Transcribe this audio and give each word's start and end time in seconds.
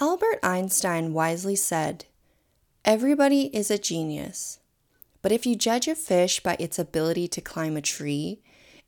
Albert 0.00 0.40
Einstein 0.42 1.12
wisely 1.12 1.54
said, 1.54 2.06
Everybody 2.84 3.44
is 3.56 3.70
a 3.70 3.78
genius, 3.78 4.58
but 5.22 5.30
if 5.30 5.46
you 5.46 5.54
judge 5.54 5.86
a 5.86 5.94
fish 5.94 6.40
by 6.40 6.56
its 6.58 6.80
ability 6.80 7.28
to 7.28 7.40
climb 7.40 7.76
a 7.76 7.80
tree, 7.80 8.40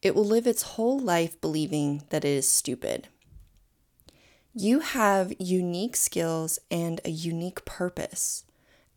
it 0.03 0.17
will 0.17 0.25
live 0.25 0.49
its 0.49 0.63
whole 0.63 0.99
life 0.99 1.41
believing 1.41 2.03
that 2.11 2.25
it 2.25 2.31
is 2.31 2.49
stupid. 2.49 3.07
You 4.53 4.81
have 4.81 5.33
unique 5.39 5.95
skills 5.95 6.59
and 6.73 7.01
a 7.05 7.11
unique 7.11 7.65
purpose. 7.65 8.45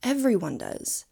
Everyone 0.02 0.58
does. 0.58 1.06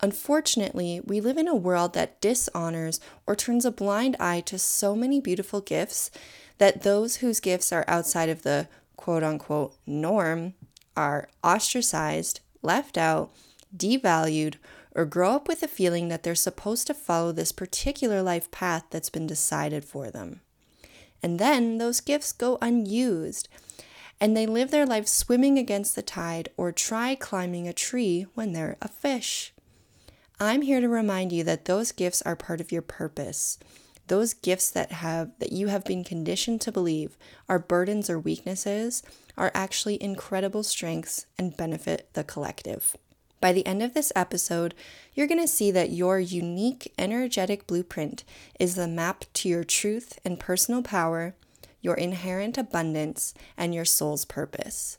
Unfortunately, 0.00 1.00
we 1.04 1.20
live 1.20 1.38
in 1.38 1.46
a 1.46 1.54
world 1.54 1.94
that 1.94 2.20
dishonors 2.20 2.98
or 3.24 3.36
turns 3.36 3.64
a 3.64 3.70
blind 3.70 4.16
eye 4.18 4.40
to 4.40 4.58
so 4.58 4.96
many 4.96 5.20
beautiful 5.20 5.60
gifts 5.60 6.10
that 6.58 6.82
those 6.82 7.16
whose 7.16 7.38
gifts 7.38 7.72
are 7.72 7.84
outside 7.86 8.28
of 8.28 8.42
the 8.42 8.68
quote 9.00 9.22
unquote 9.22 9.74
norm 9.86 10.52
are 10.94 11.26
ostracized, 11.42 12.40
left 12.60 12.98
out, 12.98 13.30
devalued, 13.74 14.56
or 14.94 15.06
grow 15.06 15.30
up 15.30 15.48
with 15.48 15.62
a 15.62 15.68
feeling 15.68 16.08
that 16.08 16.22
they're 16.22 16.34
supposed 16.34 16.86
to 16.86 16.92
follow 16.92 17.32
this 17.32 17.50
particular 17.50 18.20
life 18.20 18.50
path 18.50 18.84
that's 18.90 19.08
been 19.08 19.26
decided 19.26 19.86
for 19.86 20.10
them. 20.10 20.42
And 21.22 21.38
then 21.38 21.78
those 21.78 22.02
gifts 22.02 22.30
go 22.30 22.58
unused, 22.60 23.48
and 24.20 24.36
they 24.36 24.44
live 24.44 24.70
their 24.70 24.84
life 24.84 25.08
swimming 25.08 25.58
against 25.58 25.96
the 25.96 26.02
tide 26.02 26.50
or 26.58 26.70
try 26.70 27.14
climbing 27.14 27.66
a 27.66 27.72
tree 27.72 28.26
when 28.34 28.52
they're 28.52 28.76
a 28.82 28.88
fish. 28.88 29.54
I'm 30.38 30.60
here 30.60 30.82
to 30.82 30.88
remind 30.90 31.32
you 31.32 31.42
that 31.44 31.64
those 31.64 31.90
gifts 31.90 32.20
are 32.22 32.36
part 32.36 32.60
of 32.60 32.70
your 32.70 32.82
purpose. 32.82 33.58
Those 34.10 34.34
gifts 34.34 34.72
that 34.72 34.90
have 34.90 35.30
that 35.38 35.52
you 35.52 35.68
have 35.68 35.84
been 35.84 36.02
conditioned 36.02 36.60
to 36.62 36.72
believe 36.72 37.16
are 37.48 37.60
burdens 37.60 38.10
or 38.10 38.18
weaknesses 38.18 39.04
are 39.38 39.52
actually 39.54 40.02
incredible 40.02 40.64
strengths 40.64 41.26
and 41.38 41.56
benefit 41.56 42.08
the 42.14 42.24
collective. 42.24 42.96
By 43.40 43.52
the 43.52 43.64
end 43.64 43.84
of 43.84 43.94
this 43.94 44.10
episode, 44.16 44.74
you're 45.14 45.28
going 45.28 45.40
to 45.40 45.46
see 45.46 45.70
that 45.70 45.92
your 45.92 46.18
unique 46.18 46.92
energetic 46.98 47.68
blueprint 47.68 48.24
is 48.58 48.74
the 48.74 48.88
map 48.88 49.26
to 49.34 49.48
your 49.48 49.62
truth 49.62 50.18
and 50.24 50.40
personal 50.40 50.82
power, 50.82 51.36
your 51.80 51.94
inherent 51.94 52.58
abundance, 52.58 53.32
and 53.56 53.72
your 53.72 53.84
soul's 53.84 54.24
purpose 54.24 54.98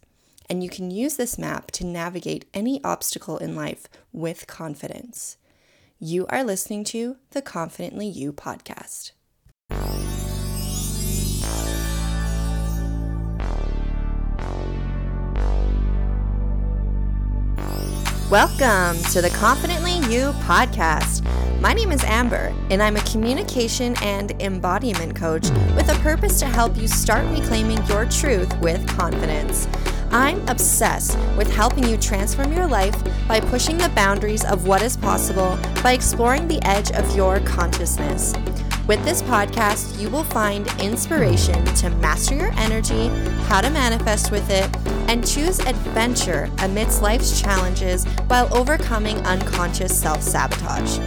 and 0.50 0.62
you 0.62 0.70
can 0.70 0.92
use 0.92 1.16
this 1.16 1.38
map 1.38 1.72
to 1.72 1.86
navigate 1.86 2.44
any 2.54 2.84
obstacle 2.84 3.38
in 3.38 3.56
life 3.56 3.88
with 4.12 4.48
confidence. 4.48 5.38
You 6.04 6.26
are 6.30 6.44
listening 6.44 6.84
to 6.86 7.18
the 7.30 7.44
Confidently 7.44 8.08
You 8.08 8.34
podcast. 8.34 9.12
Welcome 18.32 19.00
to 19.12 19.22
the 19.22 19.30
Confidently 19.36 19.98
You 20.12 20.32
podcast. 20.42 21.24
My 21.62 21.74
name 21.74 21.92
is 21.92 22.04
Amber, 22.06 22.52
and 22.72 22.82
I'm 22.82 22.98
a 22.98 23.02
communication 23.02 23.94
and 24.02 24.32
embodiment 24.42 25.16
coach 25.16 25.52
with 25.76 25.88
a 25.96 26.00
purpose 26.00 26.40
to 26.40 26.48
help 26.48 26.78
you 26.78 26.88
start 26.88 27.30
reclaiming 27.30 27.78
your 27.86 28.06
truth 28.06 28.52
with 28.58 28.88
confidence. 28.98 29.68
I'm 30.12 30.46
obsessed 30.50 31.18
with 31.38 31.50
helping 31.50 31.88
you 31.88 31.96
transform 31.96 32.52
your 32.52 32.68
life 32.68 32.96
by 33.28 33.40
pushing 33.40 33.78
the 33.78 33.90
boundaries 33.90 34.44
of 34.44 34.68
what 34.68 34.82
is 34.82 34.98
possible 34.98 35.58
by 35.82 35.94
exploring 35.94 36.48
the 36.48 36.62
edge 36.64 36.92
of 36.92 37.16
your 37.16 37.40
consciousness. 37.42 38.34
With 38.88 39.06
this 39.06 39.22
podcast, 39.22 40.02
you 40.02 40.10
will 40.10 40.26
find 40.26 40.68
inspiration 40.82 41.64
to 41.76 41.90
master 41.92 42.36
your 42.36 42.52
energy, 42.58 43.08
how 43.46 43.62
to 43.62 43.70
manifest 43.70 44.32
with 44.32 44.50
it, 44.50 44.70
and 45.08 45.26
choose 45.26 45.60
adventure 45.60 46.50
amidst 46.60 47.02
life's 47.02 47.40
challenges 47.40 48.06
while 48.28 48.54
overcoming 48.54 49.18
unconscious 49.20 49.98
self 49.98 50.22
sabotage. 50.22 51.00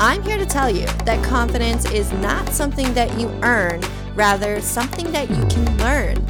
I'm 0.00 0.22
here 0.22 0.38
to 0.38 0.46
tell 0.46 0.70
you 0.70 0.86
that 1.04 1.22
confidence 1.22 1.88
is 1.92 2.10
not 2.14 2.48
something 2.48 2.94
that 2.94 3.16
you 3.20 3.28
earn, 3.42 3.80
rather, 4.14 4.60
something 4.60 5.12
that 5.12 5.30
you 5.30 5.44
can 5.46 5.78
learn. 5.78 6.26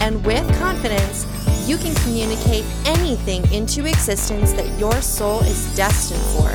And 0.00 0.22
with 0.26 0.46
confidence, 0.58 1.24
you 1.68 1.76
can 1.76 1.94
communicate 1.96 2.64
anything 2.86 3.50
into 3.52 3.86
existence 3.86 4.52
that 4.52 4.78
your 4.78 5.00
soul 5.00 5.40
is 5.40 5.76
destined 5.76 6.20
for. 6.36 6.50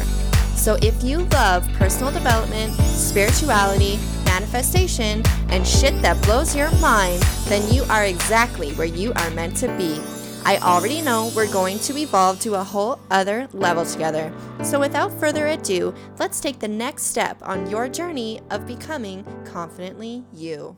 So, 0.57 0.77
if 0.81 1.03
you 1.03 1.19
love 1.25 1.67
personal 1.73 2.11
development, 2.11 2.73
spirituality, 2.73 3.99
manifestation, 4.25 5.23
and 5.49 5.65
shit 5.65 6.01
that 6.01 6.21
blows 6.23 6.55
your 6.55 6.71
mind, 6.79 7.21
then 7.45 7.71
you 7.71 7.83
are 7.83 8.05
exactly 8.05 8.73
where 8.73 8.87
you 8.87 9.13
are 9.13 9.29
meant 9.31 9.55
to 9.57 9.67
be. 9.77 10.01
I 10.45 10.57
already 10.59 11.01
know 11.01 11.31
we're 11.35 11.51
going 11.51 11.77
to 11.79 11.97
evolve 11.97 12.39
to 12.41 12.55
a 12.55 12.63
whole 12.63 12.99
other 13.11 13.47
level 13.53 13.85
together. 13.85 14.33
So, 14.63 14.79
without 14.79 15.11
further 15.19 15.47
ado, 15.47 15.93
let's 16.19 16.39
take 16.39 16.59
the 16.59 16.67
next 16.67 17.03
step 17.03 17.37
on 17.43 17.69
your 17.69 17.87
journey 17.87 18.41
of 18.49 18.65
becoming 18.65 19.25
confidently 19.45 20.23
you. 20.33 20.75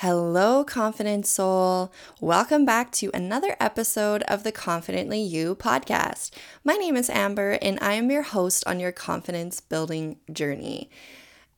Hello, 0.00 0.62
confident 0.62 1.24
soul. 1.24 1.90
Welcome 2.20 2.66
back 2.66 2.92
to 2.92 3.10
another 3.14 3.56
episode 3.58 4.22
of 4.24 4.42
the 4.42 4.52
Confidently 4.52 5.22
You 5.22 5.54
podcast. 5.54 6.32
My 6.62 6.74
name 6.74 6.96
is 6.96 7.08
Amber, 7.08 7.52
and 7.62 7.78
I 7.80 7.94
am 7.94 8.10
your 8.10 8.20
host 8.20 8.62
on 8.66 8.78
your 8.78 8.92
confidence 8.92 9.62
building 9.62 10.18
journey. 10.30 10.90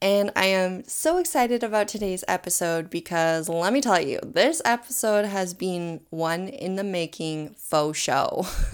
And 0.01 0.31
I 0.37 0.45
am 0.45 0.85
so 0.85 1.19
excited 1.19 1.65
about 1.65 1.89
today's 1.89 2.23
episode 2.29 2.91
because 2.91 3.49
let 3.49 3.73
me 3.73 3.81
tell 3.81 4.01
you, 4.01 4.21
this 4.23 4.63
episode 4.65 5.25
has 5.25 5.53
been 5.53 6.03
one 6.11 6.47
in 6.47 6.77
the 6.77 6.85
making 6.85 7.57
faux 7.59 7.99
show. 7.99 8.47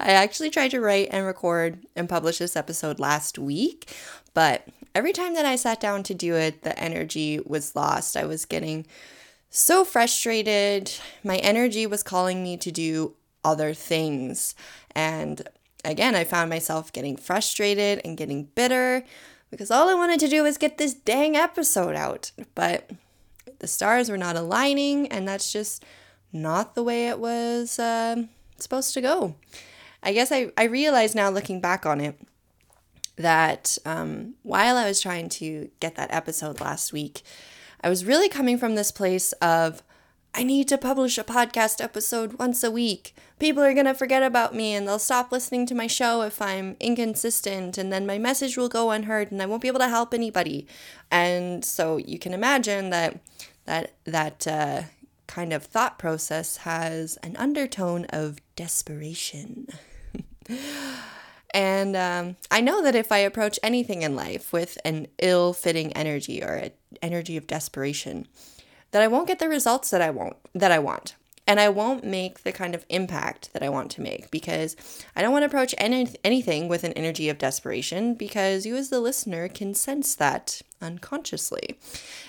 I 0.00 0.12
actually 0.12 0.48
tried 0.48 0.70
to 0.70 0.80
write 0.80 1.08
and 1.10 1.26
record 1.26 1.84
and 1.94 2.08
publish 2.08 2.38
this 2.38 2.56
episode 2.56 2.98
last 2.98 3.38
week, 3.38 3.94
but 4.32 4.66
every 4.94 5.12
time 5.12 5.34
that 5.34 5.46
I 5.46 5.56
sat 5.56 5.80
down 5.80 6.02
to 6.04 6.14
do 6.14 6.34
it, 6.34 6.62
the 6.62 6.78
energy 6.78 7.40
was 7.44 7.76
lost. 7.76 8.16
I 8.16 8.24
was 8.24 8.44
getting 8.44 8.86
so 9.50 9.84
frustrated. 9.84 10.92
My 11.22 11.36
energy 11.38 11.86
was 11.86 12.02
calling 12.02 12.42
me 12.42 12.56
to 12.58 12.72
do 12.72 13.14
other 13.44 13.74
things. 13.74 14.54
And 14.94 15.42
again, 15.84 16.14
I 16.14 16.24
found 16.24 16.50
myself 16.50 16.92
getting 16.92 17.16
frustrated 17.16 18.00
and 18.04 18.16
getting 18.16 18.44
bitter 18.54 19.04
because 19.50 19.70
all 19.70 19.88
I 19.88 19.94
wanted 19.94 20.20
to 20.20 20.28
do 20.28 20.42
was 20.42 20.56
get 20.56 20.78
this 20.78 20.94
dang 20.94 21.36
episode 21.36 21.94
out. 21.94 22.32
But 22.54 22.90
the 23.58 23.66
stars 23.66 24.10
were 24.10 24.18
not 24.18 24.36
aligning, 24.36 25.08
and 25.08 25.28
that's 25.28 25.52
just 25.52 25.84
not 26.32 26.74
the 26.74 26.82
way 26.82 27.08
it 27.08 27.18
was 27.18 27.78
uh, 27.78 28.24
supposed 28.58 28.94
to 28.94 29.00
go. 29.00 29.36
I 30.02 30.12
guess 30.12 30.32
I, 30.32 30.50
I 30.56 30.64
realize 30.64 31.14
now 31.14 31.30
looking 31.30 31.60
back 31.60 31.84
on 31.86 32.00
it 32.00 32.18
that 33.22 33.78
um, 33.84 34.34
while 34.42 34.76
I 34.76 34.86
was 34.86 35.00
trying 35.00 35.28
to 35.30 35.70
get 35.80 35.94
that 35.96 36.12
episode 36.12 36.60
last 36.60 36.92
week, 36.92 37.22
I 37.82 37.88
was 37.88 38.04
really 38.04 38.28
coming 38.28 38.58
from 38.58 38.74
this 38.74 38.92
place 38.92 39.32
of, 39.34 39.82
I 40.34 40.44
need 40.44 40.68
to 40.68 40.78
publish 40.78 41.18
a 41.18 41.24
podcast 41.24 41.82
episode 41.82 42.34
once 42.34 42.62
a 42.62 42.70
week. 42.70 43.14
People 43.38 43.62
are 43.62 43.74
going 43.74 43.86
to 43.86 43.94
forget 43.94 44.22
about 44.22 44.54
me 44.54 44.72
and 44.72 44.86
they'll 44.86 44.98
stop 44.98 45.32
listening 45.32 45.66
to 45.66 45.74
my 45.74 45.86
show 45.86 46.22
if 46.22 46.40
I'm 46.40 46.76
inconsistent, 46.80 47.76
and 47.76 47.92
then 47.92 48.06
my 48.06 48.18
message 48.18 48.56
will 48.56 48.68
go 48.68 48.90
unheard 48.90 49.32
and 49.32 49.42
I 49.42 49.46
won't 49.46 49.62
be 49.62 49.68
able 49.68 49.80
to 49.80 49.88
help 49.88 50.14
anybody. 50.14 50.66
And 51.10 51.64
so 51.64 51.96
you 51.96 52.18
can 52.18 52.32
imagine 52.32 52.90
that 52.90 53.20
that 53.64 53.94
that 54.04 54.46
uh, 54.46 54.82
kind 55.26 55.52
of 55.52 55.64
thought 55.64 55.98
process 55.98 56.58
has 56.58 57.16
an 57.22 57.36
undertone 57.36 58.06
of 58.06 58.38
desperation. 58.56 59.68
And 61.54 61.96
um, 61.96 62.36
I 62.50 62.60
know 62.60 62.82
that 62.82 62.94
if 62.94 63.12
I 63.12 63.18
approach 63.18 63.58
anything 63.62 64.02
in 64.02 64.16
life 64.16 64.52
with 64.52 64.78
an 64.84 65.08
ill 65.18 65.52
fitting 65.52 65.92
energy 65.92 66.42
or 66.42 66.54
an 66.54 66.70
energy 67.02 67.36
of 67.36 67.46
desperation, 67.46 68.26
that 68.92 69.02
I 69.02 69.08
won't 69.08 69.28
get 69.28 69.38
the 69.38 69.48
results 69.48 69.90
that 69.90 70.00
I 70.02 70.10
want 70.10 70.36
that 70.54 70.72
I 70.72 70.78
want. 70.78 71.14
And 71.52 71.60
I 71.60 71.68
won't 71.68 72.02
make 72.02 72.44
the 72.44 72.50
kind 72.50 72.74
of 72.74 72.86
impact 72.88 73.52
that 73.52 73.62
I 73.62 73.68
want 73.68 73.90
to 73.90 74.00
make 74.00 74.30
because 74.30 74.74
I 75.14 75.20
don't 75.20 75.32
want 75.32 75.42
to 75.42 75.48
approach 75.48 75.74
any, 75.76 76.08
anything 76.24 76.66
with 76.66 76.82
an 76.82 76.94
energy 76.94 77.28
of 77.28 77.36
desperation 77.36 78.14
because 78.14 78.64
you, 78.64 78.74
as 78.74 78.88
the 78.88 79.00
listener, 79.00 79.48
can 79.48 79.74
sense 79.74 80.14
that 80.14 80.62
unconsciously. 80.80 81.78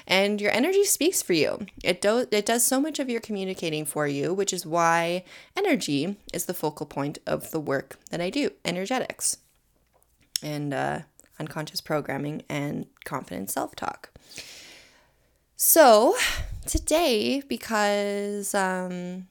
And 0.05 0.41
your 0.41 0.51
energy 0.51 0.83
speaks 0.83 1.21
for 1.21 1.31
you. 1.31 1.67
It, 1.85 2.01
do, 2.01 2.27
it 2.31 2.45
does 2.45 2.65
so 2.65 2.81
much 2.81 2.99
of 2.99 3.09
your 3.09 3.21
communicating 3.21 3.85
for 3.85 4.09
you, 4.09 4.33
which 4.33 4.51
is 4.51 4.65
why 4.65 5.23
energy 5.55 6.17
is 6.33 6.43
the 6.43 6.53
focal 6.53 6.85
point 6.85 7.19
of 7.25 7.51
the 7.51 7.61
work 7.61 7.99
that 8.11 8.19
I 8.19 8.29
do 8.29 8.49
energetics 8.65 9.37
and 10.41 10.73
uh, 10.73 10.99
unconscious 11.39 11.79
programming 11.79 12.43
and 12.49 12.87
confident 13.05 13.51
self 13.51 13.73
talk. 13.73 14.09
So, 15.55 16.17
today, 16.63 17.43
because, 17.47 18.53
um, 18.55 19.27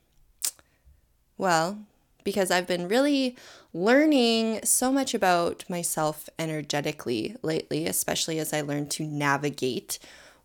well, 1.38 1.79
because 2.25 2.50
I've 2.50 2.67
been 2.67 2.88
really 2.88 3.37
learning 3.75 4.61
so 4.64 4.93
much 4.93 5.14
about 5.14 5.64
myself 5.69 6.29
energetically 6.38 7.37
lately, 7.43 7.87
especially 7.87 8.38
as 8.38 8.52
I 8.52 8.61
learn 8.61 8.88
to 8.90 9.05
navigate 9.05 9.99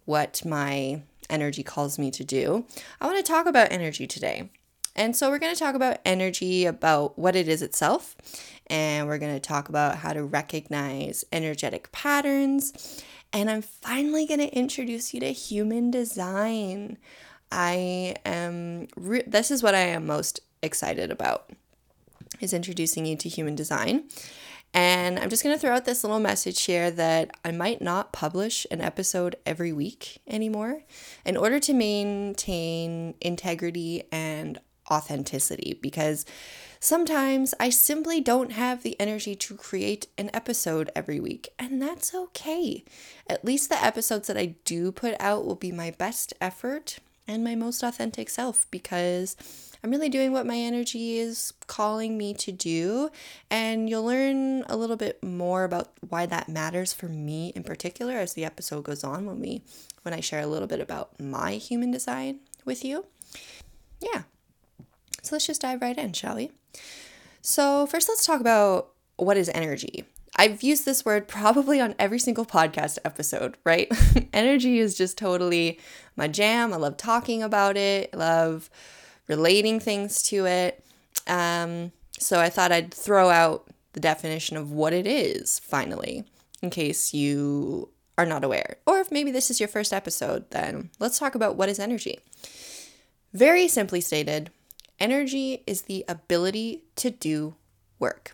what 0.05 0.43
my 0.45 1.01
energy 1.29 1.63
calls 1.63 1.99
me 1.99 2.09
to 2.11 2.23
do, 2.23 2.65
I 3.01 3.05
want 3.05 3.17
to 3.17 3.31
talk 3.31 3.45
about 3.45 3.71
energy 3.71 4.07
today. 4.07 4.49
And 4.95 5.15
so 5.15 5.29
we're 5.29 5.37
going 5.37 5.53
to 5.53 5.59
talk 5.59 5.75
about 5.75 5.99
energy, 6.05 6.65
about 6.65 7.19
what 7.19 7.35
it 7.35 7.47
is 7.47 7.61
itself, 7.61 8.15
and 8.65 9.07
we're 9.07 9.19
going 9.19 9.35
to 9.35 9.39
talk 9.39 9.69
about 9.69 9.97
how 9.97 10.11
to 10.13 10.23
recognize 10.23 11.23
energetic 11.31 11.91
patterns. 11.91 13.03
And 13.33 13.49
I'm 13.49 13.61
finally 13.61 14.25
going 14.25 14.39
to 14.39 14.55
introduce 14.55 15.13
you 15.13 15.19
to 15.19 15.31
human 15.31 15.91
design. 15.91 16.97
I 17.51 18.15
am, 18.25 18.87
re- 18.95 19.23
this 19.27 19.51
is 19.51 19.61
what 19.61 19.75
I 19.75 19.79
am 19.79 20.05
most 20.05 20.39
excited 20.61 21.11
about, 21.11 21.49
is 22.39 22.53
introducing 22.53 23.05
you 23.05 23.15
to 23.17 23.29
human 23.29 23.55
design. 23.55 24.05
And 24.73 25.17
I'm 25.17 25.29
just 25.29 25.43
going 25.43 25.55
to 25.55 25.59
throw 25.59 25.73
out 25.73 25.85
this 25.85 26.03
little 26.03 26.19
message 26.19 26.63
here 26.63 26.91
that 26.91 27.31
I 27.43 27.51
might 27.51 27.81
not 27.81 28.11
publish 28.11 28.67
an 28.69 28.81
episode 28.81 29.35
every 29.45 29.71
week 29.71 30.19
anymore 30.27 30.83
in 31.25 31.37
order 31.37 31.59
to 31.61 31.73
maintain 31.73 33.15
integrity 33.21 34.03
and 34.11 34.59
authenticity 34.91 35.79
because 35.81 36.25
sometimes 36.79 37.53
I 37.59 37.69
simply 37.69 38.21
don't 38.21 38.51
have 38.51 38.83
the 38.83 38.99
energy 38.99 39.35
to 39.35 39.55
create 39.55 40.07
an 40.17 40.29
episode 40.33 40.91
every 40.95 41.19
week, 41.19 41.49
and 41.57 41.81
that's 41.81 42.13
okay. 42.13 42.83
At 43.27 43.45
least 43.45 43.69
the 43.69 43.83
episodes 43.83 44.27
that 44.27 44.37
I 44.37 44.55
do 44.65 44.91
put 44.91 45.15
out 45.19 45.45
will 45.45 45.55
be 45.55 45.71
my 45.71 45.91
best 45.91 46.33
effort 46.41 46.99
and 47.27 47.43
my 47.43 47.55
most 47.55 47.83
authentic 47.83 48.29
self 48.29 48.65
because 48.71 49.35
I'm 49.83 49.91
really 49.91 50.09
doing 50.09 50.31
what 50.31 50.45
my 50.45 50.57
energy 50.57 51.17
is 51.17 51.53
calling 51.67 52.17
me 52.17 52.33
to 52.35 52.51
do. 52.51 53.09
And 53.51 53.89
you'll 53.89 54.05
learn 54.05 54.63
a 54.67 54.77
little 54.77 54.95
bit 54.95 55.21
more 55.23 55.63
about 55.63 55.89
why 56.07 56.25
that 56.25 56.49
matters 56.49 56.93
for 56.93 57.07
me 57.07 57.51
in 57.55 57.63
particular 57.63 58.15
as 58.15 58.33
the 58.33 58.45
episode 58.45 58.83
goes 58.83 59.03
on 59.03 59.25
when 59.25 59.39
we 59.39 59.61
when 60.03 60.13
I 60.13 60.21
share 60.21 60.41
a 60.41 60.47
little 60.47 60.67
bit 60.67 60.79
about 60.79 61.19
my 61.19 61.53
human 61.53 61.91
design 61.91 62.39
with 62.65 62.85
you. 62.85 63.05
Yeah. 63.99 64.23
So 65.21 65.35
let's 65.35 65.47
just 65.47 65.61
dive 65.61 65.81
right 65.81 65.97
in, 65.97 66.13
shall 66.13 66.35
we? 66.35 66.51
So, 67.41 67.85
first 67.87 68.09
let's 68.09 68.25
talk 68.25 68.41
about 68.41 68.89
what 69.15 69.37
is 69.37 69.49
energy. 69.49 70.05
I've 70.35 70.61
used 70.61 70.85
this 70.85 71.03
word 71.03 71.27
probably 71.27 71.81
on 71.81 71.95
every 71.97 72.19
single 72.19 72.45
podcast 72.45 72.99
episode, 73.03 73.57
right? 73.63 73.91
energy 74.33 74.79
is 74.79 74.95
just 74.95 75.17
totally 75.17 75.79
my 76.15 76.27
jam. 76.27 76.73
I 76.73 76.77
love 76.77 76.97
talking 76.97 77.41
about 77.41 77.77
it. 77.77 78.11
I 78.13 78.17
love 78.17 78.69
relating 79.27 79.79
things 79.79 80.21
to 80.23 80.45
it. 80.45 80.85
Um, 81.25 81.91
so 82.19 82.39
I 82.39 82.49
thought 82.49 82.71
I'd 82.71 82.93
throw 82.93 83.29
out 83.29 83.67
the 83.93 83.99
definition 83.99 84.57
of 84.57 84.71
what 84.71 84.93
it 84.93 85.07
is 85.07 85.59
finally, 85.59 86.23
in 86.61 86.69
case 86.69 87.13
you 87.13 87.89
are 88.17 88.25
not 88.25 88.43
aware. 88.43 88.77
Or 88.85 88.99
if 88.99 89.11
maybe 89.11 89.31
this 89.31 89.49
is 89.49 89.59
your 89.59 89.69
first 89.69 89.93
episode, 89.93 90.49
then 90.51 90.89
let's 90.99 91.19
talk 91.19 91.35
about 91.35 91.55
what 91.55 91.69
is 91.69 91.79
energy. 91.79 92.19
Very 93.33 93.67
simply 93.67 94.01
stated, 94.01 94.51
energy 94.99 95.63
is 95.67 95.83
the 95.83 96.05
ability 96.07 96.83
to 96.95 97.09
do 97.09 97.55
work. 97.99 98.33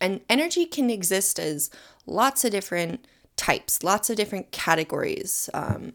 And 0.00 0.20
energy 0.28 0.64
can 0.64 0.90
exist 0.90 1.38
as 1.38 1.70
lots 2.06 2.44
of 2.44 2.52
different 2.52 3.06
types, 3.36 3.82
lots 3.82 4.10
of 4.10 4.16
different 4.16 4.50
categories. 4.50 5.50
Um, 5.52 5.92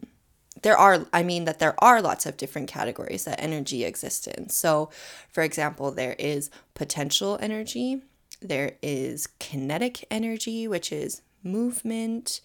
there 0.62 0.76
are, 0.76 1.06
I 1.12 1.22
mean, 1.22 1.44
that 1.44 1.58
there 1.58 1.74
are 1.78 2.00
lots 2.00 2.26
of 2.26 2.36
different 2.36 2.68
categories 2.68 3.24
that 3.24 3.40
energy 3.40 3.84
exists 3.84 4.26
in. 4.26 4.48
So, 4.48 4.90
for 5.30 5.42
example, 5.42 5.90
there 5.90 6.16
is 6.18 6.50
potential 6.74 7.38
energy, 7.40 8.02
there 8.40 8.72
is 8.82 9.28
kinetic 9.38 10.04
energy, 10.10 10.66
which 10.66 10.92
is 10.92 11.22
movement, 11.42 12.40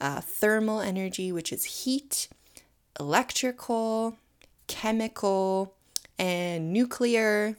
uh, 0.00 0.20
thermal 0.20 0.80
energy, 0.80 1.32
which 1.32 1.52
is 1.52 1.64
heat, 1.64 2.28
electrical, 3.00 4.16
chemical, 4.66 5.74
and 6.18 6.72
nuclear, 6.72 7.56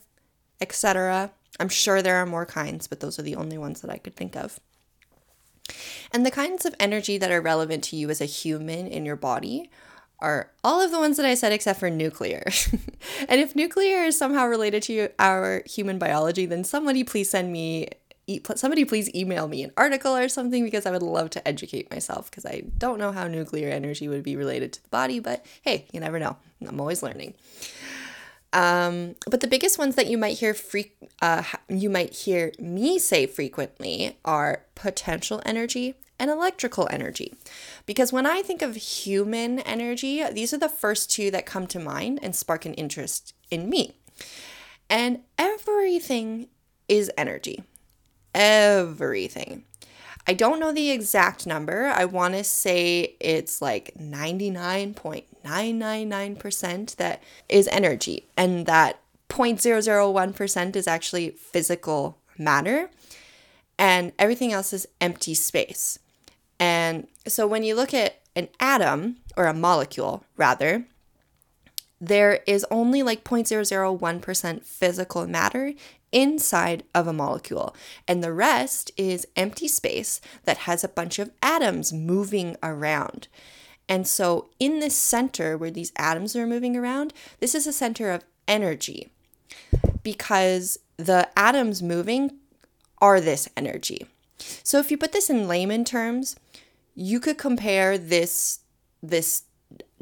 etc. 0.62 1.31
I'm 1.59 1.69
sure 1.69 2.01
there 2.01 2.18
are 2.18 2.25
more 2.25 2.45
kinds, 2.45 2.88
but 2.88 3.00
those 3.00 3.18
are 3.19 3.24
the 3.24 3.36
only 3.36 3.57
ones 3.57 3.81
that 3.81 3.92
I 3.92 3.98
could 3.98 4.15
think 4.15 4.36
of. 4.36 4.59
And 6.12 6.25
the 6.25 6.31
kinds 6.31 6.65
of 6.65 6.75
energy 6.80 7.18
that 7.18 7.31
are 7.31 7.42
relevant 7.42 7.83
to 7.86 7.95
you 7.95 8.09
as 8.09 8.21
a 8.21 8.25
human 8.25 8.88
in 8.88 9.06
your 9.06 9.15
body 9.15 9.69
are 10.19 10.51
all 10.63 10.81
of 10.81 10.92
the 10.92 11.00
ones 11.00 11.18
that 11.18 11.25
I 11.25 11.36
said 11.36 11.51
except 11.51 11.80
for 11.80 11.89
nuclear. 11.89 12.44
and 13.30 13.39
if 13.39 13.56
nuclear 13.56 14.04
is 14.04 14.18
somehow 14.18 14.48
related 14.48 14.83
to 14.83 15.10
our 15.19 15.63
human 15.65 16.00
biology, 16.00 16.45
then 16.45 16.63
somebody 16.63 17.03
please 17.03 17.30
send 17.30 17.51
me 17.51 17.89
somebody 18.56 18.83
please 18.83 19.13
email 19.15 19.48
me 19.48 19.63
an 19.63 19.71
article 19.77 20.13
or 20.13 20.27
something 20.27 20.65
because 20.65 20.86
I 20.86 20.92
would 20.92 21.01
love 21.01 21.30
to 21.30 21.48
educate 21.48 21.89
myself 21.89 22.30
because 22.30 22.45
I 22.45 22.63
don't 22.77 23.00
know 23.00 23.13
how 23.13 23.25
nuclear 23.27 23.69
energy 23.69 24.10
would 24.10 24.24
be 24.24 24.36
related 24.36 24.74
to 24.74 24.83
the 24.83 24.89
body, 24.89 25.21
but 25.21 25.45
hey, 25.62 25.86
you 25.94 26.01
never 26.01 26.19
know. 26.19 26.36
I'm 26.68 26.81
always 26.81 27.01
learning. 27.01 27.36
Um, 28.54 29.16
but 29.30 29.42
the 29.42 29.48
biggest 29.48 29.78
ones 29.78 29.96
that 29.96 30.08
you 30.08 30.18
might 30.18 30.38
hear 30.38 30.54
free, 30.54 30.94
uh, 31.22 31.44
you 31.68 31.90
might 31.90 32.14
hear 32.14 32.54
me 32.60 32.98
say 32.98 33.26
frequently 33.26 34.18
are 34.24 34.64
potential 34.76 35.42
energy 35.46 35.96
and 36.20 36.32
electrical 36.32 36.88
energy. 36.92 37.34
Because 37.86 38.12
when 38.12 38.26
I 38.26 38.42
think 38.42 38.62
of 38.62 38.76
human 38.76 39.60
energy, 39.60 40.24
these 40.32 40.54
are 40.54 40.58
the 40.58 40.70
first 40.70 41.12
two 41.12 41.30
that 41.32 41.46
come 41.46 41.68
to 41.68 41.80
mind 41.80 42.20
and 42.22 42.36
spark 42.36 42.66
an 42.66 42.74
interest 42.74 43.34
in 43.52 43.70
me. 43.70 43.98
And 44.90 45.20
everything 45.38 46.48
is 46.88 47.12
energy. 47.18 47.64
Everything. 48.34 49.66
I 50.27 50.33
don't 50.33 50.59
know 50.59 50.74
the 50.74 50.91
exact 50.91 51.47
number. 51.47 51.85
I 51.85 52.03
want 52.03 52.33
to 52.33 52.44
say 52.44 53.15
it's 53.19 53.62
like 53.62 53.94
99.999% 53.97 56.95
that 56.97 57.24
is 57.47 57.69
energy, 57.69 58.27
and 58.35 58.65
that 58.65 59.00
0.001% 59.29 60.75
is 60.75 60.88
actually 60.88 61.29
physical 61.29 62.18
matter, 62.38 62.89
and 63.79 64.12
everything 64.19 64.51
else 64.51 64.74
is 64.74 64.85
empty 65.00 65.33
space. 65.33 65.97
And 66.59 67.07
so 67.25 67.47
when 67.47 67.63
you 67.63 67.75
look 67.75 67.94
at 67.94 68.19
an 68.35 68.50
atom, 68.59 69.19
or 69.38 69.45
a 69.45 69.53
molecule 69.53 70.25
rather, 70.35 70.83
there 72.01 72.41
is 72.45 72.65
only 72.69 73.01
like 73.03 73.24
0.001% 73.24 74.63
physical 74.63 75.27
matter 75.27 75.74
inside 76.12 76.83
of 76.94 77.07
a 77.07 77.13
molecule. 77.13 77.75
And 78.07 78.24
the 78.24 78.33
rest 78.33 78.92
is 78.98 79.27
empty 79.36 79.68
space 79.68 80.21
that 80.45 80.59
has 80.59 80.83
a 80.83 80.89
bunch 80.89 81.19
of 81.19 81.31
atoms 81.42 81.92
moving 81.94 82.56
around. 82.63 83.27
And 83.89 84.07
so, 84.07 84.50
in 84.59 84.80
this 84.80 84.95
center 84.95 85.57
where 85.57 85.71
these 85.71 85.94
atoms 85.95 86.36
are 86.36 86.45
moving 86.45 86.75
around, 86.75 87.13
this 87.39 87.56
is 87.56 87.68
a 87.68 87.74
center 87.74 88.12
of 88.12 88.25
energy 88.48 89.10
because 90.03 90.77
the 90.98 91.29
atoms 91.38 91.82
moving 91.82 92.32
are 93.00 93.22
this 93.22 93.48
energy. 93.55 94.08
So, 94.38 94.79
if 94.79 94.91
you 94.91 94.98
put 94.98 95.13
this 95.13 95.29
in 95.29 95.48
layman 95.48 95.86
terms, 95.86 96.36
you 96.96 97.20
could 97.20 97.38
compare 97.38 97.98
this 97.98 98.60
this 99.01 99.43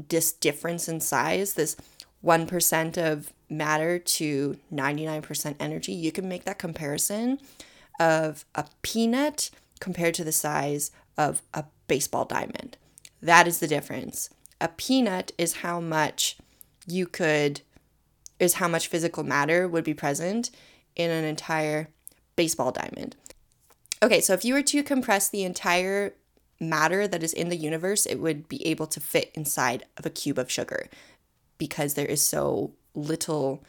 this 0.09 0.31
difference 0.31 0.87
in 0.87 0.99
size, 0.99 1.53
this 1.53 1.75
1% 2.23 2.97
of 2.97 3.31
matter 3.49 3.99
to 3.99 4.57
99% 4.73 5.55
energy, 5.59 5.93
you 5.93 6.11
can 6.11 6.27
make 6.27 6.45
that 6.45 6.59
comparison 6.59 7.39
of 7.99 8.45
a 8.55 8.65
peanut 8.81 9.49
compared 9.79 10.13
to 10.15 10.23
the 10.23 10.31
size 10.31 10.91
of 11.17 11.41
a 11.53 11.65
baseball 11.87 12.25
diamond. 12.25 12.77
That 13.21 13.47
is 13.47 13.59
the 13.59 13.67
difference. 13.67 14.29
A 14.59 14.67
peanut 14.67 15.31
is 15.37 15.57
how 15.57 15.79
much 15.79 16.37
you 16.87 17.07
could, 17.07 17.61
is 18.39 18.55
how 18.55 18.67
much 18.67 18.87
physical 18.87 19.23
matter 19.23 19.67
would 19.67 19.83
be 19.83 19.93
present 19.93 20.51
in 20.95 21.11
an 21.11 21.23
entire 21.23 21.89
baseball 22.35 22.71
diamond. 22.71 23.15
Okay, 24.03 24.21
so 24.21 24.33
if 24.33 24.45
you 24.45 24.53
were 24.53 24.61
to 24.63 24.83
compress 24.83 25.29
the 25.29 25.43
entire 25.43 26.13
matter 26.59 27.07
that 27.07 27.23
is 27.23 27.33
in 27.33 27.49
the 27.49 27.55
universe, 27.55 28.05
it 28.05 28.19
would 28.19 28.47
be 28.47 28.65
able 28.65 28.87
to 28.87 28.99
fit 28.99 29.31
inside 29.33 29.83
of 29.97 30.05
a 30.05 30.09
cube 30.09 30.37
of 30.37 30.51
sugar 30.51 30.89
because 31.57 31.93
there 31.93 32.05
is 32.05 32.21
so 32.21 32.73
little 32.95 33.63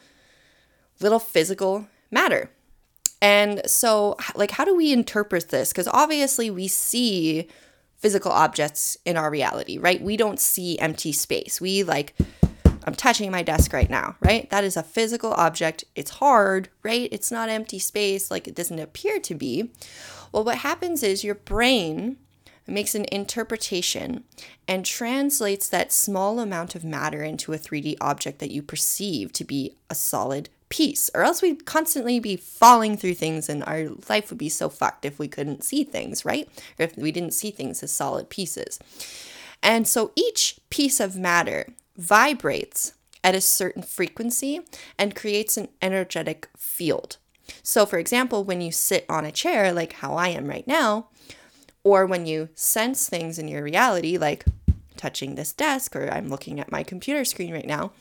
little 0.99 1.19
physical 1.19 1.87
matter. 2.09 2.49
And 3.21 3.61
so 3.65 4.15
like 4.35 4.51
how 4.51 4.65
do 4.65 4.75
we 4.75 4.91
interpret 4.91 5.49
this? 5.49 5.73
Cuz 5.73 5.87
obviously 5.87 6.49
we 6.49 6.67
see 6.67 7.47
physical 7.97 8.31
objects 8.31 8.97
in 9.05 9.17
our 9.17 9.29
reality, 9.29 9.77
right? 9.77 10.01
We 10.01 10.17
don't 10.17 10.39
see 10.39 10.79
empty 10.79 11.11
space. 11.11 11.59
We 11.59 11.83
like 11.83 12.15
I'm 12.87 12.95
touching 12.95 13.31
my 13.31 13.43
desk 13.43 13.73
right 13.73 13.89
now, 13.89 14.15
right? 14.21 14.49
That 14.49 14.63
is 14.63 14.77
a 14.77 14.83
physical 14.83 15.33
object. 15.33 15.83
It's 15.93 16.11
hard, 16.11 16.69
right? 16.83 17.09
It's 17.11 17.31
not 17.31 17.49
empty 17.49 17.79
space 17.79 18.31
like 18.31 18.47
it 18.47 18.55
doesn't 18.55 18.79
appear 18.79 19.19
to 19.19 19.35
be. 19.35 19.71
Well, 20.31 20.45
what 20.45 20.59
happens 20.59 21.03
is 21.03 21.23
your 21.23 21.35
brain 21.35 22.15
makes 22.67 22.95
an 22.95 23.05
interpretation 23.11 24.23
and 24.67 24.85
translates 24.85 25.69
that 25.69 25.91
small 25.91 26.39
amount 26.39 26.75
of 26.75 26.83
matter 26.83 27.23
into 27.23 27.53
a 27.53 27.57
3D 27.57 27.95
object 28.01 28.39
that 28.39 28.51
you 28.51 28.61
perceive 28.61 29.31
to 29.33 29.43
be 29.43 29.75
a 29.89 29.95
solid 29.95 30.49
piece, 30.69 31.09
or 31.15 31.23
else 31.23 31.41
we'd 31.41 31.65
constantly 31.65 32.19
be 32.19 32.35
falling 32.35 32.97
through 32.97 33.13
things 33.13 33.47
and 33.47 33.63
our 33.63 33.87
life 34.09 34.29
would 34.29 34.37
be 34.37 34.49
so 34.49 34.67
fucked 34.69 35.05
if 35.05 35.17
we 35.17 35.27
couldn't 35.27 35.63
see 35.63 35.83
things, 35.83 36.25
right? 36.25 36.49
Or 36.77 36.83
if 36.83 36.97
we 36.97 37.11
didn't 37.11 37.33
see 37.33 37.51
things 37.51 37.81
as 37.83 37.91
solid 37.91 38.29
pieces. 38.29 38.79
And 39.63 39.87
so 39.87 40.11
each 40.15 40.59
piece 40.69 40.99
of 40.99 41.15
matter 41.15 41.67
vibrates 41.95 42.93
at 43.23 43.35
a 43.35 43.41
certain 43.41 43.81
frequency 43.81 44.61
and 44.97 45.15
creates 45.15 45.57
an 45.57 45.69
energetic 45.81 46.49
field. 46.55 47.17
So, 47.63 47.85
for 47.85 47.97
example, 47.97 48.43
when 48.43 48.61
you 48.61 48.71
sit 48.71 49.05
on 49.09 49.25
a 49.25 49.31
chair, 49.31 49.71
like 49.71 49.93
how 49.93 50.15
I 50.15 50.29
am 50.29 50.47
right 50.47 50.67
now, 50.67 51.07
or 51.87 52.05
when 52.05 52.25
you 52.25 52.49
sense 52.53 53.07
things 53.07 53.39
in 53.39 53.47
your 53.47 53.63
reality, 53.63 54.17
like 54.17 54.43
touching 54.97 55.35
this 55.35 55.53
desk 55.53 55.95
or 55.95 56.11
I'm 56.11 56.27
looking 56.27 56.59
at 56.59 56.69
my 56.69 56.83
computer 56.83 57.23
screen 57.23 57.53
right 57.53 57.65
now, 57.65 57.93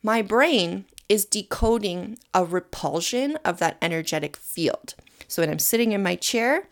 my 0.00 0.22
brain 0.22 0.84
is 1.08 1.24
decoding 1.24 2.20
a 2.32 2.44
repulsion 2.44 3.36
of 3.44 3.58
that 3.58 3.76
energetic 3.82 4.36
field. 4.36 4.94
So 5.26 5.42
when 5.42 5.50
I'm 5.50 5.58
sitting 5.58 5.90
in 5.90 6.04
my 6.04 6.14
chair, 6.14 6.68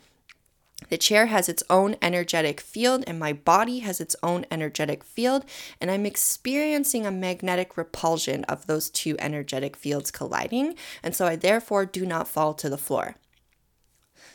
the 0.90 0.96
chair 0.96 1.26
has 1.26 1.48
its 1.48 1.64
own 1.68 1.96
energetic 2.00 2.60
field, 2.60 3.02
and 3.08 3.18
my 3.18 3.32
body 3.32 3.80
has 3.80 4.00
its 4.00 4.14
own 4.22 4.46
energetic 4.48 5.02
field, 5.02 5.44
and 5.80 5.90
I'm 5.90 6.06
experiencing 6.06 7.04
a 7.04 7.10
magnetic 7.10 7.76
repulsion 7.76 8.44
of 8.44 8.68
those 8.68 8.90
two 8.90 9.16
energetic 9.18 9.76
fields 9.76 10.12
colliding, 10.12 10.76
and 11.02 11.16
so 11.16 11.26
I 11.26 11.34
therefore 11.34 11.84
do 11.84 12.06
not 12.06 12.28
fall 12.28 12.54
to 12.54 12.70
the 12.70 12.78
floor. 12.78 13.16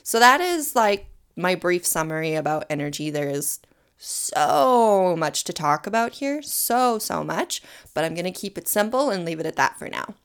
So, 0.03 0.19
that 0.19 0.41
is 0.41 0.75
like 0.75 1.07
my 1.35 1.55
brief 1.55 1.85
summary 1.85 2.35
about 2.35 2.65
energy. 2.69 3.09
There 3.09 3.29
is 3.29 3.59
so 3.97 5.15
much 5.17 5.43
to 5.45 5.53
talk 5.53 5.87
about 5.87 6.13
here, 6.13 6.41
so, 6.41 6.99
so 6.99 7.23
much, 7.23 7.61
but 7.93 8.03
I'm 8.03 8.15
going 8.15 8.25
to 8.25 8.31
keep 8.31 8.57
it 8.57 8.67
simple 8.67 9.09
and 9.09 9.23
leave 9.23 9.39
it 9.39 9.45
at 9.45 9.55
that 9.55 9.79
for 9.79 9.87
now. 9.87 10.15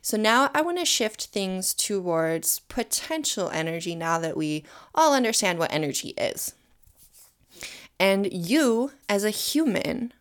So 0.00 0.16
now 0.16 0.50
I 0.52 0.62
want 0.62 0.78
to 0.78 0.84
shift 0.84 1.26
things 1.26 1.74
towards 1.74 2.60
potential 2.60 3.50
energy 3.50 3.94
now 3.94 4.18
that 4.18 4.36
we 4.36 4.64
all 4.94 5.14
understand 5.14 5.58
what 5.58 5.72
energy 5.72 6.08
is. 6.18 6.54
And 8.00 8.32
you, 8.32 8.90
as 9.08 9.22
a 9.22 9.30
human, 9.30 10.12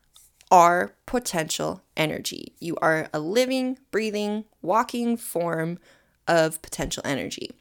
are 0.51 0.93
potential 1.07 1.81
energy. 1.97 2.53
You 2.59 2.75
are 2.81 3.09
a 3.11 3.19
living, 3.19 3.79
breathing, 3.89 4.45
walking 4.61 5.17
form 5.17 5.79
of 6.27 6.61
potential 6.61 7.03
energy. 7.05 7.51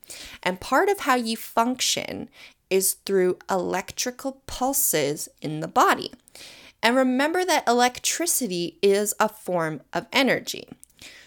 And 0.43 0.61
part 0.61 0.89
of 0.89 1.01
how 1.01 1.15
you 1.15 1.37
function 1.37 2.29
is 2.69 2.95
through 3.05 3.39
electrical 3.51 4.43
pulses 4.47 5.29
in 5.43 5.61
the 5.61 5.69
body. 5.69 6.13
And 6.83 6.97
remember 6.97 7.45
that 7.45 7.69
electricity 7.69 8.79
is 8.81 9.15
a 9.21 9.29
form 9.29 9.83
of 9.93 10.07
energy. 10.13 10.69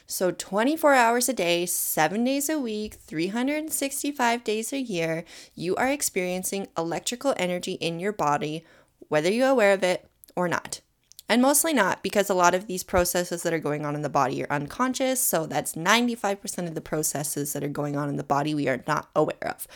So, 0.05 0.31
24 0.31 0.93
hours 0.93 1.29
a 1.29 1.33
day, 1.33 1.65
seven 1.65 2.23
days 2.23 2.49
a 2.49 2.59
week, 2.59 2.95
365 2.95 4.43
days 4.43 4.73
a 4.73 4.79
year, 4.79 5.23
you 5.55 5.75
are 5.75 5.87
experiencing 5.87 6.67
electrical 6.77 7.33
energy 7.37 7.73
in 7.73 7.99
your 7.99 8.11
body, 8.11 8.65
whether 9.07 9.31
you're 9.31 9.49
aware 9.49 9.73
of 9.73 9.83
it 9.83 10.07
or 10.35 10.47
not. 10.47 10.81
And 11.29 11.41
mostly 11.41 11.73
not, 11.73 12.03
because 12.03 12.29
a 12.29 12.35
lot 12.35 12.53
of 12.53 12.67
these 12.67 12.83
processes 12.83 13.43
that 13.43 13.53
are 13.53 13.59
going 13.59 13.85
on 13.85 13.95
in 13.95 14.01
the 14.01 14.09
body 14.09 14.43
are 14.43 14.51
unconscious. 14.51 15.21
So, 15.21 15.45
that's 15.45 15.73
95% 15.73 16.67
of 16.67 16.75
the 16.75 16.81
processes 16.81 17.53
that 17.53 17.63
are 17.63 17.69
going 17.69 17.95
on 17.95 18.09
in 18.09 18.17
the 18.17 18.23
body 18.23 18.53
we 18.53 18.67
are 18.67 18.83
not 18.87 19.09
aware 19.15 19.47
of. 19.47 19.67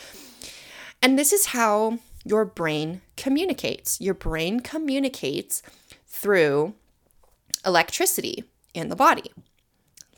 And 1.02 1.18
this 1.18 1.32
is 1.32 1.48
how 1.48 2.00
your 2.26 2.44
brain 2.44 3.02
communicates. 3.16 4.02
Your 4.02 4.14
brain 4.14 4.60
communicates 4.60 5.64
through 6.06 6.74
electricity 7.66 8.44
in 8.74 8.90
the 8.90 8.96
body, 8.96 9.32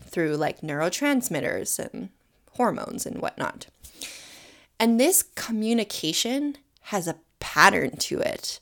through 0.02 0.36
like 0.36 0.62
neurotransmitters 0.62 1.78
and 1.78 2.10
hormones 2.54 3.06
and 3.06 3.22
whatnot. 3.22 3.68
And 4.80 5.00
this 5.00 5.24
communication 5.24 6.58
has 6.84 7.08
a 7.08 7.18
pattern 7.40 7.98
to 7.98 8.20
it. 8.20 8.60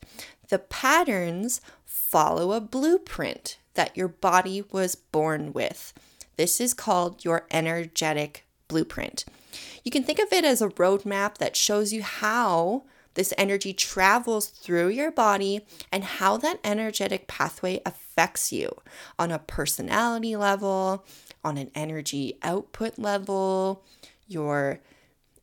The 0.48 0.58
patterns 0.58 1.60
follow 2.08 2.52
a 2.52 2.60
blueprint 2.60 3.58
that 3.74 3.94
your 3.94 4.08
body 4.08 4.64
was 4.72 4.94
born 4.94 5.52
with. 5.52 5.92
This 6.36 6.58
is 6.58 6.72
called 6.72 7.22
your 7.22 7.46
energetic 7.50 8.46
blueprint. 8.66 9.26
You 9.84 9.90
can 9.90 10.04
think 10.04 10.18
of 10.18 10.32
it 10.32 10.44
as 10.44 10.62
a 10.62 10.68
roadmap 10.68 11.36
that 11.36 11.54
shows 11.54 11.92
you 11.92 12.02
how 12.02 12.84
this 13.12 13.34
energy 13.36 13.74
travels 13.74 14.46
through 14.46 14.88
your 14.88 15.10
body 15.10 15.66
and 15.92 16.02
how 16.02 16.38
that 16.38 16.60
energetic 16.64 17.26
pathway 17.26 17.80
affects 17.84 18.52
you 18.52 18.70
on 19.18 19.30
a 19.30 19.38
personality 19.38 20.34
level, 20.34 21.04
on 21.44 21.58
an 21.58 21.70
energy 21.74 22.38
output 22.42 22.98
level, 22.98 23.84
your 24.26 24.80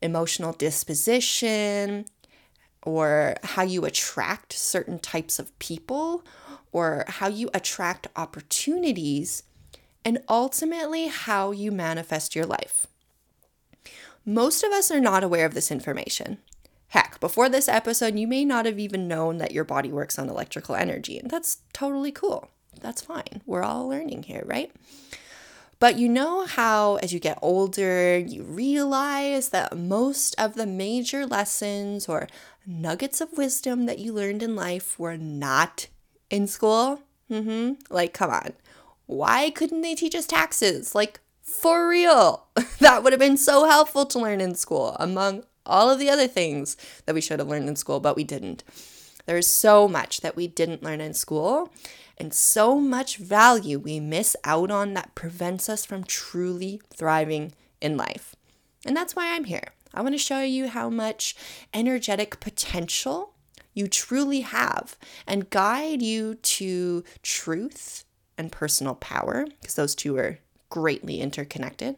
emotional 0.02 0.54
disposition, 0.54 2.06
or 2.86 3.36
how 3.44 3.64
you 3.64 3.84
attract 3.84 4.54
certain 4.54 5.00
types 5.00 5.40
of 5.40 5.58
people, 5.60 6.24
or 6.72 7.06
how 7.08 7.28
you 7.28 7.50
attract 7.54 8.08
opportunities, 8.16 9.44
and 10.04 10.20
ultimately 10.30 11.08
how 11.08 11.52
you 11.52 11.72
manifest 11.72 12.36
your 12.36 12.46
life. 12.46 12.88
Most 14.26 14.64
of 14.64 14.72
us 14.72 14.90
are 14.92 15.00
not 15.00 15.24
aware 15.24 15.46
of 15.46 15.54
this 15.54 15.72
information. 15.72 16.38
Heck, 16.90 17.20
before 17.20 17.50
this 17.50 17.68
episode, 17.68 18.18
you 18.18 18.28
may 18.28 18.46
not 18.46 18.66
have 18.66 18.80
even 18.80 19.08
known 19.08 19.38
that 19.38 19.52
your 19.52 19.64
body 19.64 19.92
works 19.92 20.18
on 20.18 20.30
electrical 20.30 20.76
energy, 20.76 21.18
and 21.18 21.30
that's 21.30 21.58
totally 21.74 22.12
cool. 22.12 22.50
That's 22.82 23.02
fine. 23.02 23.42
We're 23.46 23.64
all 23.64 23.88
learning 23.88 24.24
here, 24.24 24.44
right? 24.46 24.72
But 25.80 25.98
you 25.98 26.08
know 26.08 26.46
how, 26.46 26.96
as 26.98 27.14
you 27.14 27.20
get 27.20 27.38
older, 27.42 28.18
you 28.18 28.44
realize 28.44 29.50
that 29.50 29.78
most 29.78 30.34
of 30.40 30.56
the 30.56 30.66
major 30.66 31.26
lessons 31.26 32.08
or 32.08 32.28
nuggets 32.66 33.22
of 33.22 33.38
wisdom 33.38 33.86
that 33.86 34.00
you 34.00 34.14
learned 34.14 34.44
in 34.44 34.56
life 34.56 35.00
were 35.00 35.18
not 35.18 35.88
in 36.30 36.48
school? 36.48 37.02
Mm-hmm. 37.30 37.74
Like, 37.90 38.14
come 38.14 38.32
on. 38.32 38.54
Why 39.06 39.50
couldn't 39.50 39.82
they 39.82 39.96
teach 39.96 40.16
us 40.16 40.26
taxes? 40.26 40.96
Like, 40.96 41.20
for 41.42 41.88
real. 41.88 42.48
that 42.80 43.04
would 43.04 43.14
have 43.14 43.20
been 43.20 43.38
so 43.38 43.66
helpful 43.66 44.06
to 44.08 44.20
learn 44.20 44.42
in 44.42 44.56
school, 44.56 44.96
among 45.00 45.44
all 45.66 45.90
of 45.90 46.00
the 46.00 46.10
other 46.10 46.28
things 46.28 46.78
that 47.06 47.16
we 47.16 47.22
should 47.22 47.40
have 47.40 47.48
learned 47.48 47.70
in 47.70 47.76
school, 47.76 48.00
but 48.00 48.16
we 48.16 48.24
didn't. 48.24 48.64
There's 49.26 49.48
so 49.48 49.88
much 49.88 50.22
that 50.22 50.36
we 50.36 50.48
didn't 50.48 50.84
learn 50.84 51.02
in 51.02 51.14
school, 51.14 51.72
and 52.18 52.34
so 52.34 52.80
much 52.80 53.18
value 53.18 53.80
we 53.80 54.00
miss 54.00 54.36
out 54.44 54.72
on 54.72 54.94
that 54.94 55.16
prevents 55.16 55.68
us 55.68 55.86
from 55.86 56.04
truly 56.04 56.82
thriving 56.94 57.54
in 57.82 57.98
life. 57.98 58.36
And 58.86 58.96
that's 58.96 59.16
why 59.16 59.34
I'm 59.34 59.46
here. 59.46 59.70
I 59.96 60.02
want 60.02 60.14
to 60.14 60.20
show 60.20 60.42
you 60.42 60.68
how 60.68 60.90
much 60.90 61.36
energetic 61.74 62.40
potential 62.40 63.34
you 63.74 63.88
truly 63.88 64.42
have 64.42 64.98
and 65.26 65.50
guide 65.50 66.02
you 66.02 66.36
to 66.36 67.04
truth 67.24 68.06
and 68.38 68.52
personal 68.52 68.96
power, 68.96 69.48
because 69.62 69.76
those 69.76 69.96
two 69.96 70.18
are 70.18 70.40
greatly 70.70 71.22
interconnected. 71.22 71.96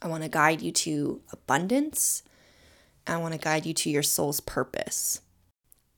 I 0.00 0.08
want 0.08 0.22
to 0.22 0.28
guide 0.28 0.62
you 0.62 0.72
to 0.72 1.20
abundance. 1.32 2.22
I 3.06 3.18
want 3.18 3.34
to 3.34 3.40
guide 3.40 3.66
you 3.66 3.74
to 3.74 3.90
your 3.90 4.02
soul's 4.02 4.40
purpose. 4.40 5.20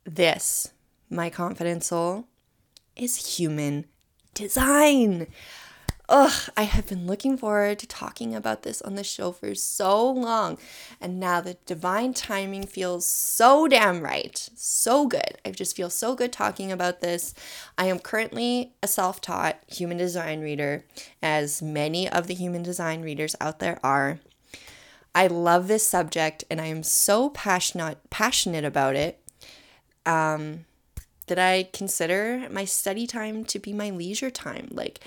This, 0.04 0.72
my 1.08 1.30
confident 1.30 1.84
soul, 1.84 2.26
is 2.96 3.36
human 3.36 3.86
design. 4.34 5.28
Ugh, 6.12 6.50
I 6.56 6.64
have 6.64 6.88
been 6.88 7.06
looking 7.06 7.36
forward 7.36 7.78
to 7.78 7.86
talking 7.86 8.34
about 8.34 8.64
this 8.64 8.82
on 8.82 8.96
the 8.96 9.04
show 9.04 9.30
for 9.30 9.54
so 9.54 10.10
long. 10.10 10.58
And 11.00 11.20
now 11.20 11.40
the 11.40 11.56
divine 11.66 12.14
timing 12.14 12.66
feels 12.66 13.06
so 13.06 13.68
damn 13.68 14.00
right. 14.00 14.48
So 14.56 15.06
good. 15.06 15.38
I 15.44 15.52
just 15.52 15.76
feel 15.76 15.88
so 15.88 16.16
good 16.16 16.32
talking 16.32 16.72
about 16.72 17.00
this. 17.00 17.32
I 17.78 17.86
am 17.86 18.00
currently 18.00 18.72
a 18.82 18.88
self 18.88 19.20
taught 19.20 19.60
human 19.68 19.98
design 19.98 20.40
reader, 20.40 20.84
as 21.22 21.62
many 21.62 22.08
of 22.08 22.26
the 22.26 22.34
human 22.34 22.64
design 22.64 23.02
readers 23.02 23.36
out 23.40 23.60
there 23.60 23.78
are. 23.84 24.18
I 25.14 25.28
love 25.28 25.68
this 25.68 25.86
subject 25.86 26.42
and 26.50 26.60
I 26.60 26.66
am 26.66 26.82
so 26.82 27.30
passionate 27.30 27.98
passionate 28.10 28.64
about 28.64 28.96
it. 28.96 29.20
Um, 30.04 30.64
that 31.28 31.38
I 31.38 31.68
consider 31.72 32.48
my 32.50 32.64
study 32.64 33.06
time 33.06 33.44
to 33.44 33.60
be 33.60 33.72
my 33.72 33.90
leisure 33.90 34.30
time. 34.30 34.66
Like 34.72 34.98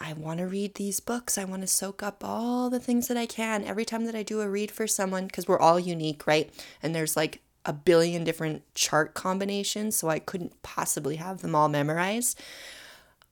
I 0.00 0.14
want 0.14 0.38
to 0.38 0.46
read 0.46 0.74
these 0.74 0.98
books. 0.98 1.36
I 1.36 1.44
want 1.44 1.60
to 1.60 1.68
soak 1.68 2.02
up 2.02 2.24
all 2.24 2.70
the 2.70 2.80
things 2.80 3.06
that 3.08 3.18
I 3.18 3.26
can 3.26 3.64
every 3.64 3.84
time 3.84 4.06
that 4.06 4.14
I 4.14 4.22
do 4.22 4.40
a 4.40 4.48
read 4.48 4.70
for 4.70 4.86
someone 4.86 5.26
because 5.26 5.46
we're 5.46 5.58
all 5.58 5.78
unique, 5.78 6.26
right? 6.26 6.50
And 6.82 6.94
there's 6.94 7.16
like 7.16 7.42
a 7.66 7.74
billion 7.74 8.24
different 8.24 8.62
chart 8.74 9.12
combinations, 9.12 9.96
so 9.96 10.08
I 10.08 10.18
couldn't 10.18 10.62
possibly 10.62 11.16
have 11.16 11.42
them 11.42 11.54
all 11.54 11.68
memorized. 11.68 12.40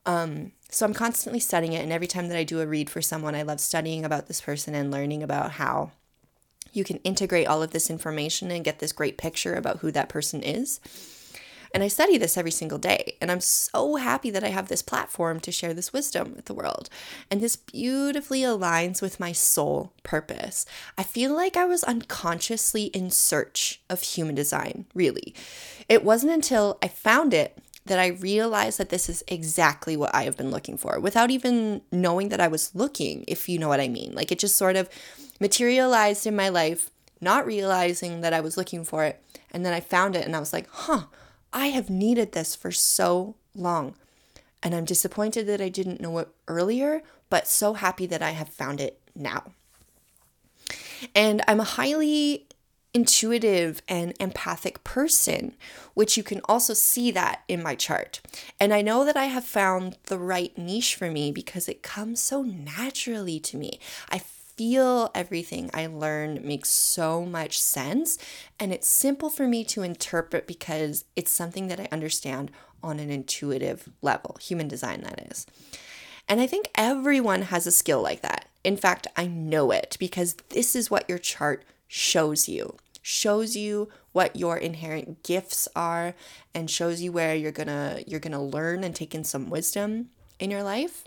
Um, 0.05 0.51
so 0.69 0.85
I'm 0.85 0.93
constantly 0.93 1.39
studying 1.39 1.73
it, 1.73 1.81
and 1.81 1.91
every 1.91 2.07
time 2.07 2.27
that 2.27 2.37
I 2.37 2.43
do 2.43 2.61
a 2.61 2.67
read 2.67 2.89
for 2.89 3.01
someone, 3.01 3.33
I 3.33 3.41
love 3.41 3.59
studying 3.59 4.05
about 4.05 4.27
this 4.27 4.39
person 4.39 4.75
and 4.75 4.91
learning 4.91 5.23
about 5.23 5.53
how 5.53 5.91
you 6.71 6.83
can 6.83 6.97
integrate 6.97 7.47
all 7.47 7.63
of 7.63 7.71
this 7.71 7.89
information 7.89 8.51
and 8.51 8.63
get 8.63 8.77
this 8.77 8.91
great 8.91 9.17
picture 9.17 9.55
about 9.55 9.79
who 9.79 9.91
that 9.91 10.09
person 10.09 10.43
is. 10.43 10.79
And 11.73 11.83
I 11.83 11.87
study 11.87 12.17
this 12.17 12.37
every 12.37 12.51
single 12.51 12.77
day. 12.77 13.15
And 13.21 13.31
I'm 13.31 13.41
so 13.41 13.95
happy 13.95 14.29
that 14.31 14.43
I 14.43 14.49
have 14.49 14.67
this 14.67 14.81
platform 14.81 15.39
to 15.41 15.51
share 15.51 15.73
this 15.73 15.93
wisdom 15.93 16.33
with 16.35 16.45
the 16.45 16.53
world. 16.53 16.89
And 17.29 17.41
this 17.41 17.55
beautifully 17.55 18.41
aligns 18.41 19.01
with 19.01 19.19
my 19.19 19.31
soul 19.31 19.93
purpose. 20.03 20.65
I 20.97 21.03
feel 21.03 21.35
like 21.35 21.55
I 21.55 21.65
was 21.65 21.83
unconsciously 21.83 22.85
in 22.85 23.11
search 23.11 23.81
of 23.89 24.01
human 24.01 24.35
design, 24.35 24.85
really. 24.93 25.35
It 25.87 26.03
wasn't 26.03 26.31
until 26.31 26.77
I 26.81 26.87
found 26.87 27.33
it 27.33 27.57
that 27.85 27.99
I 27.99 28.07
realized 28.07 28.77
that 28.77 28.89
this 28.89 29.09
is 29.09 29.23
exactly 29.27 29.97
what 29.97 30.13
I 30.13 30.23
have 30.23 30.37
been 30.37 30.51
looking 30.51 30.77
for 30.77 30.99
without 30.99 31.31
even 31.31 31.81
knowing 31.91 32.29
that 32.29 32.39
I 32.39 32.47
was 32.47 32.73
looking, 32.75 33.25
if 33.27 33.49
you 33.49 33.57
know 33.57 33.67
what 33.67 33.79
I 33.79 33.87
mean. 33.87 34.13
Like 34.13 34.31
it 34.31 34.39
just 34.39 34.55
sort 34.55 34.75
of 34.75 34.89
materialized 35.39 36.27
in 36.27 36.35
my 36.35 36.49
life, 36.49 36.91
not 37.19 37.45
realizing 37.45 38.21
that 38.21 38.33
I 38.33 38.41
was 38.41 38.57
looking 38.57 38.85
for 38.85 39.05
it. 39.05 39.21
And 39.51 39.65
then 39.65 39.73
I 39.73 39.79
found 39.79 40.15
it 40.15 40.25
and 40.25 40.35
I 40.35 40.39
was 40.39 40.53
like, 40.53 40.67
huh, 40.69 41.05
I 41.51 41.67
have 41.67 41.89
needed 41.89 42.31
this 42.31 42.55
for 42.55 42.71
so 42.71 43.35
long. 43.55 43.95
And 44.61 44.75
I'm 44.75 44.85
disappointed 44.85 45.47
that 45.47 45.61
I 45.61 45.69
didn't 45.69 46.01
know 46.01 46.17
it 46.19 46.29
earlier, 46.47 47.01
but 47.29 47.47
so 47.47 47.73
happy 47.73 48.05
that 48.07 48.21
I 48.21 48.31
have 48.31 48.49
found 48.49 48.81
it 48.81 48.99
now. 49.15 49.43
And 51.15 51.41
I'm 51.47 51.61
a 51.61 51.65
highly 51.65 52.45
intuitive 52.93 53.81
and 53.87 54.13
empathic 54.19 54.83
person, 54.83 55.55
which 55.93 56.17
you 56.17 56.23
can 56.23 56.41
also 56.45 56.73
see 56.73 57.11
that 57.11 57.43
in 57.47 57.61
my 57.61 57.75
chart. 57.75 58.19
And 58.59 58.73
I 58.73 58.81
know 58.81 59.05
that 59.05 59.15
I 59.15 59.25
have 59.25 59.45
found 59.45 59.97
the 60.05 60.17
right 60.17 60.57
niche 60.57 60.95
for 60.95 61.11
me 61.11 61.31
because 61.31 61.69
it 61.69 61.83
comes 61.83 62.19
so 62.19 62.41
naturally 62.41 63.39
to 63.41 63.57
me. 63.57 63.79
I 64.09 64.17
feel 64.59 65.09
everything 65.15 65.69
I 65.73 65.87
learn 65.87 66.45
makes 66.45 66.67
so 66.67 67.25
much 67.25 67.61
sense, 67.61 68.17
and 68.59 68.73
it's 68.73 68.89
simple 68.89 69.29
for 69.29 69.47
me 69.47 69.63
to 69.63 69.83
interpret 69.83 70.47
because 70.47 71.05
it's 71.15 71.31
something 71.31 71.69
that 71.69 71.79
I 71.79 71.87
understand 71.93 72.51
on 72.83 72.99
an 72.99 73.09
intuitive 73.09 73.87
level, 74.01 74.35
human 74.41 74.67
design, 74.67 74.99
that 75.03 75.31
is. 75.31 75.47
And 76.27 76.41
I 76.41 76.47
think 76.47 76.71
everyone 76.75 77.43
has 77.43 77.67
a 77.67 77.71
skill 77.71 78.01
like 78.01 78.19
that. 78.19 78.49
In 78.65 78.75
fact, 78.75 79.07
I 79.15 79.27
know 79.27 79.71
it 79.71 79.95
because 79.97 80.33
this 80.49 80.75
is 80.75 80.91
what 80.91 81.07
your 81.07 81.19
chart 81.19 81.63
shows 81.87 82.49
you. 82.49 82.75
Shows 83.01 83.55
you 83.55 83.87
what 84.11 84.35
your 84.35 84.57
inherent 84.57 85.23
gifts 85.23 85.69
are 85.73 86.15
and 86.53 86.69
shows 86.69 87.01
you 87.01 87.13
where 87.13 87.33
you're 87.33 87.53
going 87.53 87.67
to 87.67 88.03
you're 88.05 88.19
going 88.19 88.33
to 88.33 88.39
learn 88.39 88.83
and 88.83 88.93
take 88.93 89.15
in 89.15 89.23
some 89.23 89.49
wisdom 89.49 90.09
in 90.37 90.51
your 90.51 90.63
life. 90.63 91.05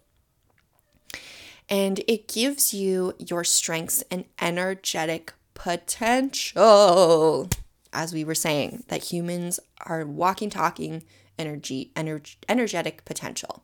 And 1.72 2.04
it 2.06 2.28
gives 2.28 2.74
you 2.74 3.14
your 3.18 3.44
strengths 3.44 4.04
and 4.10 4.26
energetic 4.38 5.32
potential. 5.54 7.48
As 7.94 8.12
we 8.12 8.24
were 8.24 8.34
saying, 8.34 8.84
that 8.88 9.04
humans 9.04 9.58
are 9.86 10.04
walking 10.04 10.50
talking 10.50 11.02
energy 11.38 11.90
energy 11.96 12.36
energetic 12.46 13.06
potential. 13.06 13.62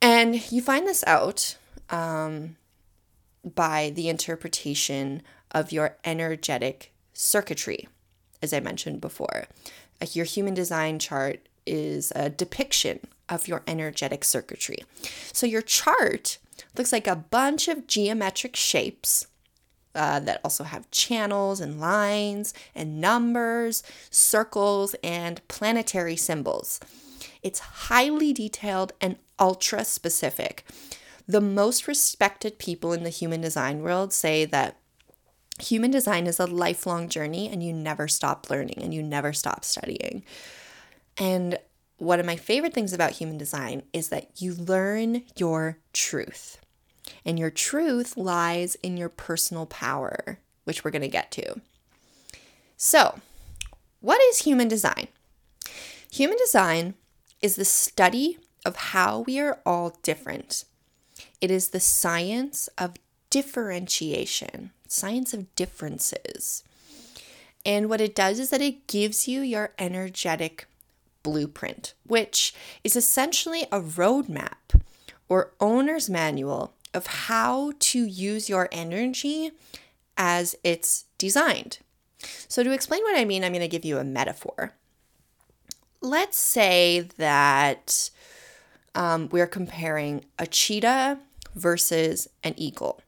And 0.00 0.52
you 0.52 0.62
find 0.62 0.86
this 0.86 1.02
out 1.08 1.56
um, 1.90 2.54
by 3.42 3.90
the 3.92 4.08
interpretation 4.08 5.22
of 5.50 5.72
your 5.72 5.96
energetic 6.04 6.92
circuitry, 7.14 7.88
as 8.40 8.52
I 8.52 8.60
mentioned 8.60 9.00
before. 9.00 9.48
Your 10.12 10.24
human 10.24 10.54
design 10.54 11.00
chart 11.00 11.48
is 11.66 12.12
a 12.14 12.30
depiction 12.30 13.00
of 13.28 13.48
your 13.48 13.64
energetic 13.66 14.22
circuitry. 14.22 14.84
So 15.32 15.46
your 15.46 15.62
chart 15.62 16.38
looks 16.76 16.92
like 16.92 17.06
a 17.06 17.16
bunch 17.16 17.68
of 17.68 17.86
geometric 17.86 18.56
shapes 18.56 19.26
uh, 19.94 20.20
that 20.20 20.40
also 20.42 20.64
have 20.64 20.90
channels 20.90 21.60
and 21.60 21.80
lines 21.80 22.52
and 22.74 23.00
numbers, 23.00 23.82
circles, 24.10 24.94
and 25.02 25.46
planetary 25.48 26.16
symbols. 26.16 26.80
It's 27.42 27.60
highly 27.60 28.32
detailed 28.32 28.92
and 29.00 29.16
ultra 29.38 29.84
specific. 29.84 30.64
The 31.26 31.40
most 31.40 31.86
respected 31.86 32.58
people 32.58 32.92
in 32.92 33.04
the 33.04 33.10
human 33.10 33.40
design 33.40 33.82
world 33.82 34.12
say 34.12 34.44
that 34.46 34.76
human 35.60 35.90
design 35.90 36.26
is 36.26 36.40
a 36.40 36.46
lifelong 36.46 37.08
journey 37.08 37.48
and 37.48 37.62
you 37.62 37.72
never 37.72 38.08
stop 38.08 38.50
learning 38.50 38.78
and 38.82 38.92
you 38.92 39.02
never 39.02 39.32
stop 39.32 39.64
studying. 39.64 40.24
And 41.16 41.58
one 41.98 42.18
of 42.18 42.26
my 42.26 42.36
favorite 42.36 42.74
things 42.74 42.92
about 42.92 43.12
human 43.12 43.38
design 43.38 43.84
is 43.92 44.08
that 44.08 44.42
you 44.42 44.54
learn 44.54 45.22
your 45.36 45.78
truth. 45.92 46.58
And 47.24 47.38
your 47.38 47.50
truth 47.50 48.16
lies 48.16 48.76
in 48.76 48.96
your 48.96 49.08
personal 49.08 49.66
power, 49.66 50.38
which 50.64 50.84
we're 50.84 50.90
going 50.90 51.02
to 51.02 51.08
get 51.08 51.30
to. 51.32 51.60
So, 52.76 53.20
what 54.00 54.20
is 54.22 54.40
human 54.40 54.68
design? 54.68 55.08
Human 56.10 56.36
design 56.38 56.94
is 57.40 57.56
the 57.56 57.64
study 57.64 58.38
of 58.64 58.76
how 58.76 59.20
we 59.20 59.38
are 59.40 59.60
all 59.66 59.98
different. 60.02 60.64
It 61.40 61.50
is 61.50 61.68
the 61.68 61.80
science 61.80 62.68
of 62.78 62.94
differentiation, 63.30 64.70
science 64.88 65.34
of 65.34 65.54
differences. 65.54 66.62
And 67.66 67.88
what 67.88 68.00
it 68.00 68.14
does 68.14 68.38
is 68.38 68.50
that 68.50 68.60
it 68.60 68.86
gives 68.86 69.26
you 69.26 69.40
your 69.40 69.72
energetic 69.78 70.66
blueprint, 71.22 71.94
which 72.06 72.54
is 72.84 72.94
essentially 72.94 73.62
a 73.72 73.80
roadmap 73.80 74.80
or 75.28 75.52
owner's 75.60 76.08
manual 76.08 76.74
of 76.94 77.06
how 77.06 77.72
to 77.78 78.04
use 78.04 78.48
your 78.48 78.68
energy 78.72 79.50
as 80.16 80.54
it's 80.62 81.04
designed. 81.18 81.78
So, 82.48 82.62
to 82.62 82.72
explain 82.72 83.02
what 83.02 83.18
I 83.18 83.24
mean, 83.24 83.44
I'm 83.44 83.52
going 83.52 83.60
to 83.60 83.68
give 83.68 83.84
you 83.84 83.98
a 83.98 84.04
metaphor. 84.04 84.72
Let's 86.00 86.38
say 86.38 87.08
that 87.18 88.10
um, 88.94 89.28
we're 89.30 89.46
comparing 89.46 90.24
a 90.38 90.46
cheetah 90.46 91.18
versus 91.54 92.28
an 92.42 92.54
eagle. 92.56 93.00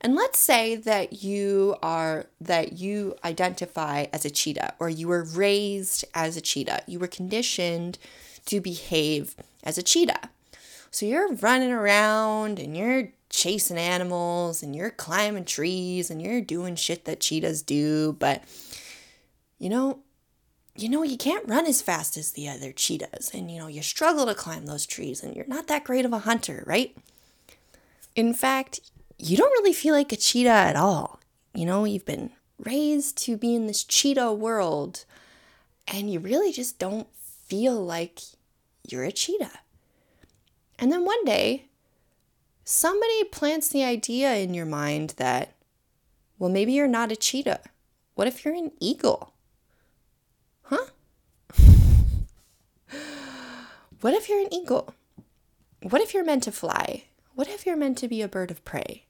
And 0.00 0.14
let's 0.14 0.38
say 0.38 0.76
that 0.76 1.22
you 1.22 1.76
are 1.82 2.26
that 2.40 2.74
you 2.74 3.16
identify 3.24 4.06
as 4.12 4.24
a 4.24 4.30
cheetah 4.30 4.74
or 4.78 4.88
you 4.88 5.08
were 5.08 5.24
raised 5.24 6.04
as 6.14 6.36
a 6.36 6.40
cheetah. 6.40 6.82
You 6.86 6.98
were 6.98 7.08
conditioned 7.08 7.98
to 8.46 8.60
behave 8.60 9.36
as 9.62 9.76
a 9.76 9.82
cheetah. 9.82 10.30
So 10.90 11.04
you're 11.04 11.34
running 11.34 11.70
around 11.70 12.58
and 12.58 12.76
you're 12.76 13.10
chasing 13.30 13.78
animals 13.78 14.62
and 14.62 14.74
you're 14.74 14.90
climbing 14.90 15.44
trees 15.44 16.10
and 16.10 16.20
you're 16.22 16.40
doing 16.40 16.76
shit 16.76 17.04
that 17.04 17.20
cheetahs 17.20 17.62
do, 17.62 18.14
but 18.18 18.42
you 19.58 19.68
know, 19.68 20.00
you 20.76 20.88
know, 20.88 21.02
you 21.02 21.16
can't 21.16 21.48
run 21.48 21.66
as 21.66 21.82
fast 21.82 22.16
as 22.16 22.32
the 22.32 22.48
other 22.48 22.70
cheetahs, 22.70 23.32
and 23.34 23.50
you 23.50 23.58
know, 23.58 23.66
you 23.66 23.82
struggle 23.82 24.26
to 24.26 24.34
climb 24.34 24.66
those 24.66 24.86
trees, 24.86 25.24
and 25.24 25.34
you're 25.34 25.44
not 25.48 25.66
that 25.66 25.82
great 25.82 26.04
of 26.04 26.12
a 26.12 26.20
hunter, 26.20 26.62
right? 26.66 26.96
In 28.14 28.32
fact, 28.32 28.80
you 29.18 29.36
don't 29.36 29.50
really 29.50 29.72
feel 29.72 29.94
like 29.94 30.12
a 30.12 30.16
cheetah 30.16 30.48
at 30.48 30.76
all. 30.76 31.18
You 31.52 31.66
know, 31.66 31.84
you've 31.84 32.04
been 32.04 32.30
raised 32.64 33.18
to 33.24 33.36
be 33.36 33.56
in 33.56 33.66
this 33.66 33.82
cheetah 33.82 34.32
world, 34.32 35.04
and 35.88 36.12
you 36.12 36.20
really 36.20 36.52
just 36.52 36.78
don't 36.78 37.08
feel 37.46 37.84
like 37.84 38.20
you're 38.88 39.04
a 39.04 39.10
cheetah. 39.10 39.60
And 40.78 40.92
then 40.92 41.04
one 41.04 41.24
day, 41.24 41.64
somebody 42.68 43.24
plants 43.24 43.70
the 43.70 43.82
idea 43.82 44.34
in 44.34 44.52
your 44.52 44.66
mind 44.66 45.14
that, 45.16 45.54
well, 46.38 46.50
maybe 46.50 46.74
you're 46.74 46.86
not 46.86 47.10
a 47.10 47.16
cheetah. 47.16 47.60
What 48.14 48.28
if 48.28 48.44
you're 48.44 48.54
an 48.54 48.72
eagle? 48.78 49.32
Huh? 50.64 50.88
what 54.02 54.12
if 54.12 54.28
you're 54.28 54.42
an 54.42 54.52
eagle? 54.52 54.94
What 55.80 56.02
if 56.02 56.12
you're 56.12 56.26
meant 56.26 56.42
to 56.42 56.52
fly? 56.52 57.04
What 57.34 57.48
if 57.48 57.64
you're 57.64 57.74
meant 57.76 57.96
to 57.98 58.08
be 58.08 58.20
a 58.20 58.28
bird 58.28 58.50
of 58.50 58.62
prey? 58.66 59.06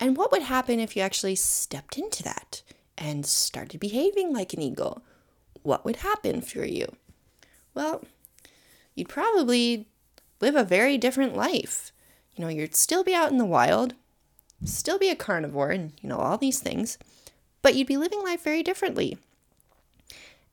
And 0.00 0.16
what 0.16 0.32
would 0.32 0.42
happen 0.42 0.80
if 0.80 0.96
you 0.96 1.02
actually 1.02 1.34
stepped 1.34 1.98
into 1.98 2.22
that 2.22 2.62
and 2.96 3.26
started 3.26 3.80
behaving 3.80 4.32
like 4.32 4.54
an 4.54 4.62
eagle? 4.62 5.02
What 5.62 5.84
would 5.84 5.96
happen 5.96 6.40
for 6.40 6.64
you? 6.64 6.86
Well, 7.74 8.02
you'd 8.94 9.10
probably 9.10 9.88
live 10.40 10.56
a 10.56 10.64
very 10.64 10.96
different 10.96 11.36
life. 11.36 11.92
You 12.38 12.44
know, 12.44 12.50
you'd 12.50 12.76
still 12.76 13.02
be 13.02 13.16
out 13.16 13.32
in 13.32 13.38
the 13.38 13.44
wild, 13.44 13.94
still 14.64 14.96
be 14.96 15.08
a 15.08 15.16
carnivore, 15.16 15.70
and, 15.70 15.92
you 16.00 16.08
know, 16.08 16.18
all 16.18 16.38
these 16.38 16.60
things, 16.60 16.96
but 17.62 17.74
you'd 17.74 17.88
be 17.88 17.96
living 17.96 18.22
life 18.22 18.44
very 18.44 18.62
differently. 18.62 19.18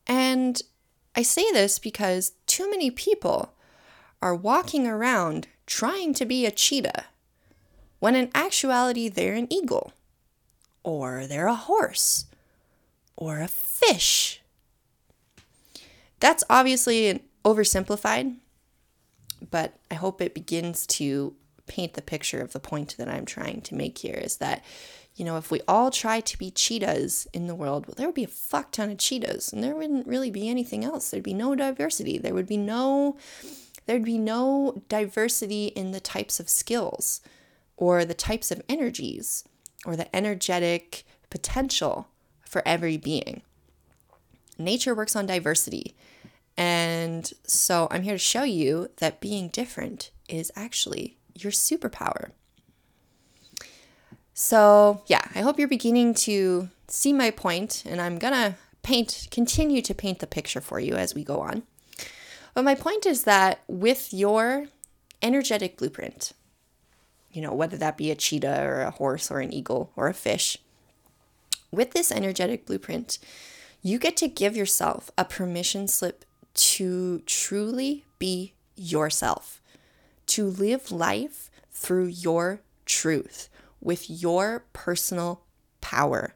And 0.04 0.60
I 1.14 1.22
say 1.22 1.44
this 1.52 1.78
because 1.78 2.32
too 2.48 2.68
many 2.68 2.90
people 2.90 3.54
are 4.20 4.34
walking 4.34 4.88
around 4.88 5.46
trying 5.64 6.12
to 6.14 6.26
be 6.26 6.44
a 6.44 6.50
cheetah 6.50 7.04
when 8.00 8.16
in 8.16 8.32
actuality 8.34 9.08
they're 9.08 9.34
an 9.34 9.52
eagle, 9.52 9.92
or 10.82 11.24
they're 11.28 11.46
a 11.46 11.54
horse, 11.54 12.26
or 13.14 13.40
a 13.40 13.48
fish. 13.48 14.42
That's 16.18 16.42
obviously 16.50 17.22
oversimplified, 17.44 18.38
but 19.52 19.78
I 19.88 19.94
hope 19.94 20.20
it 20.20 20.34
begins 20.34 20.84
to 20.88 21.36
paint 21.66 21.94
the 21.94 22.02
picture 22.02 22.40
of 22.40 22.52
the 22.52 22.60
point 22.60 22.96
that 22.98 23.08
I'm 23.08 23.24
trying 23.24 23.60
to 23.62 23.74
make 23.74 23.98
here 23.98 24.14
is 24.14 24.36
that 24.36 24.64
you 25.16 25.24
know, 25.24 25.38
if 25.38 25.50
we 25.50 25.62
all 25.66 25.90
try 25.90 26.20
to 26.20 26.38
be 26.38 26.50
cheetahs 26.50 27.26
in 27.32 27.46
the 27.46 27.54
world, 27.54 27.86
well, 27.86 27.94
there 27.96 28.06
would 28.06 28.14
be 28.14 28.24
a 28.24 28.28
fuck 28.28 28.70
ton 28.70 28.90
of 28.90 28.98
cheetahs, 28.98 29.50
and 29.50 29.64
there 29.64 29.74
wouldn't 29.74 30.06
really 30.06 30.30
be 30.30 30.46
anything 30.48 30.84
else. 30.84 31.10
There'd 31.10 31.22
be 31.22 31.32
no 31.32 31.54
diversity. 31.54 32.18
There 32.18 32.34
would 32.34 32.46
be 32.46 32.58
no, 32.58 33.16
there'd 33.86 34.04
be 34.04 34.18
no 34.18 34.82
diversity 34.90 35.68
in 35.68 35.92
the 35.92 36.00
types 36.00 36.38
of 36.38 36.50
skills, 36.50 37.22
or 37.78 38.04
the 38.04 38.12
types 38.12 38.50
of 38.50 38.60
energies, 38.68 39.44
or 39.86 39.96
the 39.96 40.14
energetic 40.14 41.04
potential 41.30 42.08
for 42.42 42.62
every 42.66 42.98
being. 42.98 43.40
Nature 44.58 44.94
works 44.94 45.16
on 45.16 45.24
diversity, 45.24 45.94
And 46.56 47.30
so 47.46 47.86
I'm 47.90 48.02
here 48.02 48.14
to 48.14 48.18
show 48.18 48.42
you 48.42 48.88
that 48.96 49.20
being 49.20 49.48
different 49.48 50.10
is 50.28 50.50
actually 50.56 51.15
your 51.42 51.52
superpower. 51.52 52.30
So, 54.34 55.02
yeah, 55.06 55.22
I 55.34 55.40
hope 55.40 55.58
you're 55.58 55.68
beginning 55.68 56.14
to 56.14 56.68
see 56.88 57.12
my 57.12 57.30
point, 57.30 57.82
and 57.86 58.00
I'm 58.00 58.18
gonna 58.18 58.56
paint, 58.82 59.28
continue 59.30 59.82
to 59.82 59.94
paint 59.94 60.18
the 60.18 60.26
picture 60.26 60.60
for 60.60 60.78
you 60.78 60.94
as 60.94 61.14
we 61.14 61.24
go 61.24 61.40
on. 61.40 61.62
But 62.54 62.64
my 62.64 62.74
point 62.74 63.06
is 63.06 63.24
that 63.24 63.60
with 63.66 64.12
your 64.12 64.66
energetic 65.22 65.76
blueprint, 65.76 66.32
you 67.32 67.42
know, 67.42 67.52
whether 67.52 67.76
that 67.76 67.96
be 67.96 68.10
a 68.10 68.14
cheetah 68.14 68.62
or 68.62 68.82
a 68.82 68.90
horse 68.90 69.30
or 69.30 69.40
an 69.40 69.52
eagle 69.52 69.90
or 69.96 70.08
a 70.08 70.14
fish, 70.14 70.58
with 71.70 71.92
this 71.92 72.10
energetic 72.10 72.64
blueprint, 72.64 73.18
you 73.82 73.98
get 73.98 74.16
to 74.18 74.28
give 74.28 74.56
yourself 74.56 75.10
a 75.18 75.24
permission 75.24 75.88
slip 75.88 76.24
to 76.54 77.20
truly 77.26 78.04
be 78.18 78.54
yourself, 78.74 79.60
to 80.26 80.46
live 80.46 80.90
life 80.90 81.50
through 81.70 82.06
your 82.06 82.60
truth 82.84 83.48
with 83.80 84.08
your 84.10 84.64
personal 84.72 85.42
power. 85.80 86.34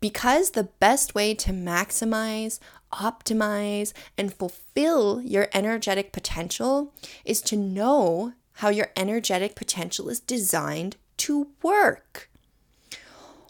Because 0.00 0.50
the 0.50 0.64
best 0.64 1.14
way 1.14 1.34
to 1.34 1.52
maximize, 1.52 2.58
optimize, 2.92 3.92
and 4.18 4.34
fulfill 4.34 5.20
your 5.20 5.48
energetic 5.52 6.12
potential 6.12 6.92
is 7.24 7.40
to 7.42 7.56
know 7.56 8.32
how 8.54 8.68
your 8.68 8.90
energetic 8.96 9.54
potential 9.54 10.08
is 10.08 10.20
designed 10.20 10.96
to 11.18 11.48
work. 11.62 12.28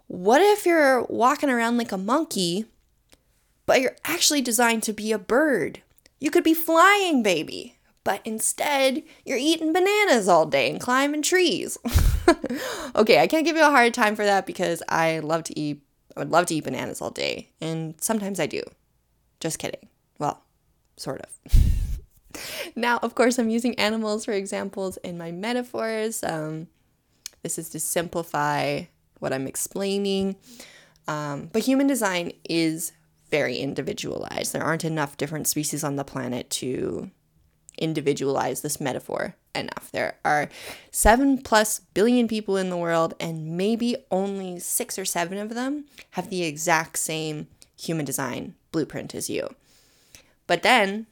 What 0.06 0.42
if 0.42 0.66
you're 0.66 1.04
walking 1.04 1.48
around 1.48 1.78
like 1.78 1.92
a 1.92 1.98
monkey, 1.98 2.66
but 3.64 3.80
you're 3.80 3.96
actually 4.04 4.42
designed 4.42 4.82
to 4.84 4.92
be 4.92 5.10
a 5.12 5.18
bird? 5.18 5.80
You 6.20 6.30
could 6.30 6.44
be 6.44 6.54
flying, 6.54 7.22
baby 7.22 7.76
but 8.04 8.20
instead 8.24 9.02
you're 9.24 9.38
eating 9.38 9.72
bananas 9.72 10.28
all 10.28 10.46
day 10.46 10.70
and 10.70 10.80
climbing 10.80 11.22
trees. 11.22 11.78
okay, 12.96 13.20
I 13.20 13.26
can't 13.26 13.44
give 13.44 13.56
you 13.56 13.64
a 13.64 13.70
hard 13.70 13.94
time 13.94 14.16
for 14.16 14.24
that 14.24 14.46
because 14.46 14.82
I 14.88 15.20
love 15.20 15.44
to 15.44 15.58
eat 15.58 15.82
I 16.16 16.20
would 16.20 16.30
love 16.30 16.46
to 16.46 16.54
eat 16.54 16.64
bananas 16.64 17.00
all 17.00 17.10
day 17.10 17.48
and 17.60 17.94
sometimes 18.00 18.38
I 18.38 18.46
do. 18.46 18.62
Just 19.40 19.58
kidding. 19.58 19.88
Well, 20.18 20.42
sort 20.96 21.22
of. 21.22 21.56
now, 22.76 22.98
of 22.98 23.14
course, 23.14 23.38
I'm 23.38 23.48
using 23.50 23.74
animals 23.78 24.24
for 24.24 24.32
examples 24.32 24.98
in 24.98 25.18
my 25.18 25.32
metaphors. 25.32 26.22
Um, 26.22 26.68
this 27.42 27.58
is 27.58 27.68
to 27.70 27.80
simplify 27.80 28.82
what 29.18 29.32
I'm 29.32 29.46
explaining. 29.46 30.36
Um, 31.08 31.48
but 31.52 31.62
human 31.62 31.86
design 31.86 32.32
is 32.48 32.92
very 33.30 33.56
individualized. 33.56 34.52
There 34.52 34.62
aren't 34.62 34.84
enough 34.84 35.16
different 35.16 35.48
species 35.48 35.82
on 35.82 35.96
the 35.96 36.04
planet 36.04 36.50
to 36.50 37.10
individualize 37.82 38.60
this 38.60 38.80
metaphor 38.80 39.34
enough. 39.54 39.90
There 39.92 40.16
are 40.24 40.48
seven 40.90 41.38
plus 41.38 41.80
billion 41.94 42.28
people 42.28 42.56
in 42.56 42.70
the 42.70 42.76
world, 42.76 43.14
and 43.20 43.56
maybe 43.56 43.96
only 44.10 44.58
six 44.58 44.98
or 44.98 45.04
seven 45.04 45.36
of 45.38 45.54
them 45.54 45.84
have 46.12 46.30
the 46.30 46.44
exact 46.44 46.98
same 46.98 47.48
human 47.76 48.04
design 48.04 48.54
blueprint 48.70 49.14
as 49.14 49.28
you. 49.28 49.54
But 50.46 50.62
then 50.62 51.06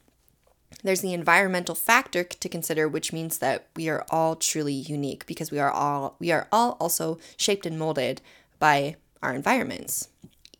there's 0.83 1.01
the 1.01 1.13
environmental 1.13 1.75
factor 1.75 2.25
to 2.25 2.49
consider 2.49 2.89
which 2.89 3.13
means 3.13 3.39
that 3.39 3.67
we 3.77 3.89
are 3.89 4.05
all 4.11 4.37
truly 4.37 4.73
unique 4.73 5.27
because 5.27 5.51
we 5.51 5.59
are 5.59 5.71
all 5.71 6.17
we 6.19 6.31
are 6.31 6.49
all 6.51 6.77
also 6.81 7.19
shaped 7.37 7.67
and 7.67 7.79
molded 7.79 8.21
by 8.59 8.97
our 9.23 9.35
environments 9.35 10.09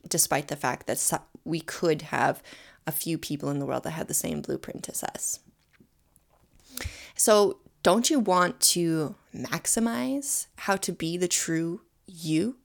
despite 0.07 0.49
the 0.49 0.57
fact 0.57 0.87
that 0.87 1.23
we 1.45 1.61
could 1.61 2.03
have 2.03 2.43
a 2.87 2.93
few 2.93 3.17
people 3.17 3.51
in 3.51 3.59
the 3.59 3.67
world 3.67 3.85
that 3.85 3.93
have 3.93 4.09
the 4.09 4.15
same 4.15 4.41
blueprint 4.41 4.89
as 4.89 5.03
us 5.03 5.41
so, 7.21 7.59
don't 7.83 8.09
you 8.09 8.19
want 8.19 8.61
to 8.61 9.15
maximize 9.37 10.47
how 10.57 10.77
to 10.77 10.91
be 10.91 11.19
the 11.19 11.29
true 11.29 11.83
you? 12.07 12.57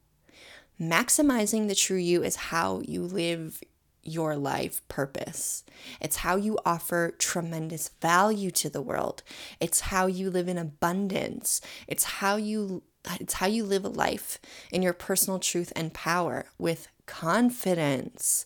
Maximizing 0.79 1.67
the 1.67 1.75
true 1.75 1.97
you 1.97 2.23
is 2.23 2.37
how 2.37 2.79
you 2.85 3.03
live 3.03 3.61
your 4.01 4.37
life 4.37 4.81
purpose. 4.87 5.65
It's 5.99 6.15
how 6.15 6.37
you 6.37 6.57
offer 6.65 7.13
tremendous 7.19 7.89
value 8.01 8.49
to 8.51 8.69
the 8.69 8.81
world. 8.81 9.23
It's 9.59 9.81
how 9.81 10.05
you 10.05 10.29
live 10.29 10.47
in 10.47 10.57
abundance. 10.57 11.59
It's 11.85 12.05
how 12.05 12.37
you 12.37 12.83
it's 13.19 13.33
how 13.33 13.47
you 13.47 13.65
live 13.65 13.83
a 13.83 13.89
life 13.89 14.39
in 14.71 14.81
your 14.81 14.93
personal 14.93 15.37
truth 15.37 15.73
and 15.75 15.93
power 15.93 16.45
with 16.57 16.87
confidence. 17.07 18.45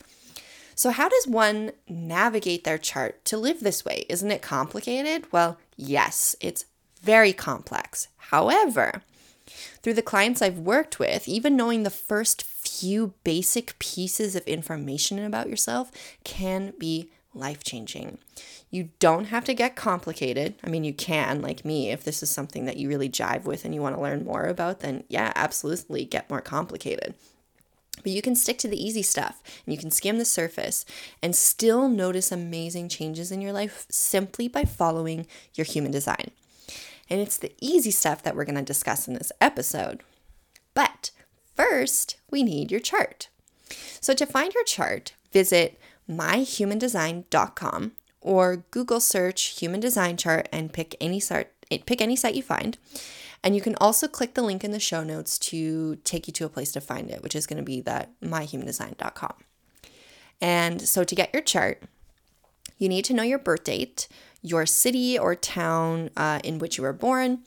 So, 0.79 0.91
how 0.91 1.09
does 1.09 1.27
one 1.27 1.73
navigate 1.87 2.63
their 2.63 2.77
chart 2.77 3.25
to 3.25 3.37
live 3.37 3.59
this 3.59 3.83
way? 3.83 4.05
Isn't 4.07 4.31
it 4.31 4.41
complicated? 4.41 5.29
Well, 5.29 5.57
yes, 5.79 6.35
it's 6.41 6.65
very 7.01 7.33
complex. 7.33 8.09
However, 8.17 9.01
through 9.81 9.93
the 9.93 10.01
clients 10.01 10.41
I've 10.41 10.59
worked 10.59 10.99
with, 10.99 11.27
even 11.27 11.55
knowing 11.55 11.83
the 11.83 11.89
first 11.89 12.43
few 12.43 13.13
basic 13.23 13.79
pieces 13.79 14.35
of 14.35 14.43
information 14.45 15.23
about 15.23 15.49
yourself 15.49 15.91
can 16.23 16.73
be 16.77 17.09
life 17.33 17.63
changing. 17.63 18.17
You 18.69 18.89
don't 18.99 19.25
have 19.25 19.45
to 19.45 19.53
get 19.53 19.75
complicated. 19.75 20.55
I 20.63 20.69
mean, 20.69 20.83
you 20.83 20.93
can, 20.93 21.41
like 21.41 21.63
me, 21.63 21.89
if 21.89 22.03
this 22.03 22.21
is 22.21 22.29
something 22.29 22.65
that 22.65 22.77
you 22.77 22.89
really 22.89 23.09
jive 23.09 23.45
with 23.45 23.65
and 23.65 23.73
you 23.73 23.81
want 23.81 23.95
to 23.95 24.01
learn 24.01 24.25
more 24.25 24.45
about, 24.45 24.81
then 24.81 25.03
yeah, 25.07 25.31
absolutely 25.35 26.05
get 26.05 26.29
more 26.29 26.41
complicated. 26.41 27.15
But 28.03 28.11
you 28.11 28.21
can 28.21 28.35
stick 28.35 28.57
to 28.59 28.67
the 28.67 28.81
easy 28.81 29.01
stuff 29.01 29.41
and 29.65 29.73
you 29.73 29.79
can 29.79 29.91
skim 29.91 30.17
the 30.17 30.25
surface 30.25 30.85
and 31.21 31.35
still 31.35 31.89
notice 31.89 32.31
amazing 32.31 32.89
changes 32.89 33.31
in 33.31 33.41
your 33.41 33.53
life 33.53 33.85
simply 33.89 34.47
by 34.47 34.63
following 34.65 35.27
your 35.55 35.65
human 35.65 35.91
design. 35.91 36.31
And 37.09 37.19
it's 37.19 37.37
the 37.37 37.53
easy 37.59 37.91
stuff 37.91 38.21
that 38.23 38.35
we're 38.35 38.45
going 38.45 38.55
to 38.55 38.61
discuss 38.61 39.07
in 39.07 39.15
this 39.15 39.31
episode. 39.41 40.03
But 40.73 41.11
first, 41.55 42.17
we 42.29 42.43
need 42.43 42.71
your 42.71 42.79
chart. 42.79 43.29
So 43.99 44.13
to 44.13 44.25
find 44.25 44.53
your 44.53 44.63
chart, 44.63 45.13
visit 45.31 45.79
myhumandesign.com 46.09 47.91
or 48.21 48.63
Google 48.71 48.99
search 48.99 49.59
human 49.59 49.79
design 49.79 50.17
chart 50.17 50.49
and 50.51 50.73
pick 50.73 50.95
any 50.99 51.19
site 51.19 51.49
pick 51.85 52.01
any 52.01 52.15
site 52.15 52.33
you 52.33 52.41
find. 52.41 52.77
And 53.43 53.55
you 53.55 53.61
can 53.61 53.75
also 53.75 54.07
click 54.07 54.33
the 54.33 54.41
link 54.41 54.63
in 54.63 54.71
the 54.71 54.79
show 54.79 55.03
notes 55.03 55.39
to 55.39 55.95
take 56.03 56.27
you 56.27 56.33
to 56.33 56.45
a 56.45 56.49
place 56.49 56.71
to 56.73 56.81
find 56.81 57.09
it, 57.09 57.23
which 57.23 57.35
is 57.35 57.47
going 57.47 57.57
to 57.57 57.63
be 57.63 57.81
that 57.81 58.09
myhumandesign.com. 58.21 59.33
And 60.41 60.81
so 60.81 61.03
to 61.03 61.15
get 61.15 61.33
your 61.33 61.43
chart, 61.43 61.83
you 62.77 62.89
need 62.89 63.05
to 63.05 63.13
know 63.13 63.23
your 63.23 63.39
birth 63.39 63.65
date, 63.65 64.07
your 64.41 64.65
city 64.65 65.17
or 65.19 65.35
town 65.35 66.09
uh, 66.15 66.39
in 66.43 66.59
which 66.59 66.77
you 66.77 66.83
were 66.83 66.93
born, 66.93 67.39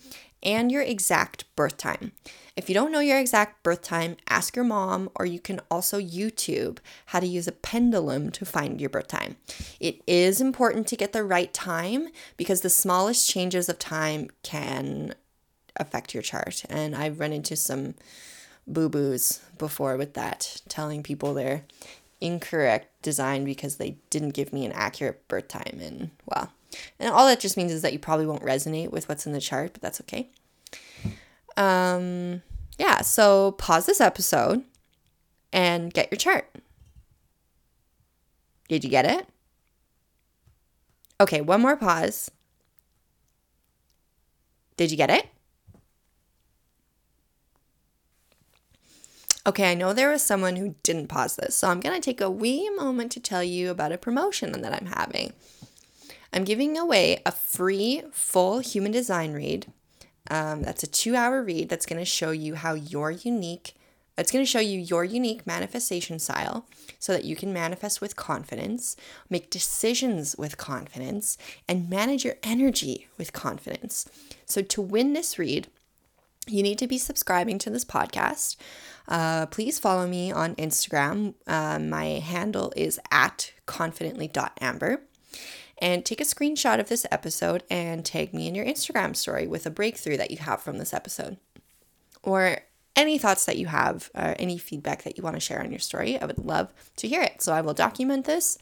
and 0.43 0.73
your 0.73 0.83
exact 0.83 1.45
birth 1.57 1.77
time. 1.77 2.13
If 2.55 2.69
you 2.69 2.75
don't 2.75 2.93
know 2.93 3.01
your 3.01 3.19
exact 3.19 3.63
birth 3.63 3.81
time, 3.81 4.17
ask 4.29 4.57
your 4.57 4.65
mom, 4.65 5.09
or 5.15 5.25
you 5.25 5.41
can 5.41 5.61
also 5.71 5.99
YouTube 5.99 6.79
how 7.07 7.21
to 7.21 7.27
use 7.27 7.49
a 7.49 7.53
pendulum 7.53 8.31
to 8.33 8.45
find 8.45 8.79
your 8.79 8.91
birth 8.91 9.09
time. 9.09 9.37
It 9.81 10.03
is 10.07 10.41
important 10.41 10.87
to 10.89 10.97
get 10.97 11.13
the 11.13 11.25
right 11.25 11.53
time 11.53 12.09
because 12.37 12.61
the 12.61 12.69
smallest 12.69 13.29
changes 13.29 13.71
of 13.71 13.79
time 13.79 14.29
can 14.43 15.15
affect 15.83 16.14
your 16.14 16.23
chart. 16.23 16.64
And 16.71 16.97
I've 16.97 17.21
run 17.21 17.33
into 17.33 17.57
some 17.57 17.95
boo 18.66 18.88
boos 18.88 19.40
before 19.59 19.97
with 19.97 20.14
that, 20.14 20.62
telling 20.68 21.03
people 21.03 21.35
they're 21.35 21.64
incorrect 22.21 23.03
design 23.03 23.45
because 23.45 23.77
they 23.77 23.97
didn't 24.09 24.31
give 24.31 24.53
me 24.53 24.64
an 24.64 24.73
accurate 24.73 25.27
birth 25.29 25.49
time. 25.49 25.79
And 25.81 26.11
well, 26.25 26.53
and 26.99 27.11
all 27.11 27.27
that 27.27 27.40
just 27.40 27.57
means 27.57 27.73
is 27.73 27.83
that 27.83 27.92
you 27.92 27.99
probably 27.99 28.27
won't 28.27 28.42
resonate 28.42 28.90
with 28.90 29.09
what's 29.09 29.27
in 29.27 29.33
the 29.33 29.40
chart, 29.40 29.73
but 29.73 29.83
that's 29.83 30.01
okay. 30.03 30.31
Um, 31.57 32.42
yeah, 32.79 33.03
so 33.03 33.53
pause 33.53 33.87
this 33.87 34.01
episode 34.01 34.62
and 35.53 35.92
get 35.92 36.11
your 36.11 36.16
chart. 36.18 36.49
Did 38.68 38.85
you 38.85 38.90
get 38.90 39.05
it? 39.05 39.29
Okay, 41.21 41.40
one 41.40 41.61
more 41.61 41.77
pause. 41.77 42.31
Did 44.77 44.90
you 44.90 44.97
get 44.97 45.11
it? 45.11 45.27
Okay, 49.45 49.73
I 49.73 49.75
know 49.75 49.93
there 49.93 50.11
was 50.11 50.23
someone 50.23 50.55
who 50.55 50.77
didn't 50.85 51.09
pause 51.09 51.35
this, 51.35 51.57
so 51.57 51.69
I'm 51.69 51.81
going 51.81 52.01
to 52.01 52.05
take 52.05 52.21
a 52.21 52.31
wee 52.31 52.71
moment 52.71 53.11
to 53.13 53.21
tell 53.21 53.43
you 53.43 53.71
about 53.71 53.91
a 53.91 53.99
promotion 53.99 54.53
that 54.63 54.73
I'm 54.73 54.87
having. 54.87 55.33
I'm 56.33 56.45
giving 56.45 56.79
away 56.79 57.21
a 57.27 57.33
free 57.33 58.03
full 58.13 58.61
human 58.61 58.93
design 58.93 59.33
read. 59.33 59.67
Um, 60.31 60.63
that's 60.63 60.85
a 60.85 60.87
two 60.87 61.17
hour 61.17 61.43
read 61.43 61.69
that's 61.69 61.87
going 61.87 61.99
to 61.99 62.05
show 62.05 62.31
you 62.31 62.55
how 62.55 62.75
your 62.75 63.11
unique, 63.11 63.75
it's 64.17 64.31
going 64.31 64.45
to 64.45 64.51
show 64.51 64.61
you 64.61 64.79
your 64.79 65.05
unique 65.05 65.45
manifestation 65.45 66.21
style 66.21 66.65
so 67.01 67.13
that 67.13 67.25
you 67.25 67.35
can 67.35 67.53
manifest 67.53 68.01
with 68.01 68.15
confidence, 68.15 68.95
make 69.29 69.51
decisions 69.51 70.37
with 70.39 70.57
confidence, 70.57 71.37
and 71.69 71.91
manage 71.91 72.25
your 72.25 72.37
energy 72.45 73.09
with 73.19 73.33
confidence. 73.33 74.09
So, 74.47 74.63
to 74.63 74.81
win 74.81 75.15
this 75.15 75.37
read, 75.37 75.67
you 76.49 76.63
need 76.63 76.79
to 76.79 76.87
be 76.87 76.99
subscribing 76.99 77.59
to 77.61 77.71
this 77.71 77.85
podcast. 77.85 78.57
Uh, 79.09 79.47
please 79.47 79.79
follow 79.79 80.07
me 80.07 80.33
on 80.33 80.55
Instagram. 80.57 81.35
Uh, 81.47 81.79
my 81.79 82.05
handle 82.05 82.73
is 82.77 82.99
at 83.11 83.53
confidently.amber. 83.67 85.03
and 85.79 86.05
take 86.05 86.21
a 86.21 86.25
screenshot 86.25 86.79
of 86.79 86.89
this 86.89 87.05
episode 87.11 87.65
and 87.69 88.05
tag 88.05 88.33
me 88.33 88.47
in 88.47 88.55
your 88.55 88.65
Instagram 88.65 89.17
story 89.17 89.49
with 89.49 89.67
a 89.67 89.71
breakthrough 89.71 90.17
that 90.17 90.31
you 90.31 90.37
have 90.37 90.63
from 90.63 90.79
this 90.79 90.95
episode. 90.95 91.39
Or 92.23 92.59
any 92.95 93.19
thoughts 93.19 93.45
that 93.47 93.57
you 93.57 93.67
have, 93.67 94.11
or 94.15 94.37
any 94.39 94.59
feedback 94.59 95.03
that 95.03 95.17
you 95.17 95.25
want 95.25 95.35
to 95.35 95.41
share 95.41 95.61
on 95.61 95.71
your 95.71 95.81
story. 95.81 96.21
I 96.21 96.27
would 96.27 96.39
love 96.39 96.73
to 96.97 97.09
hear 97.09 97.23
it. 97.23 97.43
So 97.43 97.53
I 97.53 97.61
will 97.63 97.75
document 97.75 98.27
this 98.27 98.59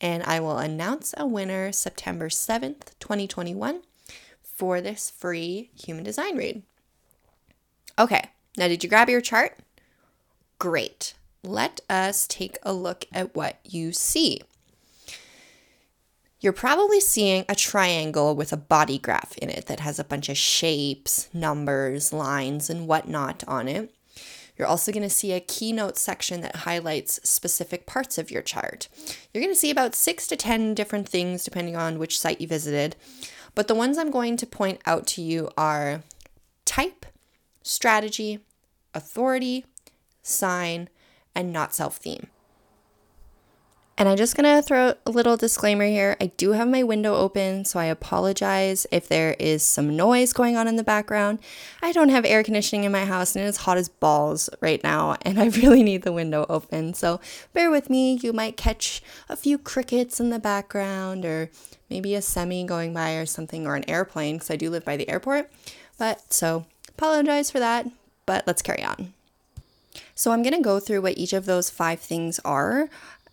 and 0.00 0.22
I 0.22 0.40
will 0.40 0.58
announce 0.58 1.14
a 1.16 1.26
winner 1.26 1.72
September 1.72 2.28
7th, 2.28 2.98
2021 3.00 3.82
for 4.42 4.80
this 4.80 5.10
free 5.10 5.70
human 5.74 6.04
design 6.04 6.36
read. 6.36 6.62
Okay, 7.98 8.22
now 8.56 8.68
did 8.68 8.82
you 8.82 8.88
grab 8.88 9.08
your 9.08 9.20
chart? 9.20 9.58
Great. 10.58 11.14
Let 11.44 11.80
us 11.90 12.26
take 12.26 12.56
a 12.62 12.72
look 12.72 13.04
at 13.12 13.34
what 13.34 13.58
you 13.64 13.92
see. 13.92 14.40
You're 16.40 16.52
probably 16.52 17.00
seeing 17.00 17.44
a 17.48 17.54
triangle 17.54 18.34
with 18.34 18.52
a 18.52 18.56
body 18.56 18.98
graph 18.98 19.36
in 19.38 19.48
it 19.48 19.66
that 19.66 19.80
has 19.80 19.98
a 19.98 20.04
bunch 20.04 20.28
of 20.28 20.36
shapes, 20.36 21.28
numbers, 21.32 22.12
lines, 22.12 22.68
and 22.68 22.88
whatnot 22.88 23.44
on 23.46 23.68
it. 23.68 23.94
You're 24.56 24.66
also 24.66 24.92
going 24.92 25.04
to 25.04 25.10
see 25.10 25.32
a 25.32 25.40
keynote 25.40 25.96
section 25.96 26.40
that 26.40 26.56
highlights 26.56 27.20
specific 27.28 27.86
parts 27.86 28.18
of 28.18 28.30
your 28.30 28.42
chart. 28.42 28.88
You're 29.32 29.42
going 29.42 29.54
to 29.54 29.58
see 29.58 29.70
about 29.70 29.94
six 29.94 30.26
to 30.28 30.36
10 30.36 30.74
different 30.74 31.08
things 31.08 31.44
depending 31.44 31.76
on 31.76 31.98
which 31.98 32.18
site 32.18 32.40
you 32.40 32.48
visited. 32.48 32.96
But 33.54 33.68
the 33.68 33.74
ones 33.74 33.96
I'm 33.96 34.10
going 34.10 34.36
to 34.38 34.46
point 34.46 34.80
out 34.86 35.06
to 35.08 35.22
you 35.22 35.48
are 35.56 36.02
type, 36.64 37.06
strategy, 37.62 38.40
authority, 38.94 39.64
sign, 40.22 40.88
and 41.34 41.52
not 41.52 41.74
self 41.74 41.96
theme. 41.96 42.28
And 43.98 44.08
I'm 44.08 44.16
just 44.16 44.34
gonna 44.36 44.62
throw 44.62 44.94
a 45.06 45.10
little 45.10 45.36
disclaimer 45.36 45.84
here. 45.84 46.16
I 46.20 46.26
do 46.36 46.52
have 46.52 46.66
my 46.66 46.82
window 46.82 47.14
open, 47.14 47.64
so 47.64 47.78
I 47.78 47.84
apologize 47.84 48.86
if 48.90 49.06
there 49.06 49.36
is 49.38 49.62
some 49.62 49.94
noise 49.94 50.32
going 50.32 50.56
on 50.56 50.66
in 50.66 50.76
the 50.76 50.82
background. 50.82 51.40
I 51.82 51.92
don't 51.92 52.08
have 52.08 52.24
air 52.24 52.42
conditioning 52.42 52.84
in 52.84 52.90
my 52.90 53.04
house 53.04 53.36
and 53.36 53.44
it's 53.44 53.58
hot 53.58 53.76
as 53.76 53.88
balls 53.88 54.48
right 54.60 54.82
now, 54.82 55.16
and 55.22 55.38
I 55.40 55.48
really 55.48 55.82
need 55.82 56.02
the 56.02 56.12
window 56.12 56.46
open. 56.48 56.94
So 56.94 57.20
bear 57.52 57.70
with 57.70 57.90
me. 57.90 58.14
You 58.14 58.32
might 58.32 58.56
catch 58.56 59.02
a 59.28 59.36
few 59.36 59.58
crickets 59.58 60.18
in 60.18 60.30
the 60.30 60.38
background 60.38 61.24
or 61.24 61.50
maybe 61.92 62.14
a 62.14 62.22
semi 62.22 62.64
going 62.64 62.94
by 62.94 63.12
or 63.12 63.26
something, 63.26 63.66
or 63.66 63.76
an 63.76 63.88
airplane, 63.88 64.36
because 64.36 64.50
I 64.50 64.56
do 64.56 64.70
live 64.70 64.84
by 64.84 64.96
the 64.96 65.08
airport. 65.10 65.52
But 65.98 66.32
so 66.32 66.64
apologize 67.02 67.50
for 67.50 67.58
that, 67.58 67.90
but 68.26 68.46
let's 68.46 68.62
carry 68.62 68.84
on. 68.84 69.12
So 70.14 70.30
I'm 70.30 70.44
going 70.44 70.54
to 70.54 70.62
go 70.62 70.78
through 70.78 71.02
what 71.02 71.18
each 71.18 71.32
of 71.32 71.46
those 71.46 71.68
five 71.68 71.98
things 71.98 72.38
are 72.44 72.88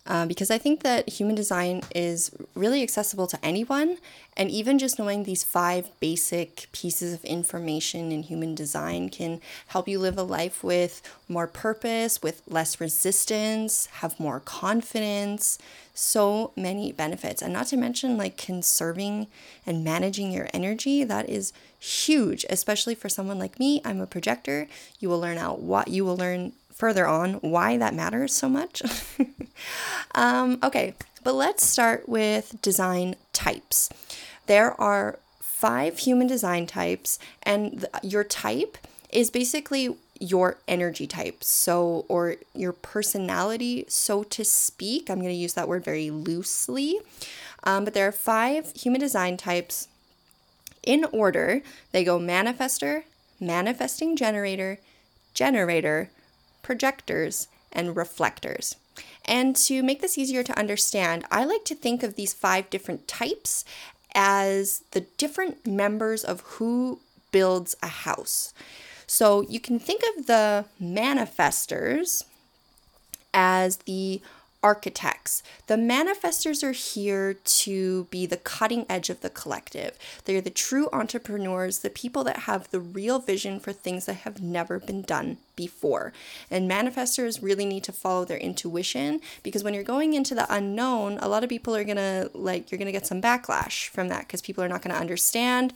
uh, 0.06 0.26
because 0.26 0.50
I 0.50 0.58
think 0.58 0.82
that 0.82 1.08
human 1.08 1.36
design 1.36 1.82
is 1.94 2.32
really 2.56 2.82
accessible 2.82 3.28
to 3.28 3.38
anyone. 3.44 3.98
And 4.36 4.50
even 4.50 4.76
just 4.76 4.98
knowing 4.98 5.22
these 5.22 5.44
five 5.44 5.88
basic 6.00 6.66
pieces 6.72 7.14
of 7.14 7.24
information 7.24 8.10
in 8.10 8.24
human 8.24 8.56
design 8.56 9.08
can 9.08 9.40
help 9.68 9.86
you 9.86 10.00
live 10.00 10.18
a 10.18 10.24
life 10.24 10.64
with 10.64 11.00
more 11.28 11.46
purpose, 11.46 12.20
with 12.22 12.42
less 12.48 12.80
resistance, 12.80 13.86
have 13.86 14.18
more 14.18 14.40
confidence. 14.40 15.58
So 15.94 16.50
many 16.56 16.90
benefits. 16.90 17.40
And 17.40 17.52
not 17.52 17.66
to 17.68 17.76
mention, 17.76 18.16
like 18.16 18.36
conserving 18.36 19.28
and 19.64 19.84
managing 19.84 20.32
your 20.32 20.48
energy, 20.52 21.04
that 21.04 21.28
is 21.28 21.52
huge, 21.80 22.44
especially 22.50 22.94
for 22.94 23.08
someone 23.08 23.38
like 23.38 23.58
me. 23.58 23.80
I'm 23.84 24.00
a 24.00 24.06
projector. 24.06 24.68
You 25.00 25.08
will 25.08 25.18
learn 25.18 25.38
out 25.38 25.60
what 25.60 25.88
you 25.88 26.04
will 26.04 26.16
learn 26.16 26.52
further 26.72 27.06
on 27.06 27.34
why 27.34 27.76
that 27.78 27.94
matters 27.94 28.34
so 28.34 28.48
much. 28.48 28.82
um, 30.14 30.58
okay, 30.62 30.94
but 31.24 31.34
let's 31.34 31.64
start 31.64 32.08
with 32.08 32.60
design 32.62 33.16
types. 33.32 33.90
There 34.46 34.78
are 34.80 35.18
five 35.40 35.98
human 35.98 36.26
design 36.26 36.66
types, 36.66 37.18
and 37.42 37.80
th- 37.80 38.12
your 38.12 38.24
type 38.24 38.78
is 39.10 39.30
basically 39.30 39.96
your 40.18 40.58
energy 40.68 41.06
type, 41.06 41.42
so 41.42 42.04
or 42.08 42.36
your 42.54 42.72
personality, 42.72 43.84
so 43.88 44.22
to 44.24 44.44
speak. 44.44 45.10
I'm 45.10 45.18
going 45.18 45.28
to 45.28 45.34
use 45.34 45.54
that 45.54 45.68
word 45.68 45.84
very 45.84 46.10
loosely, 46.10 46.98
um, 47.64 47.84
but 47.84 47.94
there 47.94 48.08
are 48.08 48.12
five 48.12 48.72
human 48.74 49.00
design 49.00 49.36
types 49.36 49.88
in 50.82 51.04
order. 51.12 51.62
They 51.92 52.04
go 52.04 52.18
manifestor, 52.18 53.04
manifesting 53.38 54.16
generator, 54.16 54.78
generator, 55.34 56.10
projectors, 56.62 57.48
and 57.72 57.96
reflectors. 57.96 58.76
And 59.24 59.54
to 59.56 59.82
make 59.82 60.00
this 60.00 60.18
easier 60.18 60.42
to 60.42 60.58
understand, 60.58 61.24
I 61.30 61.44
like 61.44 61.64
to 61.66 61.74
think 61.74 62.02
of 62.02 62.16
these 62.16 62.32
five 62.32 62.68
different 62.70 63.06
types 63.06 63.64
as 64.14 64.82
the 64.90 65.02
different 65.16 65.66
members 65.66 66.24
of 66.24 66.40
who 66.40 67.00
builds 67.30 67.76
a 67.82 67.86
house. 67.86 68.52
So 69.06 69.42
you 69.42 69.60
can 69.60 69.78
think 69.78 70.02
of 70.16 70.26
the 70.26 70.66
manifestors 70.82 72.24
as 73.32 73.78
the 73.78 74.20
architects. 74.62 75.42
The 75.66 75.76
manifestors 75.76 76.62
are 76.62 76.72
here 76.72 77.34
to 77.34 78.04
be 78.04 78.26
the 78.26 78.36
cutting 78.36 78.86
edge 78.88 79.10
of 79.10 79.20
the 79.20 79.30
collective. 79.30 79.98
They're 80.24 80.40
the 80.40 80.50
true 80.50 80.88
entrepreneurs, 80.92 81.78
the 81.78 81.90
people 81.90 82.24
that 82.24 82.40
have 82.40 82.70
the 82.70 82.80
real 82.80 83.18
vision 83.18 83.60
for 83.60 83.72
things 83.72 84.06
that 84.06 84.14
have 84.14 84.42
never 84.42 84.78
been 84.78 85.02
done 85.02 85.38
before. 85.60 86.14
And 86.50 86.70
manifestors 86.70 87.42
really 87.42 87.66
need 87.66 87.84
to 87.84 87.92
follow 87.92 88.24
their 88.24 88.38
intuition 88.38 89.20
because 89.42 89.62
when 89.62 89.74
you're 89.74 89.92
going 89.94 90.14
into 90.14 90.34
the 90.34 90.46
unknown, 90.48 91.18
a 91.20 91.28
lot 91.28 91.44
of 91.44 91.50
people 91.50 91.76
are 91.76 91.84
going 91.84 91.98
to 92.08 92.30
like 92.32 92.70
you're 92.70 92.78
going 92.78 92.92
to 92.92 92.98
get 92.98 93.06
some 93.06 93.20
backlash 93.20 93.88
from 93.88 94.08
that 94.08 94.22
because 94.26 94.40
people 94.40 94.64
are 94.64 94.68
not 94.68 94.80
going 94.80 94.94
to 94.94 95.00
understand 95.00 95.74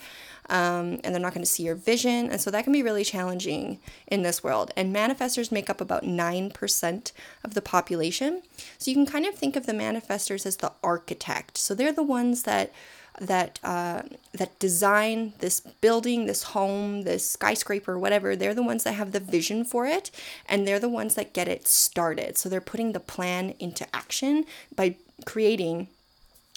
um, 0.49 1.01
and 1.03 1.14
they're 1.14 1.20
not 1.20 1.35
going 1.35 1.44
to 1.44 1.51
see 1.51 1.64
your 1.64 1.75
vision. 1.75 2.31
And 2.31 2.40
so 2.40 2.51
that 2.51 2.64
can 2.64 2.73
be 2.73 2.83
really 2.83 3.05
challenging 3.05 3.79
in 4.07 4.23
this 4.23 4.42
world. 4.42 4.73
And 4.77 4.94
manifestors 4.94 5.53
make 5.53 5.68
up 5.68 5.81
about 5.81 6.03
9% 6.03 7.12
of 7.44 7.55
the 7.55 7.62
population. 7.62 8.42
So 8.79 8.90
you 8.90 8.97
can 8.97 9.07
kind 9.07 9.27
of 9.27 9.35
think 9.35 9.57
of 9.57 9.66
the 9.66 9.73
manifestors 9.73 10.47
as 10.47 10.57
the 10.57 10.73
architect. 10.83 11.59
So 11.59 11.75
they're 11.75 11.92
the 11.92 12.03
ones 12.03 12.44
that 12.44 12.73
that 13.20 13.59
uh, 13.62 14.03
that 14.33 14.59
design 14.59 15.33
this 15.38 15.61
building, 15.61 16.27
this 16.27 16.44
home, 16.44 17.03
this 17.03 17.29
skyscraper, 17.29 17.98
whatever. 17.98 18.35
They're 18.35 18.55
the 18.55 18.62
ones 18.62 18.85
that 18.85 18.94
have 18.94 19.12
the 19.12 19.20
vision 19.20 19.64
for 19.64 19.87
it, 19.87 20.11
and 20.48 20.66
they're 20.66 20.81
the 20.81 20.88
ones 20.88 21.14
that 21.14 21.33
get 21.33 21.48
it 21.48 21.66
started. 21.68 22.37
So 22.37 22.48
they're 22.48 22.61
putting 22.61 22.92
the 22.92 23.00
plan 23.00 23.55
into 23.59 23.87
action 23.94 24.44
by 24.74 24.96
creating 25.24 25.88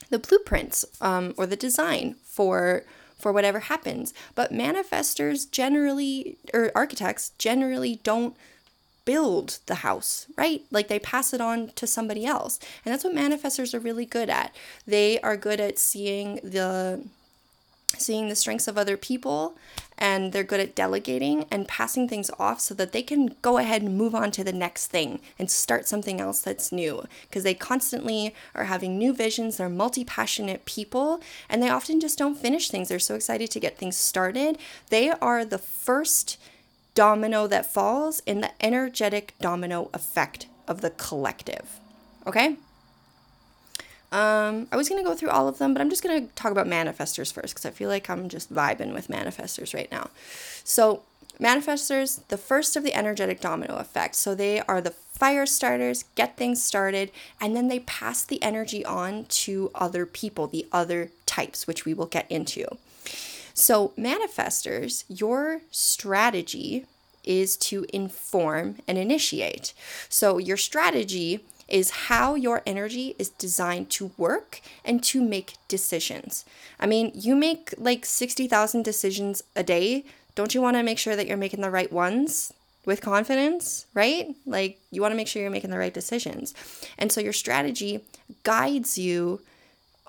the 0.10 0.20
blueprints 0.20 0.86
um, 1.02 1.34
or 1.38 1.46
the 1.46 1.56
design 1.56 2.16
for 2.24 2.84
for 3.18 3.32
whatever 3.32 3.60
happens. 3.62 4.14
But 4.36 4.52
manifestors 4.52 5.50
generally, 5.50 6.38
or 6.54 6.72
architects 6.76 7.32
generally 7.38 8.00
don't 8.04 8.36
build 9.08 9.60
the 9.68 9.76
house, 9.76 10.28
right? 10.38 10.64
Like 10.70 10.90
they 10.90 11.00
pass 11.00 11.34
it 11.34 11.40
on 11.40 11.70
to 11.76 11.88
somebody 11.88 12.26
else. 12.26 12.60
And 12.84 12.94
that's 12.94 13.06
what 13.06 13.16
manifestors 13.16 13.74
are 13.74 13.80
really 13.80 14.06
good 14.06 14.30
at. 14.30 14.54
They 14.86 15.18
are 15.22 15.38
good 15.38 15.62
at 15.62 15.80
seeing 15.80 16.42
the 16.44 17.06
seeing 17.98 18.28
the 18.28 18.36
strengths 18.36 18.68
of 18.68 18.78
other 18.78 18.98
people 18.98 19.58
and 19.98 20.34
they're 20.34 20.44
good 20.44 20.60
at 20.60 20.76
delegating 20.76 21.46
and 21.50 21.70
passing 21.70 22.08
things 22.08 22.30
off 22.38 22.60
so 22.60 22.76
that 22.76 22.92
they 22.92 23.02
can 23.02 23.34
go 23.42 23.58
ahead 23.58 23.82
and 23.82 23.98
move 23.98 24.14
on 24.14 24.30
to 24.30 24.44
the 24.44 24.52
next 24.52 24.88
thing 24.88 25.22
and 25.40 25.50
start 25.50 25.88
something 25.88 26.20
else 26.20 26.42
that's 26.42 26.70
new 26.70 27.06
because 27.22 27.44
they 27.44 27.54
constantly 27.54 28.36
are 28.54 28.66
having 28.66 28.98
new 28.98 29.14
visions 29.14 29.56
they're 29.56 29.70
multi-passionate 29.70 30.66
people 30.66 31.22
and 31.50 31.64
they 31.64 31.70
often 31.70 32.00
just 32.00 32.20
don't 32.20 32.38
finish 32.38 32.70
things 32.70 32.90
they're 32.90 33.00
so 33.00 33.16
excited 33.16 33.50
to 33.50 33.60
get 33.60 33.78
things 33.78 33.96
started 33.96 34.58
they 34.90 35.10
are 35.10 35.46
the 35.46 35.58
first 35.58 36.38
domino 36.98 37.46
that 37.46 37.72
falls 37.72 38.22
in 38.26 38.42
the 38.42 38.52
energetic 38.60 39.34
domino 39.40 39.90
effect 39.94 40.48
of 40.68 40.82
the 40.82 40.90
collective 40.90 41.80
okay 42.26 42.58
um, 44.10 44.68
I 44.72 44.78
was 44.78 44.88
going 44.88 45.04
to 45.04 45.08
go 45.08 45.16
through 45.16 45.32
all 45.32 45.50
of 45.50 45.58
them, 45.58 45.74
but 45.74 45.82
I'm 45.82 45.90
just 45.90 46.02
going 46.02 46.28
to 46.28 46.34
talk 46.36 46.52
about 46.54 46.66
manifestors 46.66 47.34
first 47.34 47.54
because 47.54 47.66
I 47.66 47.72
feel 47.72 47.90
like 47.90 48.10
I'm 48.10 48.30
just 48.30 48.54
vibing 48.54 48.94
with 48.94 49.10
manifestors 49.10 49.74
right 49.74 49.92
now. 49.92 50.12
So, 50.64 51.02
manifestors, 51.42 52.26
the 52.30 52.38
first 52.38 52.78
of 52.78 52.84
the 52.84 52.94
energetic 52.94 53.42
domino 53.42 53.76
effect. 53.76 54.16
So, 54.16 54.34
they 54.34 54.62
are 54.62 54.80
the 54.80 54.92
fire 54.92 55.46
starters, 55.46 56.06
get 56.16 56.38
things 56.38 56.64
started, 56.64 57.12
and 57.42 57.54
then 57.54 57.68
they 57.68 57.80
pass 57.80 58.24
the 58.24 58.42
energy 58.42 58.86
on 58.86 59.26
to 59.26 59.72
other 59.76 60.06
people, 60.06 60.48
the 60.48 60.66
other 60.72 61.12
types, 61.26 61.68
which 61.68 61.84
we 61.84 61.94
will 61.94 62.06
get 62.06 62.32
into. 62.32 62.66
So, 63.60 63.92
manifestors, 63.98 65.04
your 65.10 65.62
strategy 65.72 66.86
is 67.24 67.58
to 67.58 67.88
inform 67.92 68.76
and 68.88 69.00
initiate. 69.00 69.74
So, 70.10 70.38
your 70.38 70.58
strategy 70.58 71.40
is 71.68 72.06
how 72.08 72.36
your 72.36 72.62
energy 72.68 73.16
is 73.18 73.30
designed 73.30 73.90
to 73.90 74.12
work 74.16 74.62
and 74.86 75.04
to 75.06 75.24
make 75.24 75.56
decisions. 75.68 76.46
I 76.80 76.86
mean, 76.86 77.12
you 77.16 77.36
make 77.36 77.74
like 77.80 78.06
60,000 78.06 78.84
decisions 78.84 79.42
a 79.56 79.64
day. 79.64 80.06
Don't 80.36 80.54
you 80.54 80.62
want 80.62 80.78
to 80.78 80.84
make 80.84 81.00
sure 81.00 81.16
that 81.16 81.26
you're 81.26 81.36
making 81.36 81.62
the 81.62 81.72
right 81.72 81.92
ones 81.92 82.54
with 82.86 83.02
confidence, 83.02 83.88
right? 83.96 84.36
Like, 84.46 84.78
you 84.92 85.02
want 85.02 85.14
to 85.14 85.18
make 85.18 85.28
sure 85.28 85.42
you're 85.42 85.50
making 85.50 85.72
the 85.72 85.80
right 85.80 85.94
decisions. 85.94 86.54
And 86.96 87.12
so, 87.12 87.22
your 87.22 87.34
strategy 87.34 88.02
guides 88.44 89.00
you 89.00 89.42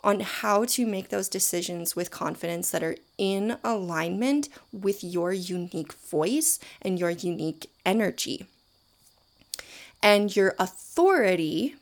on 0.04 0.20
how 0.20 0.64
to 0.64 0.86
make 0.86 1.08
those 1.08 1.28
decisions 1.28 1.96
with 1.96 2.10
confidence 2.10 2.70
that 2.70 2.82
are 2.82 2.96
in 3.16 3.56
alignment 3.64 4.48
with 4.72 5.02
your 5.02 5.32
unique 5.32 5.92
voice 5.92 6.58
and 6.80 6.98
your 6.98 7.10
unique 7.10 7.70
energy. 7.84 8.46
And 10.02 10.34
your 10.34 10.54
authority 10.58 11.74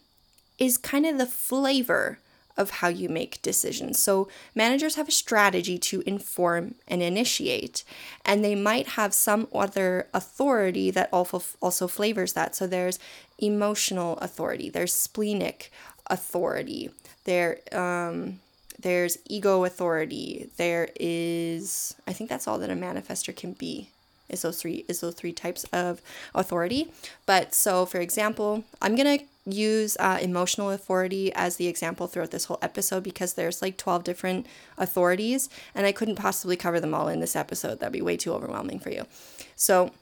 is 0.58 0.78
kind 0.78 1.04
of 1.04 1.18
the 1.18 1.26
flavor 1.26 2.18
of 2.56 2.70
how 2.70 2.88
you 2.88 3.08
make 3.08 3.42
decisions. 3.42 3.98
So, 3.98 4.28
managers 4.54 4.94
have 4.94 5.08
a 5.08 5.12
strategy 5.12 5.78
to 5.78 6.02
inform 6.06 6.76
and 6.88 7.02
initiate, 7.02 7.84
and 8.24 8.42
they 8.42 8.54
might 8.54 8.88
have 8.88 9.12
some 9.12 9.46
other 9.54 10.08
authority 10.14 10.90
that 10.90 11.10
also, 11.12 11.42
also 11.60 11.86
flavors 11.86 12.32
that. 12.32 12.56
So, 12.56 12.66
there's 12.66 12.98
emotional 13.38 14.16
authority, 14.18 14.70
there's 14.70 14.94
splenic 14.94 15.70
authority, 16.08 16.90
there, 17.24 17.58
um, 17.72 18.40
there's 18.78 19.18
ego 19.26 19.64
authority, 19.64 20.50
there 20.56 20.88
is, 20.98 21.94
I 22.06 22.12
think 22.12 22.30
that's 22.30 22.46
all 22.46 22.58
that 22.58 22.70
a 22.70 22.74
manifestor 22.74 23.34
can 23.34 23.52
be 23.52 23.90
is 24.28 24.42
those 24.42 24.60
three 24.60 24.84
is 24.88 25.00
those 25.00 25.14
three 25.14 25.32
types 25.32 25.64
of 25.72 26.00
authority. 26.34 26.92
But 27.26 27.54
so 27.54 27.86
for 27.86 27.98
example 27.98 28.64
i'm 28.82 28.96
to 28.96 29.24
use 29.48 29.96
uh, 30.00 30.18
emotional 30.20 30.70
authority 30.70 31.32
as 31.34 31.56
the 31.56 31.68
example 31.68 32.08
throughout 32.08 32.32
this 32.32 32.46
whole 32.46 32.58
episode 32.62 33.04
because 33.04 33.34
there's 33.34 33.62
like 33.62 33.76
12 33.76 34.02
different 34.02 34.46
authorities 34.76 35.48
and 35.72 35.86
i 35.86 35.92
couldn't 35.92 36.16
possibly 36.16 36.56
cover 36.56 36.80
them 36.80 36.92
all 36.92 37.06
in 37.08 37.20
this 37.20 37.36
episode. 37.36 37.78
That'd 37.78 37.92
be 37.92 38.02
way 38.02 38.16
too 38.16 38.32
overwhelming 38.32 38.80
for 38.80 38.90
you. 38.90 39.06
So 39.54 39.92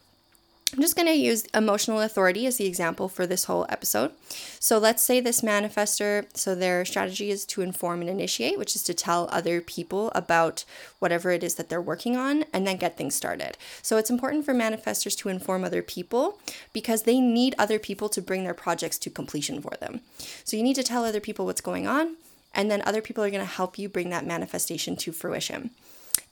I'm 0.74 0.82
just 0.82 0.96
going 0.96 1.06
to 1.06 1.14
use 1.14 1.44
emotional 1.54 2.00
authority 2.00 2.46
as 2.46 2.56
the 2.56 2.66
example 2.66 3.08
for 3.08 3.28
this 3.28 3.44
whole 3.44 3.64
episode. 3.68 4.10
So 4.58 4.78
let's 4.78 5.04
say 5.04 5.20
this 5.20 5.40
manifestor, 5.40 6.26
so 6.36 6.56
their 6.56 6.84
strategy 6.84 7.30
is 7.30 7.44
to 7.46 7.62
inform 7.62 8.00
and 8.00 8.10
initiate, 8.10 8.58
which 8.58 8.74
is 8.74 8.82
to 8.84 8.94
tell 8.94 9.28
other 9.30 9.60
people 9.60 10.10
about 10.16 10.64
whatever 10.98 11.30
it 11.30 11.44
is 11.44 11.54
that 11.54 11.68
they're 11.68 11.80
working 11.80 12.16
on 12.16 12.44
and 12.52 12.66
then 12.66 12.76
get 12.76 12.96
things 12.96 13.14
started. 13.14 13.56
So 13.82 13.98
it's 13.98 14.10
important 14.10 14.44
for 14.44 14.52
manifestors 14.52 15.16
to 15.18 15.28
inform 15.28 15.62
other 15.62 15.80
people 15.80 16.40
because 16.72 17.04
they 17.04 17.20
need 17.20 17.54
other 17.56 17.78
people 17.78 18.08
to 18.08 18.20
bring 18.20 18.42
their 18.42 18.52
projects 18.52 18.98
to 18.98 19.10
completion 19.10 19.62
for 19.62 19.76
them. 19.78 20.00
So 20.42 20.56
you 20.56 20.64
need 20.64 20.76
to 20.76 20.82
tell 20.82 21.04
other 21.04 21.20
people 21.20 21.46
what's 21.46 21.60
going 21.60 21.86
on, 21.86 22.16
and 22.52 22.68
then 22.68 22.82
other 22.84 23.00
people 23.00 23.22
are 23.22 23.30
going 23.30 23.46
to 23.46 23.46
help 23.46 23.78
you 23.78 23.88
bring 23.88 24.10
that 24.10 24.26
manifestation 24.26 24.96
to 24.96 25.12
fruition. 25.12 25.70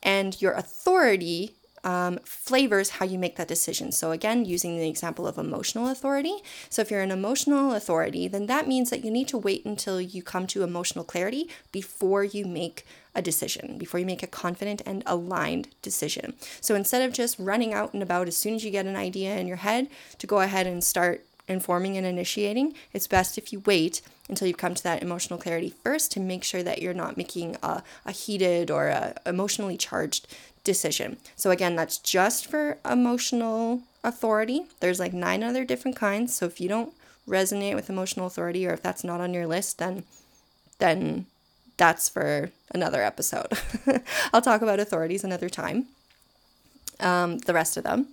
And 0.01 0.41
your 0.41 0.51
authority 0.51 1.53
um, 1.83 2.19
flavors 2.23 2.91
how 2.91 3.05
you 3.05 3.19
make 3.19 3.35
that 3.35 3.47
decision. 3.47 3.91
So, 3.91 4.11
again, 4.11 4.45
using 4.45 4.77
the 4.77 4.87
example 4.87 5.27
of 5.27 5.37
emotional 5.37 5.89
authority. 5.89 6.37
So, 6.69 6.81
if 6.81 6.89
you're 6.89 7.01
an 7.01 7.11
emotional 7.11 7.73
authority, 7.73 8.27
then 8.27 8.45
that 8.47 8.67
means 8.67 8.89
that 8.89 9.03
you 9.03 9.11
need 9.11 9.27
to 9.29 9.37
wait 9.37 9.65
until 9.65 9.99
you 9.99 10.23
come 10.23 10.47
to 10.47 10.63
emotional 10.63 11.03
clarity 11.03 11.49
before 11.71 12.23
you 12.23 12.45
make 12.45 12.85
a 13.15 13.21
decision, 13.21 13.77
before 13.77 13.99
you 13.99 14.05
make 14.05 14.23
a 14.23 14.27
confident 14.27 14.81
and 14.85 15.03
aligned 15.05 15.69
decision. 15.81 16.33
So, 16.61 16.75
instead 16.75 17.01
of 17.01 17.13
just 17.13 17.37
running 17.37 17.73
out 17.73 17.93
and 17.93 18.01
about 18.01 18.27
as 18.27 18.37
soon 18.37 18.55
as 18.55 18.63
you 18.63 18.71
get 18.71 18.85
an 18.85 18.95
idea 18.95 19.37
in 19.37 19.47
your 19.47 19.57
head 19.57 19.87
to 20.19 20.27
go 20.27 20.39
ahead 20.39 20.67
and 20.67 20.83
start 20.83 21.25
informing 21.47 21.97
and 21.97 22.05
initiating, 22.05 22.73
it's 22.93 23.07
best 23.07 23.37
if 23.37 23.51
you 23.51 23.61
wait 23.65 24.01
until 24.29 24.47
you've 24.47 24.57
come 24.57 24.73
to 24.73 24.83
that 24.83 25.03
emotional 25.03 25.37
clarity 25.37 25.73
first 25.83 26.11
to 26.11 26.19
make 26.19 26.43
sure 26.43 26.63
that 26.63 26.81
you're 26.81 26.93
not 26.93 27.17
making 27.17 27.57
a, 27.61 27.83
a 28.05 28.11
heated 28.11 28.71
or 28.71 28.87
a 28.87 29.15
emotionally 29.25 29.75
charged 29.75 30.27
decision. 30.63 31.17
So, 31.35 31.51
again, 31.51 31.75
that's 31.75 31.97
just 31.97 32.45
for 32.47 32.77
emotional 32.89 33.81
authority. 34.03 34.65
There's 34.79 34.99
like 34.99 35.13
nine 35.13 35.43
other 35.43 35.65
different 35.65 35.97
kinds. 35.97 36.33
So, 36.35 36.45
if 36.45 36.59
you 36.61 36.69
don't 36.69 36.93
resonate 37.27 37.75
with 37.75 37.89
emotional 37.89 38.27
authority 38.27 38.67
or 38.67 38.73
if 38.73 38.81
that's 38.81 39.03
not 39.03 39.21
on 39.21 39.33
your 39.33 39.47
list, 39.47 39.77
then 39.77 40.03
then 40.79 41.25
that's 41.77 42.09
for 42.09 42.51
another 42.71 43.03
episode. 43.03 43.47
I'll 44.33 44.41
talk 44.41 44.61
about 44.61 44.79
authorities 44.79 45.23
another 45.23 45.49
time, 45.49 45.87
um, 46.99 47.39
the 47.39 47.53
rest 47.53 47.77
of 47.77 47.83
them. 47.83 48.07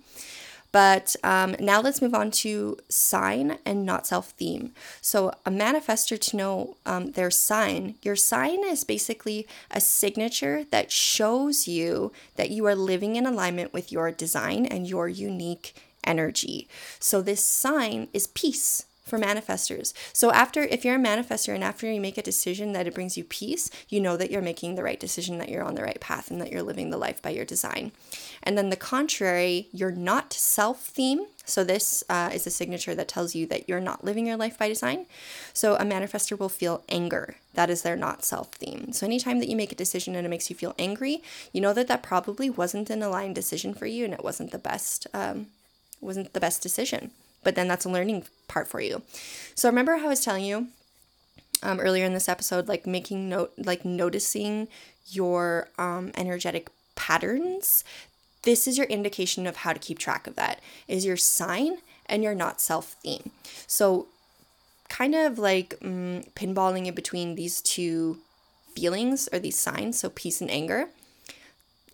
But 0.71 1.15
um, 1.23 1.55
now 1.59 1.81
let's 1.81 2.01
move 2.01 2.13
on 2.13 2.31
to 2.31 2.77
sign 2.87 3.57
and 3.65 3.85
not 3.85 4.07
self 4.07 4.29
theme. 4.31 4.73
So, 5.01 5.31
a 5.45 5.51
manifestor 5.51 6.19
to 6.19 6.37
know 6.37 6.77
um, 6.85 7.11
their 7.11 7.31
sign, 7.31 7.95
your 8.01 8.15
sign 8.15 8.63
is 8.63 8.83
basically 8.83 9.47
a 9.69 9.81
signature 9.81 10.63
that 10.71 10.91
shows 10.91 11.67
you 11.67 12.11
that 12.35 12.51
you 12.51 12.65
are 12.67 12.75
living 12.75 13.15
in 13.17 13.25
alignment 13.25 13.73
with 13.73 13.91
your 13.91 14.11
design 14.11 14.65
and 14.65 14.87
your 14.87 15.09
unique 15.09 15.75
energy. 16.05 16.67
So, 16.99 17.21
this 17.21 17.43
sign 17.43 18.07
is 18.13 18.27
peace 18.27 18.85
for 19.11 19.19
manifestors. 19.19 19.93
So 20.13 20.31
after 20.31 20.63
if 20.63 20.85
you're 20.85 20.95
a 20.95 20.97
manifestor 20.97 21.53
and 21.53 21.65
after 21.65 21.91
you 21.91 21.99
make 21.99 22.17
a 22.17 22.21
decision 22.21 22.71
that 22.71 22.87
it 22.87 22.95
brings 22.95 23.17
you 23.17 23.25
peace, 23.25 23.69
you 23.89 23.99
know 23.99 24.15
that 24.15 24.31
you're 24.31 24.41
making 24.41 24.75
the 24.75 24.83
right 24.83 24.99
decision, 24.99 25.37
that 25.37 25.49
you're 25.49 25.65
on 25.65 25.75
the 25.75 25.83
right 25.83 25.99
path 25.99 26.31
and 26.31 26.39
that 26.39 26.49
you're 26.49 26.63
living 26.63 26.91
the 26.91 26.97
life 26.97 27.21
by 27.21 27.31
your 27.31 27.43
design. 27.43 27.91
And 28.41 28.57
then 28.57 28.69
the 28.69 28.77
contrary, 28.77 29.67
you're 29.73 29.91
not 29.91 30.31
self-theme. 30.31 31.25
So 31.43 31.65
this 31.65 32.05
uh, 32.07 32.29
is 32.33 32.47
a 32.47 32.49
signature 32.49 32.95
that 32.95 33.09
tells 33.09 33.35
you 33.35 33.45
that 33.47 33.67
you're 33.67 33.81
not 33.81 34.05
living 34.05 34.27
your 34.27 34.37
life 34.37 34.57
by 34.57 34.69
design. 34.69 35.07
So 35.51 35.75
a 35.75 35.83
manifestor 35.83 36.39
will 36.39 36.47
feel 36.47 36.81
anger. 36.87 37.35
That 37.53 37.69
is 37.69 37.81
their 37.81 37.97
not 37.97 38.23
self 38.23 38.53
theme. 38.53 38.93
So 38.93 39.05
anytime 39.05 39.39
that 39.39 39.49
you 39.49 39.57
make 39.57 39.73
a 39.73 39.83
decision 39.83 40.15
and 40.15 40.25
it 40.25 40.29
makes 40.29 40.49
you 40.49 40.55
feel 40.55 40.73
angry, 40.79 41.21
you 41.51 41.59
know 41.59 41.73
that 41.73 41.89
that 41.89 42.01
probably 42.01 42.49
wasn't 42.49 42.89
an 42.89 43.03
aligned 43.03 43.35
decision 43.35 43.73
for 43.73 43.87
you 43.87 44.05
and 44.05 44.13
it 44.13 44.23
wasn't 44.23 44.51
the 44.51 44.57
best 44.57 45.05
um, 45.13 45.47
wasn't 45.99 46.31
the 46.33 46.39
best 46.39 46.61
decision 46.63 47.11
but 47.43 47.55
then 47.55 47.67
that's 47.67 47.85
a 47.85 47.89
learning 47.89 48.25
part 48.47 48.67
for 48.67 48.81
you. 48.81 49.01
So 49.55 49.69
remember 49.69 49.97
how 49.97 50.05
I 50.05 50.09
was 50.09 50.23
telling 50.23 50.45
you 50.45 50.67
um, 51.63 51.79
earlier 51.79 52.05
in 52.05 52.13
this 52.13 52.29
episode, 52.29 52.67
like 52.67 52.85
making 52.85 53.29
note, 53.29 53.53
like 53.57 53.85
noticing 53.85 54.67
your 55.07 55.69
um, 55.77 56.11
energetic 56.15 56.69
patterns. 56.95 57.83
This 58.43 58.67
is 58.67 58.77
your 58.77 58.87
indication 58.87 59.45
of 59.45 59.57
how 59.57 59.73
to 59.73 59.79
keep 59.79 59.99
track 59.99 60.27
of 60.27 60.35
that. 60.35 60.59
Is 60.87 61.05
your 61.05 61.17
sign 61.17 61.77
and 62.07 62.23
your 62.23 62.35
not 62.35 62.61
self 62.61 62.93
theme. 63.03 63.31
So 63.67 64.07
kind 64.89 65.15
of 65.15 65.39
like 65.39 65.79
mm, 65.79 66.29
pinballing 66.33 66.87
in 66.87 66.93
between 66.93 67.35
these 67.35 67.61
two 67.61 68.19
feelings 68.75 69.29
or 69.31 69.39
these 69.39 69.57
signs, 69.57 69.99
so 69.99 70.09
peace 70.09 70.41
and 70.41 70.51
anger. 70.51 70.89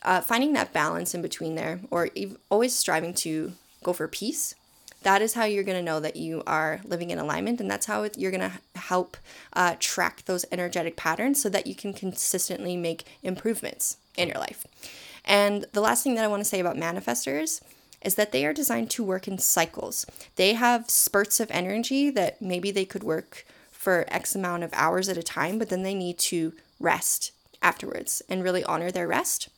Uh, 0.03 0.21
finding 0.21 0.53
that 0.53 0.73
balance 0.73 1.13
in 1.13 1.21
between 1.21 1.55
there, 1.55 1.81
or 1.89 2.09
ev- 2.15 2.37
always 2.49 2.73
striving 2.73 3.13
to 3.13 3.53
go 3.83 3.93
for 3.93 4.07
peace 4.07 4.55
that 5.03 5.21
is 5.21 5.33
how 5.33 5.45
you're 5.45 5.63
going 5.63 5.77
to 5.77 5.83
know 5.83 5.99
that 5.99 6.15
you 6.15 6.43
are 6.47 6.81
living 6.83 7.11
in 7.11 7.19
alignment 7.19 7.61
and 7.61 7.69
that's 7.69 7.85
how 7.85 8.07
you're 8.17 8.31
going 8.31 8.51
to 8.51 8.79
help 8.79 9.17
uh, 9.53 9.75
track 9.79 10.23
those 10.25 10.45
energetic 10.51 10.95
patterns 10.95 11.41
so 11.41 11.49
that 11.49 11.67
you 11.67 11.75
can 11.75 11.93
consistently 11.93 12.75
make 12.75 13.05
improvements 13.23 13.97
in 14.17 14.27
your 14.27 14.39
life. 14.39 14.65
And 15.23 15.65
the 15.73 15.81
last 15.81 16.03
thing 16.03 16.15
that 16.15 16.23
i 16.23 16.27
want 16.27 16.41
to 16.41 16.49
say 16.49 16.59
about 16.59 16.75
manifestors 16.77 17.61
is 18.01 18.15
that 18.15 18.31
they 18.31 18.45
are 18.45 18.53
designed 18.53 18.89
to 18.91 19.03
work 19.03 19.27
in 19.27 19.37
cycles. 19.37 20.05
They 20.35 20.53
have 20.53 20.89
spurts 20.89 21.39
of 21.39 21.51
energy 21.51 22.09
that 22.11 22.41
maybe 22.41 22.71
they 22.71 22.85
could 22.85 23.03
work 23.03 23.45
for 23.71 24.05
x 24.09 24.35
amount 24.35 24.63
of 24.63 24.73
hours 24.73 25.07
at 25.07 25.17
a 25.17 25.23
time 25.23 25.57
but 25.57 25.69
then 25.69 25.83
they 25.83 25.93
need 25.93 26.17
to 26.17 26.53
rest 26.79 27.31
afterwards 27.61 28.21
and 28.27 28.43
really 28.43 28.63
honor 28.63 28.91
their 28.91 29.07
rest 29.07 29.49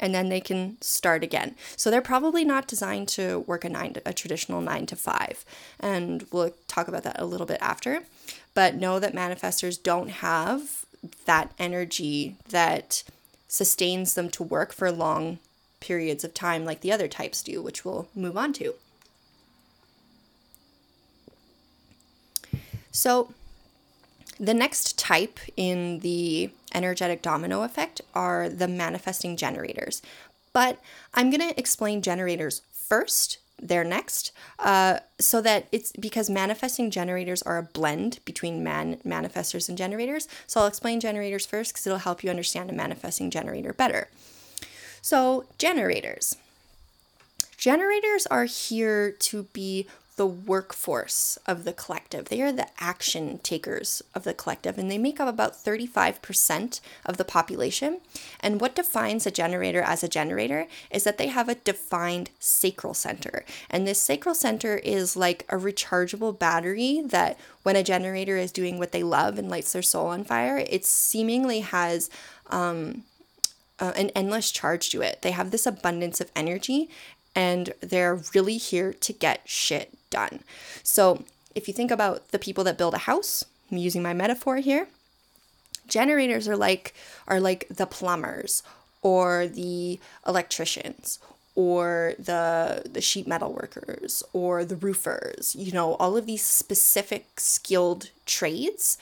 and 0.00 0.12
then 0.12 0.28
they 0.28 0.40
can 0.40 0.80
start 0.80 1.22
again. 1.22 1.54
So 1.76 1.90
they're 1.90 2.00
probably 2.00 2.44
not 2.44 2.66
designed 2.66 3.06
to 3.08 3.40
work 3.40 3.64
a 3.64 3.68
nine 3.68 3.92
to, 3.92 4.02
a 4.04 4.12
traditional 4.12 4.60
nine 4.60 4.86
to 4.86 4.96
five, 4.96 5.44
and 5.78 6.26
we'll 6.32 6.52
talk 6.66 6.88
about 6.88 7.04
that 7.04 7.20
a 7.20 7.26
little 7.26 7.46
bit 7.46 7.58
after. 7.60 8.02
But 8.52 8.74
know 8.74 8.98
that 8.98 9.14
manifestors 9.14 9.80
don't 9.80 10.08
have 10.08 10.84
that 11.26 11.52
energy 11.58 12.36
that 12.48 13.04
sustains 13.46 14.14
them 14.14 14.28
to 14.30 14.42
work 14.42 14.72
for 14.72 14.90
long 14.90 15.38
periods 15.78 16.24
of 16.24 16.34
time 16.34 16.64
like 16.64 16.80
the 16.80 16.92
other 16.92 17.08
types 17.08 17.42
do, 17.42 17.62
which 17.62 17.84
we'll 17.84 18.08
move 18.14 18.36
on 18.36 18.52
to. 18.54 18.74
So, 22.92 23.32
the 24.40 24.54
next 24.54 24.98
type 24.98 25.38
in 25.56 25.98
the 25.98 26.50
energetic 26.74 27.20
domino 27.20 27.62
effect 27.62 28.00
are 28.14 28.48
the 28.48 28.66
manifesting 28.66 29.36
generators. 29.36 30.00
But 30.54 30.80
I'm 31.12 31.30
going 31.30 31.46
to 31.46 31.58
explain 31.58 32.00
generators 32.00 32.62
first, 32.72 33.38
they're 33.62 33.84
next, 33.84 34.32
uh, 34.58 35.00
so 35.18 35.42
that 35.42 35.68
it's 35.70 35.92
because 35.92 36.30
manifesting 36.30 36.90
generators 36.90 37.42
are 37.42 37.58
a 37.58 37.62
blend 37.62 38.20
between 38.24 38.64
man 38.64 38.96
manifestors 39.04 39.68
and 39.68 39.76
generators. 39.76 40.26
So 40.46 40.60
I'll 40.60 40.66
explain 40.66 41.00
generators 41.00 41.44
first 41.44 41.74
because 41.74 41.86
it'll 41.86 41.98
help 41.98 42.24
you 42.24 42.30
understand 42.30 42.70
a 42.70 42.72
manifesting 42.72 43.30
generator 43.30 43.74
better. 43.74 44.08
So, 45.02 45.44
generators. 45.58 46.36
Generators 47.56 48.26
are 48.26 48.44
here 48.44 49.10
to 49.10 49.44
be 49.52 49.86
the 50.20 50.26
workforce 50.26 51.38
of 51.46 51.64
the 51.64 51.72
collective. 51.72 52.26
They 52.26 52.42
are 52.42 52.52
the 52.52 52.68
action 52.78 53.38
takers 53.38 54.02
of 54.14 54.24
the 54.24 54.34
collective, 54.34 54.76
and 54.76 54.90
they 54.90 54.98
make 54.98 55.18
up 55.18 55.26
about 55.26 55.54
35% 55.54 56.80
of 57.06 57.16
the 57.16 57.24
population. 57.24 58.02
And 58.40 58.60
what 58.60 58.74
defines 58.74 59.26
a 59.26 59.30
generator 59.30 59.80
as 59.80 60.04
a 60.04 60.10
generator 60.10 60.66
is 60.90 61.04
that 61.04 61.16
they 61.16 61.28
have 61.28 61.48
a 61.48 61.54
defined 61.54 62.28
sacral 62.38 62.92
center. 62.92 63.46
And 63.70 63.86
this 63.86 63.98
sacral 63.98 64.34
center 64.34 64.76
is 64.76 65.16
like 65.16 65.46
a 65.48 65.56
rechargeable 65.56 66.38
battery 66.38 67.00
that 67.06 67.38
when 67.62 67.76
a 67.76 67.82
generator 67.82 68.36
is 68.36 68.52
doing 68.52 68.78
what 68.78 68.92
they 68.92 69.02
love 69.02 69.38
and 69.38 69.48
lights 69.48 69.72
their 69.72 69.80
soul 69.80 70.08
on 70.08 70.24
fire, 70.24 70.58
it 70.58 70.84
seemingly 70.84 71.60
has. 71.60 72.10
Um, 72.48 73.04
uh, 73.78 73.94
an 73.96 74.10
endless 74.10 74.50
charge 74.50 74.90
to 74.90 75.00
it. 75.00 75.22
They 75.22 75.30
have 75.30 75.52
this 75.52 75.64
abundance 75.64 76.20
of 76.20 76.30
energy 76.36 76.90
and 77.34 77.72
they're 77.80 78.20
really 78.34 78.58
here 78.58 78.92
to 78.92 79.12
get 79.14 79.40
shit 79.46 79.96
done. 80.10 80.40
So, 80.82 81.24
if 81.54 81.66
you 81.66 81.74
think 81.74 81.90
about 81.90 82.28
the 82.28 82.38
people 82.38 82.62
that 82.64 82.78
build 82.78 82.94
a 82.94 82.98
house, 82.98 83.44
I'm 83.70 83.78
using 83.78 84.02
my 84.02 84.14
metaphor 84.14 84.56
here, 84.56 84.88
generators 85.86 86.48
are 86.48 86.56
like 86.56 86.94
are 87.26 87.40
like 87.40 87.66
the 87.68 87.86
plumbers 87.86 88.62
or 89.02 89.46
the 89.46 89.98
electricians 90.26 91.18
or 91.54 92.14
the 92.18 92.82
the 92.90 93.00
sheet 93.00 93.26
metal 93.26 93.52
workers 93.52 94.22
or 94.32 94.64
the 94.64 94.76
roofers, 94.76 95.56
you 95.56 95.72
know, 95.72 95.94
all 95.94 96.16
of 96.16 96.26
these 96.26 96.42
specific 96.44 97.40
skilled 97.40 98.10
trades 98.26 98.98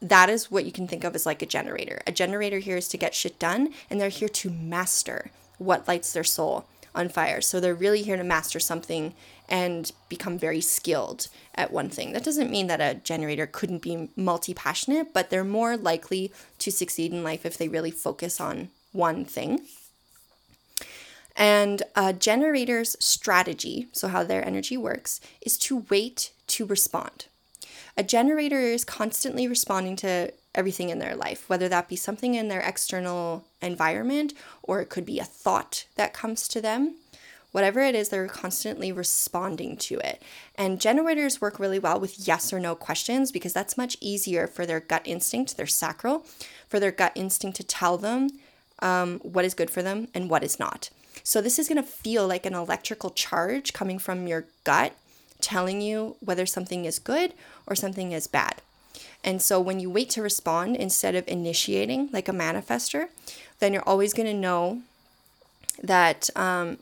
that 0.00 0.28
is 0.28 0.50
what 0.50 0.64
you 0.64 0.72
can 0.72 0.86
think 0.86 1.04
of 1.04 1.14
as 1.14 1.26
like 1.26 1.42
a 1.42 1.46
generator. 1.46 2.00
A 2.06 2.12
generator 2.12 2.58
here 2.58 2.76
is 2.76 2.88
to 2.88 2.96
get 2.96 3.14
shit 3.14 3.38
done, 3.38 3.74
and 3.90 4.00
they're 4.00 4.08
here 4.08 4.28
to 4.28 4.50
master 4.50 5.30
what 5.58 5.88
lights 5.88 6.12
their 6.12 6.24
soul 6.24 6.66
on 6.94 7.08
fire. 7.08 7.40
So 7.40 7.58
they're 7.58 7.74
really 7.74 8.02
here 8.02 8.16
to 8.16 8.24
master 8.24 8.60
something 8.60 9.14
and 9.48 9.92
become 10.08 10.38
very 10.38 10.60
skilled 10.60 11.28
at 11.54 11.72
one 11.72 11.88
thing. 11.88 12.12
That 12.12 12.24
doesn't 12.24 12.50
mean 12.50 12.66
that 12.66 12.80
a 12.80 13.00
generator 13.00 13.46
couldn't 13.46 13.82
be 13.82 14.08
multi 14.16 14.54
passionate, 14.54 15.12
but 15.12 15.30
they're 15.30 15.44
more 15.44 15.76
likely 15.76 16.32
to 16.58 16.70
succeed 16.70 17.12
in 17.12 17.24
life 17.24 17.46
if 17.46 17.56
they 17.56 17.68
really 17.68 17.90
focus 17.90 18.40
on 18.40 18.68
one 18.92 19.24
thing. 19.24 19.60
And 21.36 21.84
a 21.94 22.12
generator's 22.12 22.96
strategy, 22.98 23.86
so 23.92 24.08
how 24.08 24.24
their 24.24 24.44
energy 24.44 24.76
works, 24.76 25.20
is 25.40 25.56
to 25.58 25.84
wait 25.88 26.32
to 26.48 26.66
respond. 26.66 27.26
A 27.96 28.02
generator 28.02 28.60
is 28.60 28.84
constantly 28.84 29.46
responding 29.46 29.94
to 29.96 30.32
everything 30.54 30.90
in 30.90 30.98
their 30.98 31.14
life, 31.14 31.48
whether 31.48 31.68
that 31.68 31.88
be 31.88 31.96
something 31.96 32.34
in 32.34 32.48
their 32.48 32.60
external 32.60 33.44
environment 33.62 34.34
or 34.62 34.80
it 34.80 34.88
could 34.88 35.06
be 35.06 35.20
a 35.20 35.24
thought 35.24 35.86
that 35.94 36.12
comes 36.12 36.48
to 36.48 36.60
them. 36.60 36.96
Whatever 37.52 37.80
it 37.80 37.94
is, 37.94 38.08
they're 38.10 38.28
constantly 38.28 38.92
responding 38.92 39.76
to 39.78 39.98
it. 39.98 40.22
And 40.56 40.80
generators 40.80 41.40
work 41.40 41.58
really 41.58 41.78
well 41.78 41.98
with 41.98 42.28
yes 42.28 42.52
or 42.52 42.60
no 42.60 42.74
questions 42.74 43.32
because 43.32 43.52
that's 43.52 43.78
much 43.78 43.96
easier 44.00 44.46
for 44.46 44.66
their 44.66 44.80
gut 44.80 45.02
instinct, 45.04 45.56
their 45.56 45.66
sacral, 45.66 46.26
for 46.68 46.78
their 46.78 46.92
gut 46.92 47.12
instinct 47.14 47.56
to 47.56 47.64
tell 47.64 47.96
them 47.96 48.30
um, 48.80 49.18
what 49.20 49.44
is 49.44 49.54
good 49.54 49.70
for 49.70 49.82
them 49.82 50.08
and 50.14 50.28
what 50.28 50.44
is 50.44 50.58
not. 50.58 50.90
So, 51.24 51.40
this 51.40 51.58
is 51.58 51.68
going 51.68 51.82
to 51.82 51.88
feel 51.88 52.26
like 52.26 52.46
an 52.46 52.54
electrical 52.54 53.10
charge 53.10 53.72
coming 53.72 53.98
from 53.98 54.26
your 54.26 54.44
gut 54.64 54.94
telling 55.40 55.80
you 55.80 56.16
whether 56.20 56.46
something 56.46 56.84
is 56.84 56.98
good 56.98 57.32
or 57.66 57.74
something 57.74 58.12
is 58.12 58.26
bad. 58.26 58.62
And 59.24 59.42
so 59.42 59.60
when 59.60 59.80
you 59.80 59.90
wait 59.90 60.10
to 60.10 60.22
respond 60.22 60.76
instead 60.76 61.14
of 61.14 61.26
initiating 61.28 62.10
like 62.12 62.28
a 62.28 62.32
manifestor, 62.32 63.08
then 63.58 63.72
you're 63.72 63.82
always 63.82 64.14
going 64.14 64.28
to 64.28 64.34
know 64.34 64.82
that 65.82 66.28
um, 66.36 66.78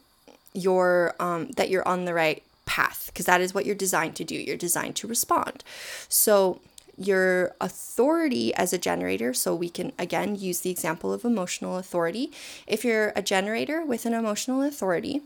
you're 0.56 1.14
um, 1.20 1.50
that 1.52 1.68
you're 1.68 1.86
on 1.86 2.04
the 2.04 2.14
right 2.14 2.42
path 2.64 3.06
because 3.06 3.26
that 3.26 3.40
is 3.40 3.54
what 3.54 3.64
you're 3.66 3.74
designed 3.74 4.16
to 4.16 4.24
do. 4.24 4.34
You're 4.34 4.56
designed 4.56 4.96
to 4.96 5.06
respond. 5.06 5.62
So 6.08 6.60
your 6.96 7.54
authority 7.60 8.54
as 8.54 8.72
a 8.72 8.78
generator, 8.78 9.34
so 9.34 9.54
we 9.54 9.68
can 9.68 9.92
again 9.98 10.34
use 10.34 10.60
the 10.60 10.70
example 10.70 11.12
of 11.12 11.24
emotional 11.24 11.76
authority. 11.76 12.32
If 12.66 12.84
you're 12.84 13.12
a 13.14 13.22
generator 13.22 13.84
with 13.84 14.06
an 14.06 14.14
emotional 14.14 14.62
authority, 14.62 15.22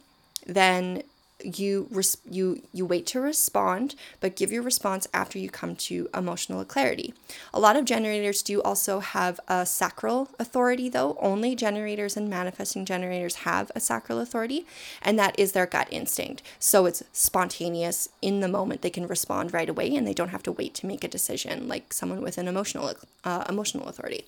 then 0.46 1.02
you 1.44 1.88
res- 1.90 2.18
you 2.28 2.62
you 2.72 2.84
wait 2.84 3.06
to 3.06 3.20
respond 3.20 3.94
but 4.20 4.36
give 4.36 4.52
your 4.52 4.62
response 4.62 5.06
after 5.12 5.38
you 5.38 5.50
come 5.50 5.74
to 5.76 6.08
emotional 6.14 6.64
clarity. 6.64 7.14
A 7.52 7.60
lot 7.60 7.76
of 7.76 7.84
generators 7.84 8.42
do 8.42 8.60
also 8.62 9.00
have 9.00 9.40
a 9.48 9.64
sacral 9.66 10.28
authority 10.38 10.88
though. 10.88 11.16
Only 11.20 11.54
generators 11.54 12.16
and 12.16 12.28
manifesting 12.28 12.84
generators 12.84 13.36
have 13.36 13.70
a 13.74 13.80
sacral 13.80 14.20
authority 14.20 14.66
and 15.02 15.18
that 15.18 15.38
is 15.38 15.52
their 15.52 15.66
gut 15.66 15.88
instinct. 15.90 16.42
So 16.58 16.86
it's 16.86 17.02
spontaneous 17.12 18.08
in 18.20 18.40
the 18.40 18.48
moment 18.48 18.82
they 18.82 18.90
can 18.90 19.06
respond 19.06 19.52
right 19.52 19.68
away 19.68 19.94
and 19.94 20.06
they 20.06 20.14
don't 20.14 20.28
have 20.28 20.42
to 20.44 20.52
wait 20.52 20.74
to 20.74 20.86
make 20.86 21.04
a 21.04 21.08
decision 21.08 21.68
like 21.68 21.92
someone 21.92 22.22
with 22.22 22.38
an 22.38 22.48
emotional 22.48 22.94
uh, 23.24 23.44
emotional 23.48 23.88
authority. 23.88 24.24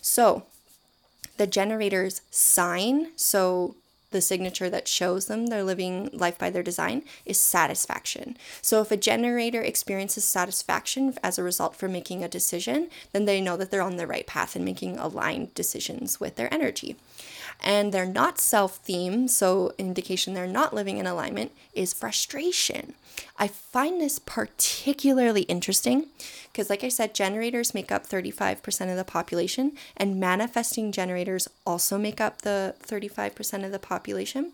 So 0.00 0.44
the 1.36 1.46
generator's 1.46 2.20
sign 2.30 3.08
so 3.16 3.74
the 4.10 4.20
signature 4.20 4.68
that 4.70 4.88
shows 4.88 5.26
them 5.26 5.46
they're 5.46 5.62
living 5.62 6.10
life 6.12 6.38
by 6.38 6.50
their 6.50 6.62
design 6.62 7.02
is 7.24 7.40
satisfaction. 7.40 8.36
So 8.60 8.80
if 8.80 8.90
a 8.90 8.96
generator 8.96 9.62
experiences 9.62 10.24
satisfaction 10.24 11.14
as 11.22 11.38
a 11.38 11.42
result 11.42 11.76
for 11.76 11.88
making 11.88 12.24
a 12.24 12.28
decision, 12.28 12.88
then 13.12 13.24
they 13.24 13.40
know 13.40 13.56
that 13.56 13.70
they're 13.70 13.82
on 13.82 13.96
the 13.96 14.06
right 14.06 14.26
path 14.26 14.56
and 14.56 14.64
making 14.64 14.98
aligned 14.98 15.54
decisions 15.54 16.20
with 16.20 16.36
their 16.36 16.52
energy. 16.52 16.96
And 17.62 17.92
they're 17.92 18.06
not 18.06 18.38
self 18.38 18.84
themed, 18.84 19.30
so 19.30 19.72
indication 19.78 20.34
they're 20.34 20.46
not 20.46 20.74
living 20.74 20.98
in 20.98 21.06
alignment 21.06 21.52
is 21.74 21.92
frustration. 21.92 22.94
I 23.38 23.48
find 23.48 24.00
this 24.00 24.18
particularly 24.18 25.42
interesting 25.42 26.06
because, 26.52 26.70
like 26.70 26.82
I 26.82 26.88
said, 26.88 27.14
generators 27.14 27.74
make 27.74 27.92
up 27.92 28.06
35% 28.06 28.90
of 28.90 28.96
the 28.96 29.04
population, 29.04 29.72
and 29.96 30.18
manifesting 30.18 30.90
generators 30.90 31.48
also 31.66 31.98
make 31.98 32.20
up 32.20 32.42
the 32.42 32.74
35% 32.82 33.64
of 33.64 33.72
the 33.72 33.78
population. 33.78 34.52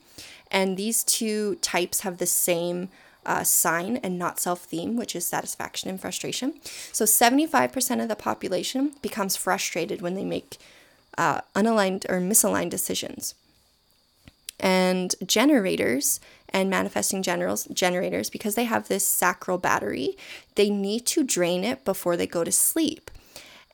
And 0.50 0.76
these 0.76 1.04
two 1.04 1.56
types 1.56 2.00
have 2.00 2.18
the 2.18 2.26
same 2.26 2.88
uh, 3.24 3.42
sign 3.42 3.96
and 3.98 4.18
not 4.18 4.38
self 4.38 4.62
theme, 4.62 4.96
which 4.96 5.16
is 5.16 5.26
satisfaction 5.26 5.90
and 5.90 6.00
frustration. 6.00 6.54
So 6.92 7.04
75% 7.04 8.02
of 8.02 8.08
the 8.08 8.16
population 8.16 8.92
becomes 9.02 9.36
frustrated 9.36 10.00
when 10.00 10.14
they 10.14 10.24
make 10.24 10.58
uh, 11.18 11.40
unaligned 11.54 12.04
or 12.08 12.20
misaligned 12.20 12.70
decisions. 12.70 13.34
And 14.58 15.14
generators 15.26 16.20
and 16.48 16.70
manifesting 16.70 17.22
generals 17.22 17.64
generators 17.66 18.30
because 18.30 18.54
they 18.54 18.64
have 18.64 18.88
this 18.88 19.06
sacral 19.06 19.58
battery 19.58 20.16
they 20.54 20.70
need 20.70 21.04
to 21.06 21.22
drain 21.24 21.64
it 21.64 21.84
before 21.84 22.16
they 22.16 22.26
go 22.26 22.44
to 22.44 22.52
sleep. 22.52 23.10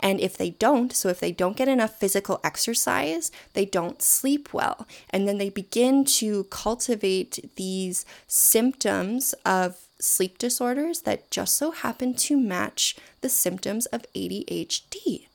And 0.01 0.19
if 0.19 0.37
they 0.37 0.51
don't 0.51 0.93
so 0.93 1.09
if 1.09 1.21
they 1.21 1.31
don't 1.31 1.57
get 1.57 1.69
enough 1.69 2.01
physical 2.01 2.41
exercise 2.43 3.31
they 3.53 3.65
don't 3.65 4.03
sleep 4.03 4.53
well. 4.53 4.89
And 5.11 5.29
then 5.29 5.39
they 5.39 5.51
begin 5.51 6.05
to 6.17 6.45
cultivate 6.45 7.55
these 7.55 8.05
symptoms 8.27 9.35
of 9.45 9.77
sleep 10.01 10.39
disorders 10.39 11.03
that 11.03 11.31
just 11.31 11.57
so 11.57 11.71
happen 11.71 12.13
to 12.15 12.37
match 12.37 12.97
the 13.21 13.29
symptoms 13.29 13.87
of 13.87 14.05
ADHD 14.17 15.29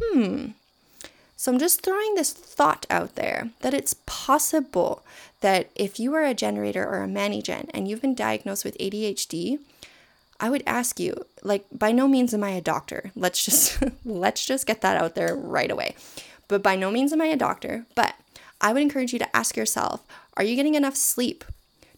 hmm 0.00 0.46
so 1.42 1.50
I'm 1.50 1.58
just 1.58 1.82
throwing 1.82 2.14
this 2.14 2.32
thought 2.32 2.86
out 2.88 3.16
there 3.16 3.50
that 3.62 3.74
it's 3.74 3.96
possible 4.06 5.02
that 5.40 5.70
if 5.74 5.98
you 5.98 6.14
are 6.14 6.22
a 6.22 6.34
generator 6.34 6.86
or 6.86 7.02
a 7.02 7.08
manigen 7.08 7.68
and 7.74 7.88
you've 7.88 8.00
been 8.00 8.14
diagnosed 8.14 8.64
with 8.64 8.78
ADHD, 8.78 9.58
I 10.38 10.50
would 10.50 10.62
ask 10.66 11.00
you, 11.00 11.26
like 11.42 11.64
by 11.72 11.90
no 11.90 12.06
means 12.06 12.32
am 12.32 12.44
I 12.44 12.50
a 12.50 12.60
doctor. 12.60 13.10
Let's 13.16 13.44
just 13.44 13.82
let's 14.04 14.46
just 14.46 14.68
get 14.68 14.82
that 14.82 14.96
out 14.96 15.16
there 15.16 15.34
right 15.34 15.68
away. 15.68 15.96
But 16.46 16.62
by 16.62 16.76
no 16.76 16.92
means 16.92 17.12
am 17.12 17.20
I 17.20 17.26
a 17.26 17.36
doctor, 17.36 17.86
but 17.96 18.14
I 18.60 18.72
would 18.72 18.82
encourage 18.82 19.12
you 19.12 19.18
to 19.18 19.36
ask 19.36 19.56
yourself, 19.56 20.00
are 20.36 20.44
you 20.44 20.54
getting 20.54 20.76
enough 20.76 20.94
sleep? 20.94 21.44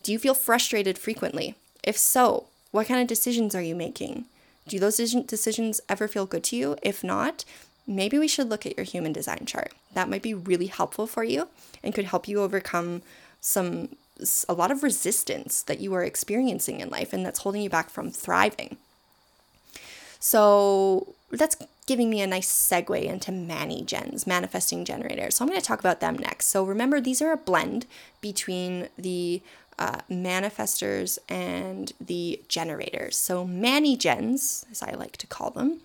Do 0.02 0.10
you 0.10 0.18
feel 0.18 0.32
frustrated 0.32 0.96
frequently? 0.96 1.54
If 1.82 1.98
so, 1.98 2.46
what 2.70 2.86
kind 2.86 3.02
of 3.02 3.08
decisions 3.08 3.54
are 3.54 3.60
you 3.60 3.74
making? 3.74 4.24
Do 4.66 4.78
those 4.78 4.96
decisions 4.96 5.82
ever 5.90 6.08
feel 6.08 6.24
good 6.24 6.44
to 6.44 6.56
you? 6.56 6.78
If 6.82 7.04
not, 7.04 7.44
maybe 7.86 8.18
we 8.18 8.28
should 8.28 8.48
look 8.48 8.66
at 8.66 8.76
your 8.76 8.84
human 8.84 9.12
design 9.12 9.44
chart. 9.46 9.72
That 9.92 10.08
might 10.08 10.22
be 10.22 10.34
really 10.34 10.66
helpful 10.66 11.06
for 11.06 11.24
you 11.24 11.48
and 11.82 11.94
could 11.94 12.06
help 12.06 12.28
you 12.28 12.40
overcome 12.40 13.02
some 13.40 13.90
a 14.48 14.54
lot 14.54 14.70
of 14.70 14.82
resistance 14.82 15.62
that 15.62 15.80
you 15.80 15.92
are 15.94 16.04
experiencing 16.04 16.80
in 16.80 16.88
life 16.88 17.12
and 17.12 17.26
that's 17.26 17.40
holding 17.40 17.62
you 17.62 17.70
back 17.70 17.90
from 17.90 18.10
thriving. 18.10 18.76
So 20.20 21.14
that's 21.30 21.56
giving 21.86 22.08
me 22.08 22.22
a 22.22 22.26
nice 22.26 22.50
segue 22.50 23.02
into 23.02 23.32
Mani 23.32 23.82
gens, 23.82 24.26
manifesting 24.26 24.84
generators. 24.84 25.36
So 25.36 25.44
I'm 25.44 25.48
going 25.48 25.60
to 25.60 25.66
talk 25.66 25.80
about 25.80 26.00
them 26.00 26.16
next. 26.16 26.46
So 26.46 26.64
remember, 26.64 27.00
these 27.00 27.20
are 27.20 27.32
a 27.32 27.36
blend 27.36 27.86
between 28.20 28.88
the 28.96 29.42
uh, 29.78 29.98
manifestors 30.10 31.18
and 31.28 31.92
the 32.00 32.40
generators. 32.48 33.16
So 33.16 33.44
Mani 33.44 33.96
gens, 33.96 34.64
as 34.70 34.82
I 34.82 34.92
like 34.92 35.16
to 35.18 35.26
call 35.26 35.50
them, 35.50 35.80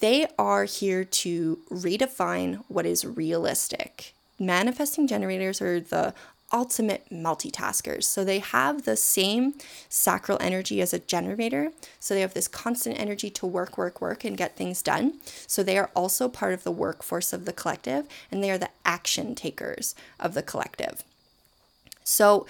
they 0.00 0.26
are 0.38 0.64
here 0.64 1.04
to 1.04 1.58
redefine 1.70 2.62
what 2.68 2.86
is 2.86 3.04
realistic. 3.04 4.14
Manifesting 4.38 5.06
generators 5.06 5.62
are 5.62 5.80
the 5.80 6.14
ultimate 6.52 7.08
multitaskers. 7.10 8.04
So 8.04 8.24
they 8.24 8.38
have 8.38 8.84
the 8.84 8.96
same 8.96 9.54
sacral 9.88 10.38
energy 10.40 10.80
as 10.80 10.94
a 10.94 10.98
generator. 10.98 11.72
So 11.98 12.14
they 12.14 12.20
have 12.20 12.34
this 12.34 12.48
constant 12.48 13.00
energy 13.00 13.30
to 13.30 13.46
work, 13.46 13.76
work, 13.76 14.00
work, 14.00 14.24
and 14.24 14.36
get 14.36 14.56
things 14.56 14.82
done. 14.82 15.14
So 15.46 15.62
they 15.62 15.78
are 15.78 15.90
also 15.94 16.28
part 16.28 16.54
of 16.54 16.62
the 16.62 16.70
workforce 16.70 17.32
of 17.32 17.46
the 17.46 17.52
collective, 17.52 18.06
and 18.30 18.42
they 18.42 18.50
are 18.50 18.58
the 18.58 18.70
action 18.84 19.34
takers 19.34 19.94
of 20.20 20.34
the 20.34 20.42
collective. 20.42 21.02
So, 22.04 22.46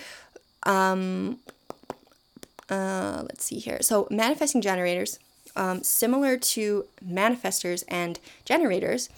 um, 0.64 1.38
uh, 2.68 3.22
let's 3.22 3.44
see 3.44 3.58
here. 3.58 3.78
So, 3.80 4.08
manifesting 4.10 4.60
generators, 4.60 5.18
um, 5.56 5.82
similar 5.82 6.36
to 6.36 6.86
manifestors 7.04 7.84
and 7.88 8.18
generators, 8.44 9.08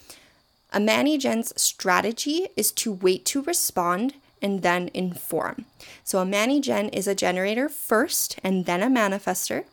a 0.72 0.80
Mani 0.80 1.18
Gen's 1.18 1.58
strategy 1.60 2.48
is 2.56 2.72
to 2.72 2.92
wait 2.92 3.24
to 3.26 3.42
respond 3.42 4.14
and 4.40 4.62
then 4.62 4.90
inform. 4.94 5.64
So 6.04 6.18
a 6.18 6.24
Mani 6.24 6.60
Gen 6.60 6.88
is 6.90 7.06
a 7.06 7.14
generator 7.14 7.68
first 7.68 8.38
and 8.44 8.66
then 8.66 8.82
a 8.82 8.86
manifestor. 8.86 9.64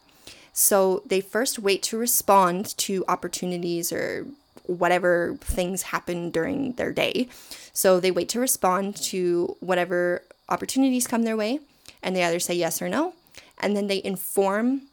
So 0.54 1.04
they 1.06 1.22
first 1.22 1.60
wait 1.60 1.84
to 1.84 1.98
respond 1.98 2.78
to 2.78 3.04
opportunities 3.08 3.92
or 3.92 4.26
whatever 4.64 5.38
things 5.42 5.84
happen 5.84 6.32
during 6.32 6.74
their 6.74 6.92
day. 6.92 7.28
So 7.74 8.00
they 8.00 8.12
wait 8.12 8.30
to 8.30 8.40
respond 8.40 8.96
to 8.98 9.58
whatever 9.60 10.24
opportunities 10.48 11.08
come 11.08 11.24
their 11.24 11.38
way 11.38 11.60
and 12.02 12.16
they 12.16 12.24
either 12.24 12.40
say 12.40 12.54
yes 12.56 12.82
or 12.82 12.90
no. 12.90 13.14
And 13.60 13.76
then 13.76 13.88
they 13.88 14.02
inform 14.04 14.84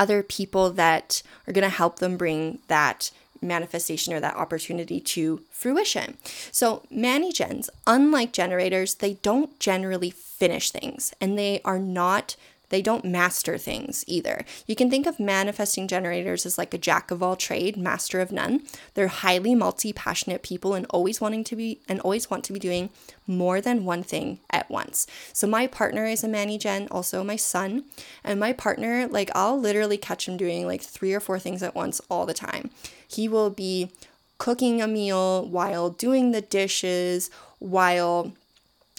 other 0.00 0.22
people 0.22 0.70
that 0.70 1.22
are 1.46 1.52
going 1.52 1.62
to 1.62 1.68
help 1.68 1.98
them 1.98 2.16
bring 2.16 2.58
that 2.68 3.10
manifestation 3.42 4.14
or 4.14 4.20
that 4.20 4.34
opportunity 4.34 4.98
to 5.00 5.42
fruition. 5.50 6.16
So, 6.50 6.82
Mani 6.90 7.32
gens, 7.32 7.68
unlike 7.86 8.32
generators, 8.32 8.94
they 8.96 9.14
don't 9.14 9.58
generally 9.60 10.10
finish 10.10 10.70
things 10.70 11.12
and 11.20 11.38
they 11.38 11.60
are 11.64 11.78
not 11.78 12.34
they 12.70 12.80
don't 12.80 13.04
master 13.04 13.58
things 13.58 14.04
either. 14.06 14.44
You 14.66 14.74
can 14.74 14.90
think 14.90 15.06
of 15.06 15.20
manifesting 15.20 15.86
generators 15.86 16.46
as 16.46 16.56
like 16.56 16.72
a 16.72 16.78
jack 16.78 17.10
of 17.10 17.22
all 17.22 17.36
trade, 17.36 17.76
master 17.76 18.20
of 18.20 18.32
none. 18.32 18.62
They're 18.94 19.08
highly 19.08 19.54
multi-passionate 19.54 20.42
people 20.42 20.74
and 20.74 20.86
always 20.90 21.20
wanting 21.20 21.44
to 21.44 21.56
be 21.56 21.80
and 21.88 22.00
always 22.00 22.30
want 22.30 22.44
to 22.44 22.52
be 22.52 22.58
doing 22.58 22.90
more 23.26 23.60
than 23.60 23.84
one 23.84 24.02
thing 24.02 24.38
at 24.50 24.70
once. 24.70 25.06
So 25.32 25.46
my 25.46 25.66
partner 25.66 26.06
is 26.06 26.24
a 26.24 26.28
Mani 26.28 26.58
Gen, 26.58 26.88
also 26.90 27.22
my 27.22 27.36
son, 27.36 27.84
and 28.24 28.40
my 28.40 28.52
partner 28.52 29.06
like 29.06 29.30
I'll 29.34 29.60
literally 29.60 29.98
catch 29.98 30.26
him 30.26 30.36
doing 30.36 30.66
like 30.66 30.82
three 30.82 31.12
or 31.12 31.20
four 31.20 31.38
things 31.38 31.62
at 31.62 31.74
once 31.74 32.00
all 32.08 32.26
the 32.26 32.34
time. 32.34 32.70
He 33.06 33.28
will 33.28 33.50
be 33.50 33.90
cooking 34.38 34.80
a 34.80 34.86
meal 34.86 35.44
while 35.44 35.90
doing 35.90 36.30
the 36.30 36.40
dishes, 36.40 37.30
while 37.58 38.32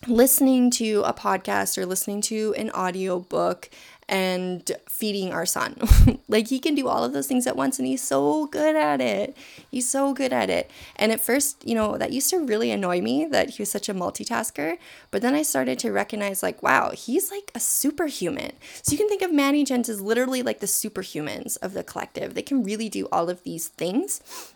listening 0.08 0.72
to 0.72 1.04
a 1.06 1.14
podcast 1.14 1.78
or 1.78 1.86
listening 1.86 2.22
to 2.22 2.56
an 2.58 2.72
audiobook 2.72 3.70
and 4.12 4.72
feeding 4.90 5.32
our 5.32 5.46
son. 5.46 5.78
like 6.28 6.50
he 6.50 6.60
can 6.60 6.76
do 6.76 6.90
all 6.90 7.04
of 7.04 7.14
those 7.14 7.28
things 7.28 7.48
at 7.48 7.56
once 7.56 7.80
and 7.80 7.88
he's 7.88 8.02
so 8.02 8.46
good 8.48 8.76
at 8.76 9.00
it. 9.00 9.38
He's 9.70 9.90
so 9.90 10.14
good 10.14 10.34
at 10.34 10.50
it. 10.50 10.70
And 10.98 11.14
at 11.14 11.22
first, 11.22 11.66
you 11.66 11.74
know, 11.74 11.98
that 11.98 12.12
used 12.12 12.30
to 12.32 12.46
really 12.46 12.72
annoy 12.72 13.00
me 13.00 13.26
that 13.26 13.52
he 13.52 13.62
was 13.62 13.72
such 13.72 13.88
a 13.88 13.94
multitasker, 13.94 14.78
but 15.12 15.22
then 15.22 15.34
I 15.34 15.44
started 15.44 15.80
to 15.80 15.94
recognize 15.94 16.44
like, 16.44 16.62
wow, 16.62 16.92
he's 16.92 17.32
like 17.32 17.52
a 17.56 17.60
superhuman. 17.60 18.52
So 18.82 18.92
you 18.92 18.98
can 18.98 19.08
think 19.08 19.22
of 19.22 19.34
Mani 19.34 19.64
Gens 19.64 19.88
as 19.88 20.02
literally 20.02 20.44
like 20.44 20.60
the 20.60 20.68
superhumans 20.68 21.58
of 21.62 21.72
the 21.72 21.84
collective. 21.84 22.34
They 22.34 22.42
can 22.42 22.64
really 22.64 22.90
do 22.90 23.08
all 23.14 23.30
of 23.30 23.44
these 23.44 23.70
things, 23.70 24.54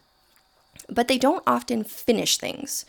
but 0.90 1.08
they 1.08 1.18
don't 1.18 1.44
often 1.48 1.86
finish 1.86 2.38
things. 2.38 2.86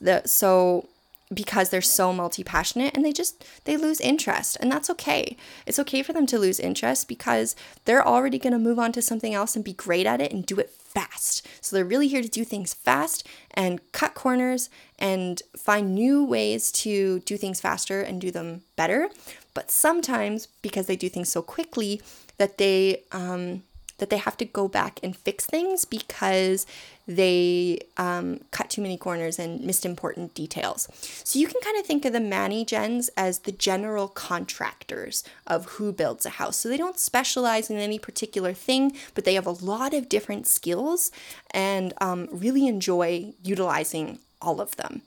The, 0.00 0.22
so 0.26 0.88
because 1.34 1.70
they're 1.70 1.82
so 1.82 2.12
multi-passionate 2.12 2.96
and 2.96 3.04
they 3.04 3.12
just 3.12 3.44
they 3.64 3.76
lose 3.76 4.00
interest 4.00 4.56
and 4.60 4.70
that's 4.70 4.90
okay. 4.90 5.36
It's 5.66 5.78
okay 5.78 6.02
for 6.02 6.12
them 6.12 6.26
to 6.26 6.38
lose 6.38 6.60
interest 6.60 7.08
because 7.08 7.56
they're 7.84 8.06
already 8.06 8.38
going 8.38 8.52
to 8.52 8.58
move 8.58 8.78
on 8.78 8.92
to 8.92 9.02
something 9.02 9.34
else 9.34 9.56
and 9.56 9.64
be 9.64 9.72
great 9.72 10.06
at 10.06 10.20
it 10.20 10.32
and 10.32 10.46
do 10.46 10.58
it 10.58 10.70
fast. 10.70 11.46
So 11.60 11.74
they're 11.74 11.84
really 11.84 12.08
here 12.08 12.22
to 12.22 12.28
do 12.28 12.44
things 12.44 12.72
fast 12.72 13.26
and 13.52 13.80
cut 13.92 14.14
corners 14.14 14.70
and 14.98 15.42
find 15.56 15.94
new 15.94 16.24
ways 16.24 16.70
to 16.72 17.20
do 17.20 17.36
things 17.36 17.60
faster 17.60 18.00
and 18.00 18.20
do 18.20 18.30
them 18.30 18.62
better. 18.76 19.08
But 19.54 19.70
sometimes 19.70 20.46
because 20.62 20.86
they 20.86 20.96
do 20.96 21.08
things 21.08 21.28
so 21.28 21.42
quickly 21.42 22.00
that 22.38 22.58
they 22.58 23.02
um, 23.12 23.62
that 23.98 24.10
they 24.10 24.16
have 24.16 24.36
to 24.38 24.44
go 24.44 24.68
back 24.68 24.98
and 25.02 25.16
fix 25.16 25.46
things 25.46 25.84
because 25.84 26.66
they 27.06 27.78
um, 27.96 28.40
cut 28.50 28.70
too 28.70 28.82
many 28.82 28.96
corners 28.96 29.38
and 29.38 29.60
missed 29.60 29.84
important 29.84 30.34
details. 30.34 30.88
So 31.24 31.38
you 31.38 31.46
can 31.46 31.60
kind 31.60 31.78
of 31.78 31.86
think 31.86 32.04
of 32.04 32.12
the 32.12 32.20
Mani 32.20 32.64
Gens 32.64 33.10
as 33.16 33.40
the 33.40 33.52
general 33.52 34.08
contractors 34.08 35.22
of 35.46 35.66
who 35.66 35.92
builds 35.92 36.26
a 36.26 36.30
house. 36.30 36.56
So 36.56 36.68
they 36.68 36.76
don't 36.76 36.98
specialize 36.98 37.70
in 37.70 37.76
any 37.76 37.98
particular 37.98 38.52
thing, 38.52 38.96
but 39.14 39.24
they 39.24 39.34
have 39.34 39.46
a 39.46 39.50
lot 39.50 39.94
of 39.94 40.08
different 40.08 40.46
skills 40.46 41.10
and 41.50 41.92
um, 42.00 42.28
really 42.32 42.66
enjoy 42.66 43.34
utilizing 43.42 44.18
all 44.40 44.60
of 44.60 44.76
them. 44.76 45.02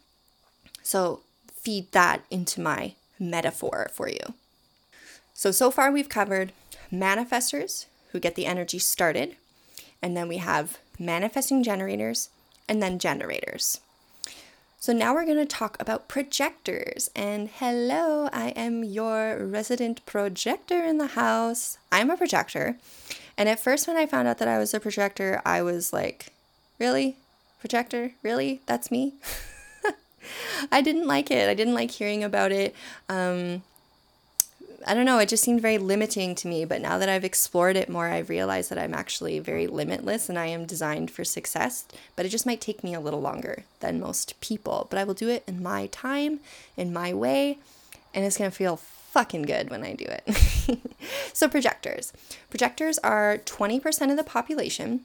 So 0.84 1.22
feed 1.54 1.92
that 1.92 2.24
into 2.32 2.62
my 2.62 2.94
metaphor 3.20 3.90
for 3.92 4.08
you. 4.08 4.34
So, 5.34 5.52
so 5.52 5.70
far 5.70 5.92
we've 5.92 6.10
covered 6.10 6.54
manifestors, 6.92 7.86
who 8.18 8.22
get 8.22 8.34
the 8.34 8.48
energy 8.48 8.80
started. 8.80 9.36
And 10.02 10.18
then 10.18 10.28
we 10.28 10.38
have 10.38 10.80
manifesting 10.98 11.62
generators 11.62 12.30
and 12.68 12.82
then 12.82 12.98
generators. 12.98 13.80
So 14.80 14.92
now 14.92 15.14
we're 15.14 15.26
going 15.26 15.38
to 15.38 15.46
talk 15.46 15.80
about 15.80 16.08
projectors. 16.08 17.12
And 17.16 17.48
hello, 17.48 18.28
I 18.34 18.50
am 18.56 18.84
your 18.84 19.46
resident 19.46 20.04
projector 20.08 20.84
in 20.84 20.98
the 20.98 21.14
house. 21.14 21.78
I'm 21.92 22.10
a 22.10 22.18
projector. 22.18 22.78
And 23.38 23.48
at 23.48 23.60
first, 23.60 23.88
when 23.88 23.98
I 23.98 24.08
found 24.08 24.28
out 24.28 24.40
that 24.40 24.48
I 24.48 24.58
was 24.58 24.74
a 24.74 24.80
projector, 24.80 25.40
I 25.46 25.62
was 25.62 25.94
like, 25.94 26.34
really? 26.80 27.18
Projector? 27.60 28.14
Really? 28.24 28.62
That's 28.66 28.90
me? 28.90 29.14
I 30.72 30.82
didn't 30.82 31.06
like 31.06 31.30
it. 31.30 31.48
I 31.48 31.54
didn't 31.54 31.76
like 31.76 31.92
hearing 31.92 32.24
about 32.24 32.52
it. 32.52 32.74
Um, 33.10 33.62
I 34.86 34.94
don't 34.94 35.06
know, 35.06 35.20
it 35.20 35.30
just 35.30 35.44
seemed 35.44 35.62
very 35.62 35.78
limiting 35.78 36.36
to 36.36 36.48
me. 36.48 36.66
But 36.66 36.82
now 36.82 36.98
that 36.98 37.10
I've 37.10 37.24
explored 37.24 37.76
it 37.76 37.90
more, 37.90 38.08
I've 38.08 38.30
realized 38.30 38.70
that 38.70 38.78
I'm 38.78 38.94
actually 38.94 39.40
very 39.40 39.68
limitless 39.68 40.30
and 40.30 40.38
I 40.38 40.48
am 40.48 40.66
designed 40.66 41.12
for 41.12 41.24
success. 41.24 41.86
But 42.16 42.26
it 42.26 42.30
just 42.30 42.46
might 42.46 42.62
take 42.62 42.84
me 42.84 42.94
a 42.94 43.00
little 43.00 43.22
longer 43.22 43.64
than 43.80 44.00
most 44.00 44.40
people. 44.42 44.88
But 44.90 45.00
I 45.00 45.04
will 45.04 45.14
do 45.14 45.30
it 45.30 45.44
in 45.48 45.64
my 45.64 45.88
time, 45.88 46.40
in 46.76 46.94
my 46.94 47.14
way, 47.14 47.60
and 48.14 48.24
it's 48.26 48.38
gonna 48.38 48.52
feel 48.52 48.78
fucking 48.78 49.44
good 49.44 49.70
when 49.70 49.84
I 49.84 49.94
do 49.94 50.06
it. 50.06 50.80
so, 51.34 51.48
projectors. 51.48 52.14
Projectors 52.50 53.00
are 53.00 53.40
20% 53.40 54.12
of 54.12 54.18
the 54.18 54.24
population, 54.24 55.02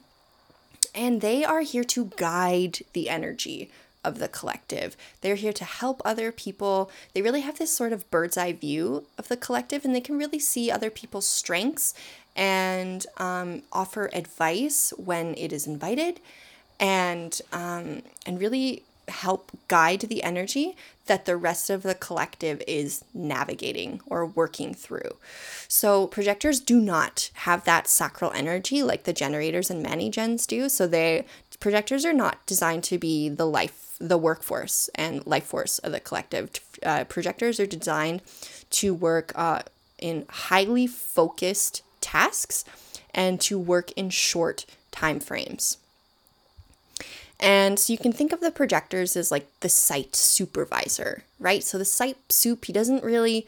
and 0.93 1.21
they 1.21 1.43
are 1.43 1.61
here 1.61 1.83
to 1.85 2.11
guide 2.17 2.79
the 2.93 3.09
energy 3.09 3.71
of 4.03 4.19
the 4.19 4.27
collective. 4.27 4.95
They're 5.21 5.35
here 5.35 5.53
to 5.53 5.65
help 5.65 6.01
other 6.03 6.31
people. 6.31 6.91
They 7.13 7.21
really 7.21 7.41
have 7.41 7.57
this 7.57 7.73
sort 7.73 7.93
of 7.93 8.09
bird's 8.11 8.37
eye 8.37 8.53
view 8.53 9.05
of 9.17 9.27
the 9.27 9.37
collective 9.37 9.85
and 9.85 9.95
they 9.95 10.01
can 10.01 10.17
really 10.17 10.39
see 10.39 10.69
other 10.69 10.89
people's 10.89 11.27
strengths 11.27 11.93
and 12.35 13.05
um, 13.17 13.61
offer 13.71 14.09
advice 14.13 14.93
when 14.97 15.35
it 15.35 15.53
is 15.53 15.67
invited 15.67 16.19
and 16.79 17.41
um, 17.51 18.01
and 18.25 18.39
really 18.39 18.83
help 19.09 19.51
guide 19.67 20.01
the 20.01 20.23
energy 20.23 20.75
that 21.05 21.25
the 21.25 21.35
rest 21.35 21.69
of 21.69 21.83
the 21.83 21.95
collective 21.95 22.63
is 22.67 23.03
navigating 23.13 23.99
or 24.07 24.25
working 24.25 24.73
through. 24.73 25.17
So 25.67 26.07
projectors 26.07 26.61
do 26.61 26.79
not 26.79 27.29
have 27.33 27.65
that 27.65 27.87
sacral 27.87 28.31
energy 28.31 28.81
like 28.81 29.03
the 29.03 29.11
generators 29.11 29.69
and 29.69 29.83
Mani 29.83 30.09
gens 30.09 30.47
do. 30.47 30.69
So 30.69 30.87
they 30.87 31.25
projectors 31.59 32.05
are 32.05 32.13
not 32.13 32.45
designed 32.45 32.83
to 32.85 32.97
be 32.97 33.29
the 33.29 33.45
life 33.45 33.82
the 34.03 34.17
workforce 34.17 34.89
and 34.95 35.25
life 35.25 35.45
force 35.45 35.79
of 35.79 35.91
the 35.93 35.99
collective. 35.99 36.49
Uh, 36.83 37.05
projectors 37.05 37.59
are 37.59 37.65
designed 37.65 38.21
to 38.69 38.93
work 38.93 39.31
uh, 39.35 39.61
in 39.97 40.25
highly 40.29 40.85
focused 40.85 41.81
tasks 42.01 42.65
and 43.13 43.39
to 43.39 43.57
work 43.57 43.91
in 43.93 44.09
short 44.09 44.65
time 44.91 45.19
frames. 45.19 45.77
And 47.39 47.79
so 47.79 47.91
you 47.91 47.99
can 47.99 48.13
think 48.13 48.31
of 48.31 48.41
the 48.41 48.51
projectors 48.51 49.15
as 49.15 49.31
like 49.31 49.47
the 49.61 49.69
site 49.69 50.15
supervisor, 50.15 51.23
right? 51.39 51.63
So 51.63 51.77
the 51.77 51.85
site 51.85 52.17
soup, 52.31 52.65
he 52.65 52.73
doesn't 52.73 53.03
really 53.03 53.47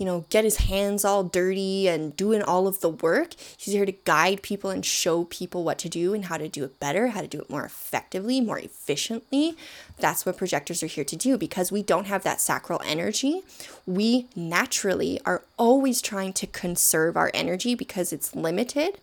you 0.00 0.06
know, 0.06 0.24
get 0.30 0.44
his 0.44 0.56
hands 0.56 1.04
all 1.04 1.22
dirty 1.22 1.86
and 1.86 2.16
doing 2.16 2.40
all 2.40 2.66
of 2.66 2.80
the 2.80 2.88
work. 2.88 3.34
He's 3.58 3.74
here 3.74 3.84
to 3.84 3.92
guide 3.92 4.40
people 4.40 4.70
and 4.70 4.84
show 4.84 5.24
people 5.24 5.62
what 5.62 5.76
to 5.80 5.90
do 5.90 6.14
and 6.14 6.24
how 6.24 6.38
to 6.38 6.48
do 6.48 6.64
it 6.64 6.80
better, 6.80 7.08
how 7.08 7.20
to 7.20 7.26
do 7.26 7.38
it 7.38 7.50
more 7.50 7.66
effectively, 7.66 8.40
more 8.40 8.58
efficiently. 8.58 9.58
That's 9.98 10.24
what 10.24 10.38
projectors 10.38 10.82
are 10.82 10.86
here 10.86 11.04
to 11.04 11.16
do 11.16 11.36
because 11.36 11.70
we 11.70 11.82
don't 11.82 12.06
have 12.06 12.22
that 12.22 12.40
sacral 12.40 12.80
energy. 12.82 13.42
We 13.84 14.26
naturally 14.34 15.20
are 15.26 15.42
always 15.58 16.00
trying 16.00 16.32
to 16.32 16.46
conserve 16.46 17.14
our 17.14 17.30
energy 17.34 17.74
because 17.74 18.10
it's 18.10 18.34
limited. 18.34 18.98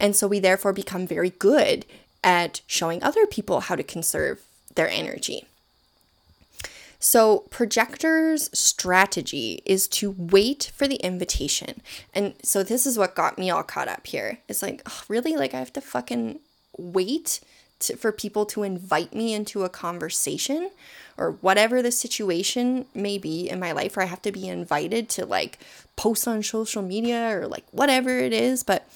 And 0.00 0.16
so 0.16 0.26
we 0.26 0.40
therefore 0.40 0.72
become 0.72 1.06
very 1.06 1.30
good 1.30 1.86
at 2.24 2.60
showing 2.66 3.04
other 3.04 3.24
people 3.24 3.60
how 3.60 3.76
to 3.76 3.84
conserve 3.84 4.42
their 4.74 4.90
energy. 4.90 5.46
So, 7.00 7.40
projectors' 7.50 8.50
strategy 8.58 9.62
is 9.64 9.86
to 9.88 10.14
wait 10.18 10.72
for 10.74 10.88
the 10.88 10.96
invitation. 10.96 11.80
And 12.12 12.34
so, 12.42 12.62
this 12.64 12.86
is 12.86 12.98
what 12.98 13.14
got 13.14 13.38
me 13.38 13.50
all 13.50 13.62
caught 13.62 13.88
up 13.88 14.06
here. 14.06 14.38
It's 14.48 14.62
like, 14.62 14.82
oh, 14.84 15.02
really? 15.08 15.36
Like, 15.36 15.54
I 15.54 15.60
have 15.60 15.72
to 15.74 15.80
fucking 15.80 16.40
wait 16.76 17.40
to, 17.80 17.96
for 17.96 18.10
people 18.10 18.46
to 18.46 18.64
invite 18.64 19.14
me 19.14 19.32
into 19.32 19.62
a 19.62 19.68
conversation 19.68 20.70
or 21.16 21.32
whatever 21.32 21.82
the 21.82 21.92
situation 21.92 22.86
may 22.94 23.18
be 23.18 23.48
in 23.48 23.60
my 23.60 23.72
life, 23.72 23.96
where 23.96 24.04
I 24.04 24.08
have 24.08 24.22
to 24.22 24.32
be 24.32 24.48
invited 24.48 25.08
to 25.10 25.26
like 25.26 25.58
post 25.96 26.26
on 26.26 26.42
social 26.42 26.82
media 26.82 27.36
or 27.36 27.46
like 27.46 27.64
whatever 27.70 28.18
it 28.18 28.32
is. 28.32 28.62
But 28.62 28.88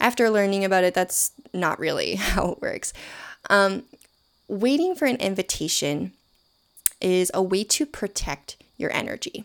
after 0.00 0.28
learning 0.30 0.64
about 0.64 0.84
it, 0.84 0.94
that's 0.94 1.32
not 1.52 1.78
really 1.78 2.14
how 2.16 2.52
it 2.52 2.62
works. 2.62 2.92
Um, 3.48 3.84
waiting 4.48 4.94
for 4.94 5.06
an 5.06 5.16
invitation 5.16 6.12
is 7.00 7.30
a 7.34 7.42
way 7.42 7.64
to 7.64 7.86
protect 7.86 8.56
your 8.76 8.92
energy 8.92 9.44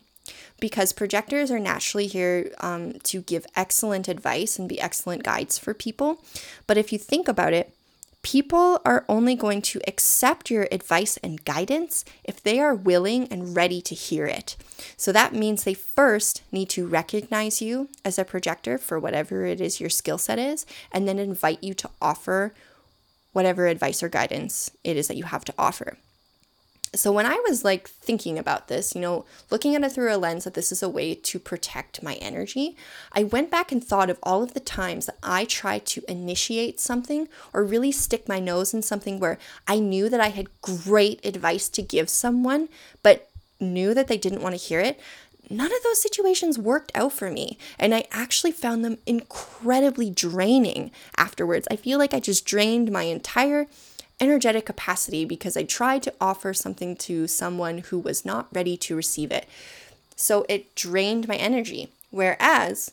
because 0.59 0.93
projectors 0.93 1.51
are 1.51 1.59
naturally 1.59 2.07
here 2.07 2.51
um, 2.59 2.93
to 3.03 3.21
give 3.21 3.45
excellent 3.55 4.07
advice 4.07 4.59
and 4.59 4.69
be 4.69 4.79
excellent 4.79 5.23
guides 5.23 5.57
for 5.57 5.73
people. 5.73 6.21
But 6.67 6.77
if 6.77 6.91
you 6.91 6.99
think 6.99 7.27
about 7.27 7.53
it, 7.53 7.73
people 8.21 8.81
are 8.85 9.05
only 9.07 9.33
going 9.35 9.61
to 9.61 9.79
accept 9.87 10.51
your 10.51 10.67
advice 10.71 11.17
and 11.17 11.43
guidance 11.45 12.03
if 12.23 12.43
they 12.43 12.59
are 12.59 12.75
willing 12.75 13.27
and 13.29 13.55
ready 13.55 13.81
to 13.81 13.95
hear 13.95 14.25
it. 14.25 14.57
So 14.97 15.11
that 15.13 15.33
means 15.33 15.63
they 15.63 15.73
first 15.73 16.41
need 16.51 16.69
to 16.71 16.85
recognize 16.85 17.61
you 17.61 17.89
as 18.03 18.19
a 18.19 18.25
projector 18.25 18.77
for 18.77 18.99
whatever 18.99 19.45
it 19.45 19.61
is 19.61 19.79
your 19.79 19.89
skill 19.89 20.17
set 20.17 20.37
is, 20.37 20.65
and 20.91 21.07
then 21.07 21.17
invite 21.17 21.63
you 21.63 21.73
to 21.75 21.89
offer 22.01 22.53
whatever 23.31 23.67
advice 23.67 24.03
or 24.03 24.09
guidance 24.09 24.71
it 24.83 24.97
is 24.97 25.07
that 25.07 25.17
you 25.17 25.23
have 25.23 25.45
to 25.45 25.53
offer 25.57 25.97
so 26.95 27.11
when 27.11 27.25
I 27.25 27.41
was 27.47 27.63
like 27.63 27.87
thinking 27.87 28.39
about 28.39 28.67
this, 28.67 28.95
you 28.95 29.01
know, 29.01 29.25
looking 29.51 29.75
at 29.75 29.83
it 29.83 29.91
through 29.91 30.13
a 30.13 30.17
lens 30.17 30.43
that 30.43 30.55
this 30.55 30.71
is 30.71 30.81
a 30.81 30.89
way 30.89 31.13
to 31.13 31.39
protect 31.39 32.01
my 32.01 32.15
energy, 32.15 32.75
I 33.13 33.23
went 33.23 33.51
back 33.51 33.71
and 33.71 33.83
thought 33.83 34.09
of 34.09 34.17
all 34.23 34.41
of 34.41 34.53
the 34.53 34.59
times 34.59 35.05
that 35.05 35.17
I 35.21 35.45
tried 35.45 35.85
to 35.87 36.03
initiate 36.07 36.79
something 36.79 37.27
or 37.53 37.63
really 37.63 37.91
stick 37.91 38.27
my 38.27 38.39
nose 38.39 38.73
in 38.73 38.81
something 38.81 39.19
where 39.19 39.37
I 39.67 39.79
knew 39.79 40.09
that 40.09 40.21
I 40.21 40.29
had 40.29 40.61
great 40.61 41.23
advice 41.25 41.69
to 41.69 41.81
give 41.81 42.09
someone, 42.09 42.69
but 43.03 43.29
knew 43.59 43.93
that 43.93 44.07
they 44.07 44.17
didn't 44.17 44.41
want 44.41 44.53
to 44.53 44.61
hear 44.61 44.79
it. 44.79 44.99
None 45.49 45.71
of 45.71 45.83
those 45.83 46.01
situations 46.01 46.59
worked 46.59 46.91
out 46.93 47.11
for 47.11 47.31
me, 47.31 47.57
and 47.79 47.93
I 47.95 48.05
actually 48.11 48.51
found 48.51 48.85
them 48.85 48.99
incredibly 49.07 50.11
draining 50.11 50.91
afterwards. 51.17 51.67
I 51.71 51.75
feel 51.75 51.97
like 51.97 52.13
I 52.13 52.19
just 52.19 52.45
drained 52.45 52.91
my 52.91 53.03
entire 53.03 53.67
energetic 54.19 54.65
capacity 54.65 55.25
because 55.25 55.55
I 55.55 55.63
tried 55.63 56.03
to 56.03 56.13
offer 56.19 56.53
something 56.53 56.95
to 56.97 57.27
someone 57.27 57.79
who 57.79 57.99
was 57.99 58.25
not 58.25 58.47
ready 58.53 58.77
to 58.77 58.95
receive 58.95 59.31
it. 59.31 59.47
So 60.15 60.45
it 60.49 60.75
drained 60.75 61.27
my 61.27 61.35
energy. 61.35 61.89
Whereas 62.11 62.91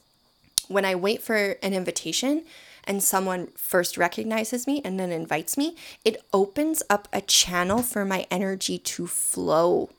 when 0.68 0.84
I 0.84 0.94
wait 0.94 1.22
for 1.22 1.56
an 1.62 1.74
invitation 1.74 2.44
and 2.84 3.02
someone 3.02 3.48
first 3.56 3.98
recognizes 3.98 4.66
me 4.66 4.80
and 4.84 4.98
then 5.00 5.10
invites 5.10 5.56
me, 5.56 5.76
it 6.04 6.22
opens 6.32 6.82
up 6.88 7.08
a 7.12 7.20
channel 7.20 7.82
for 7.82 8.04
my 8.04 8.26
energy 8.30 8.78
to 8.78 9.06
flow. 9.06 9.90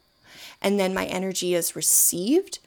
And 0.62 0.80
then 0.80 0.94
my 0.94 1.06
energy 1.06 1.54
is 1.54 1.76
received 1.76 2.60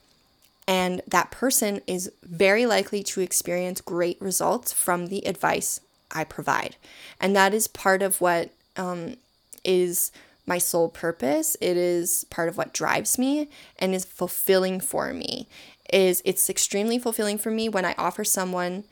and 0.70 1.02
that 1.08 1.32
person 1.32 1.80
is 1.88 2.12
very 2.22 2.64
likely 2.64 3.02
to 3.02 3.20
experience 3.20 3.80
great 3.80 4.20
results 4.20 4.72
from 4.72 5.06
the 5.06 5.26
advice 5.26 5.80
I 6.12 6.24
provide. 6.24 6.76
And 7.20 7.34
that 7.36 7.54
is 7.54 7.68
part 7.68 8.02
of 8.02 8.20
what 8.20 8.50
um, 8.76 9.16
is 9.64 10.12
my 10.46 10.58
sole 10.58 10.88
purpose. 10.88 11.56
It 11.60 11.76
is 11.76 12.24
part 12.30 12.48
of 12.48 12.56
what 12.56 12.72
drives 12.72 13.18
me 13.18 13.48
and 13.78 13.94
is 13.94 14.04
fulfilling 14.04 14.80
for 14.80 15.12
me. 15.12 15.48
Is 15.92 16.22
it's 16.24 16.48
extremely 16.48 16.98
fulfilling 16.98 17.38
for 17.38 17.50
me 17.50 17.68
when 17.68 17.84
I 17.84 17.94
offer 17.98 18.24
someone 18.24 18.84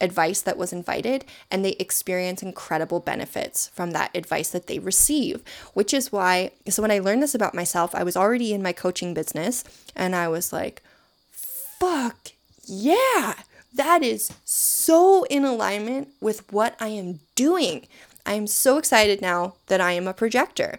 advice 0.00 0.42
that 0.42 0.58
was 0.58 0.72
invited 0.72 1.24
and 1.50 1.64
they 1.64 1.72
experience 1.72 2.42
incredible 2.42 3.00
benefits 3.00 3.68
from 3.68 3.92
that 3.92 4.14
advice 4.14 4.50
that 4.50 4.66
they 4.66 4.78
receive 4.78 5.42
which 5.72 5.94
is 5.94 6.12
why 6.12 6.50
so 6.68 6.82
when 6.82 6.90
i 6.90 6.98
learned 6.98 7.22
this 7.22 7.34
about 7.34 7.54
myself 7.54 7.94
i 7.94 8.02
was 8.02 8.14
already 8.14 8.52
in 8.52 8.62
my 8.62 8.72
coaching 8.72 9.14
business 9.14 9.64
and 9.94 10.14
i 10.14 10.28
was 10.28 10.52
like 10.52 10.82
fuck 11.30 12.32
yeah 12.66 13.32
that 13.76 14.02
is 14.02 14.32
so 14.44 15.24
in 15.24 15.44
alignment 15.44 16.08
with 16.20 16.50
what 16.52 16.76
I 16.80 16.88
am 16.88 17.20
doing. 17.34 17.86
I 18.24 18.34
am 18.34 18.46
so 18.46 18.78
excited 18.78 19.20
now 19.22 19.54
that 19.68 19.80
I 19.80 19.92
am 19.92 20.08
a 20.08 20.14
projector. 20.14 20.78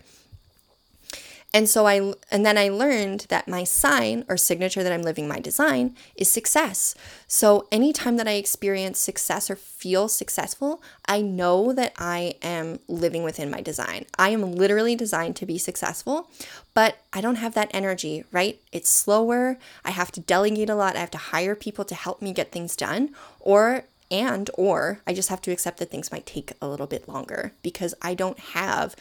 And 1.53 1.69
so 1.69 1.87
I 1.87 2.13
and 2.29 2.45
then 2.45 2.57
I 2.57 2.67
learned 2.69 3.25
that 3.29 3.47
my 3.47 3.63
sign 3.63 4.25
or 4.27 4.35
signature 4.35 4.83
that 4.83 4.91
I'm 4.91 5.01
living 5.01 5.27
my 5.27 5.39
design 5.39 5.95
is 6.15 6.29
success. 6.29 6.93
So 7.25 7.67
anytime 7.71 8.17
that 8.17 8.27
I 8.27 8.33
experience 8.33 8.99
success 8.99 9.49
or 9.49 9.55
feel 9.55 10.09
successful, 10.09 10.83
I 11.07 11.21
know 11.21 11.71
that 11.73 11.93
I 11.97 12.35
am 12.41 12.79
living 12.87 13.23
within 13.23 13.49
my 13.49 13.61
design. 13.61 14.05
I 14.19 14.29
am 14.29 14.51
literally 14.51 14.95
designed 14.95 15.37
to 15.37 15.45
be 15.45 15.57
successful, 15.57 16.29
but 16.73 16.97
I 17.13 17.21
don't 17.21 17.35
have 17.35 17.53
that 17.53 17.71
energy, 17.73 18.25
right? 18.31 18.59
It's 18.73 18.89
slower. 18.89 19.57
I 19.85 19.91
have 19.91 20.11
to 20.13 20.19
delegate 20.19 20.69
a 20.69 20.75
lot. 20.75 20.97
I 20.97 20.99
have 20.99 21.11
to 21.11 21.17
hire 21.17 21.55
people 21.55 21.85
to 21.85 21.95
help 21.95 22.21
me 22.21 22.33
get 22.33 22.51
things 22.51 22.75
done 22.75 23.11
or 23.39 23.85
and 24.09 24.49
or 24.53 25.01
I 25.07 25.13
just 25.13 25.29
have 25.29 25.41
to 25.41 25.51
accept 25.51 25.79
that 25.79 25.89
things 25.89 26.11
might 26.11 26.25
take 26.25 26.53
a 26.61 26.67
little 26.67 26.87
bit 26.87 27.07
longer 27.07 27.53
because 27.61 27.93
I 28.01 28.13
don't 28.13 28.39
have 28.39 28.95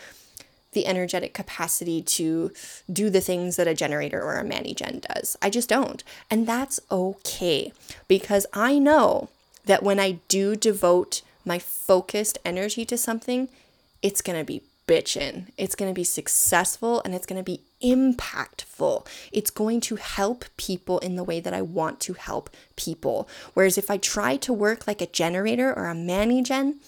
the 0.77 0.87
energetic 0.87 1.33
capacity 1.33 2.03
to 2.03 2.53
do 2.93 3.09
the 3.09 3.23
things 3.23 3.57
that 3.57 3.67
a 3.67 3.75
generator 3.75 4.23
or 4.23 4.37
a 4.37 4.45
mani 4.45 4.75
gen 4.75 5.01
does. 5.01 5.35
I 5.41 5.49
just 5.49 5.71
don't. 5.71 6.05
And 6.31 6.47
that's 6.47 6.79
okay 6.91 7.73
because 8.07 8.45
I 8.53 8.79
know 8.79 9.31
that 9.65 9.83
when 9.83 9.99
I 9.99 10.19
do 10.29 10.55
devote 10.55 11.23
my 11.47 11.59
focused 11.59 12.37
energy 12.45 12.85
to 12.85 12.99
something, 12.99 13.49
it's 14.03 14.21
going 14.21 14.39
to 14.39 14.45
be 14.45 14.61
bitchin'. 14.87 15.47
It's 15.57 15.75
going 15.75 15.91
to 15.91 15.95
be 15.95 16.05
successful 16.05 17.01
and 17.07 17.15
it's 17.15 17.27
going 17.27 17.43
to 17.43 17.43
be 17.43 17.63
impactful. 17.83 19.07
It's 19.33 19.51
going 19.51 19.81
to 19.81 19.97
help 19.97 20.45
people 20.59 20.99
in 20.99 21.17
the 21.17 21.25
way 21.25 21.41
that 21.41 21.55
I 21.55 21.63
want 21.63 22.01
to 22.01 22.13
help 22.13 22.51
people. 22.77 23.27
Whereas 23.55 23.79
if 23.79 23.91
I 23.91 23.97
try 23.97 24.37
to 24.37 24.53
work 24.53 24.87
like 24.87 25.01
a 25.01 25.07
generator 25.07 25.73
or 25.73 25.87
a 25.87 25.95
mani 25.95 26.43
gen, 26.43 26.81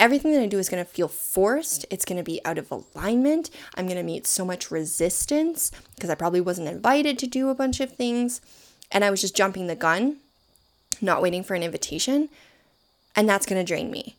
everything 0.00 0.32
that 0.32 0.42
I 0.42 0.46
do 0.46 0.58
is 0.58 0.70
going 0.70 0.84
to 0.84 0.90
feel 0.90 1.06
forced. 1.06 1.84
It's 1.90 2.06
going 2.06 2.16
to 2.16 2.24
be 2.24 2.40
out 2.44 2.58
of 2.58 2.72
alignment. 2.72 3.50
I'm 3.76 3.86
going 3.86 3.98
to 3.98 4.02
meet 4.02 4.26
so 4.26 4.44
much 4.44 4.70
resistance 4.70 5.70
because 5.94 6.10
I 6.10 6.14
probably 6.14 6.40
wasn't 6.40 6.68
invited 6.68 7.18
to 7.18 7.26
do 7.26 7.50
a 7.50 7.54
bunch 7.54 7.78
of 7.78 7.92
things. 7.92 8.40
And 8.90 9.04
I 9.04 9.10
was 9.10 9.20
just 9.20 9.36
jumping 9.36 9.66
the 9.66 9.76
gun, 9.76 10.16
not 11.00 11.22
waiting 11.22 11.44
for 11.44 11.54
an 11.54 11.62
invitation. 11.62 12.30
And 13.14 13.28
that's 13.28 13.46
going 13.46 13.60
to 13.60 13.68
drain 13.68 13.90
me. 13.90 14.16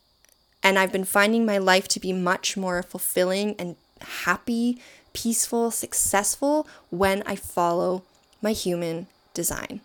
And 0.62 0.78
I've 0.78 0.92
been 0.92 1.04
finding 1.04 1.44
my 1.44 1.58
life 1.58 1.88
to 1.88 2.00
be 2.00 2.12
much 2.12 2.56
more 2.56 2.82
fulfilling 2.84 3.56
and 3.58 3.74
happy, 4.00 4.80
peaceful, 5.12 5.72
successful 5.72 6.66
when 6.90 7.24
I 7.26 7.34
follow 7.34 8.04
my 8.40 8.52
human 8.52 9.08
design. 9.34 9.80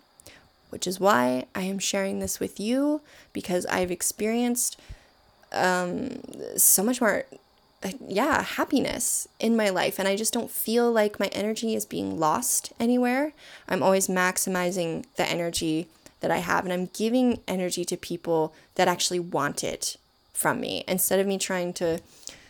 Which 0.69 0.85
is 0.85 0.99
why 0.99 1.45
I 1.55 1.61
am 1.61 1.79
sharing 1.79 2.19
this 2.19 2.39
with 2.39 2.59
you 2.59 3.01
because 3.33 3.65
I've 3.65 3.89
experienced 3.89 4.79
um, 5.51 6.21
so 6.57 6.83
much 6.83 7.01
more 7.01 7.25
yeah, 8.07 8.41
happiness 8.43 9.27
in 9.39 9.55
my 9.55 9.69
life. 9.69 9.99
And 9.99 10.07
I 10.07 10.15
just 10.15 10.33
don't 10.33 10.51
feel 10.51 10.91
like 10.91 11.19
my 11.19 11.27
energy 11.27 11.75
is 11.75 11.85
being 11.85 12.19
lost 12.19 12.73
anywhere. 12.79 13.33
I'm 13.67 13.83
always 13.83 14.07
maximizing 14.07 15.05
the 15.15 15.27
energy 15.27 15.87
that 16.19 16.31
I 16.31 16.37
have, 16.37 16.63
and 16.63 16.73
I'm 16.73 16.89
giving 16.93 17.41
energy 17.47 17.85
to 17.85 17.97
people 17.97 18.53
that 18.75 18.87
actually 18.87 19.19
want 19.19 19.63
it 19.63 19.97
from 20.33 20.59
me 20.59 20.83
instead 20.87 21.19
of 21.19 21.27
me 21.27 21.37
trying 21.37 21.73
to 21.73 21.99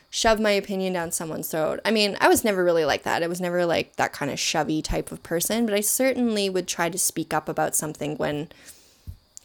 shove 0.09 0.39
my 0.39 0.51
opinion 0.51 0.93
down 0.93 1.11
someone's 1.11 1.49
throat. 1.49 1.81
I 1.83 1.91
mean, 1.91 2.15
I 2.21 2.29
was 2.29 2.43
never 2.43 2.63
really 2.63 2.85
like 2.85 3.03
that. 3.03 3.23
I 3.23 3.27
was 3.27 3.41
never 3.41 3.65
like 3.65 3.97
that 3.97 4.13
kind 4.13 4.31
of 4.31 4.39
shovey 4.39 4.81
type 4.81 5.11
of 5.11 5.21
person, 5.21 5.65
but 5.65 5.75
I 5.75 5.81
certainly 5.81 6.49
would 6.49 6.67
try 6.67 6.89
to 6.89 6.97
speak 6.97 7.33
up 7.33 7.49
about 7.49 7.75
something 7.75 8.15
when 8.15 8.47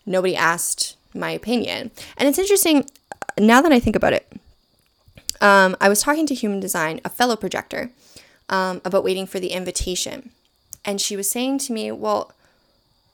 nobody 0.06 0.36
asked 0.36 0.96
my 1.14 1.30
opinion. 1.30 1.90
And 2.16 2.28
it's 2.28 2.38
interesting 2.38 2.86
now 3.38 3.60
that 3.62 3.72
I 3.72 3.80
think 3.80 3.96
about 3.96 4.12
it, 4.12 4.30
um, 5.40 5.76
I 5.80 5.88
was 5.88 6.00
talking 6.00 6.26
to 6.26 6.34
Human 6.34 6.60
Design, 6.60 7.00
a 7.04 7.08
fellow 7.08 7.36
projector, 7.36 7.90
um, 8.48 8.80
about 8.84 9.04
waiting 9.04 9.26
for 9.26 9.40
the 9.40 9.48
invitation. 9.48 10.30
And 10.84 11.00
she 11.00 11.16
was 11.16 11.30
saying 11.30 11.58
to 11.58 11.72
me, 11.72 11.90
Well, 11.90 12.32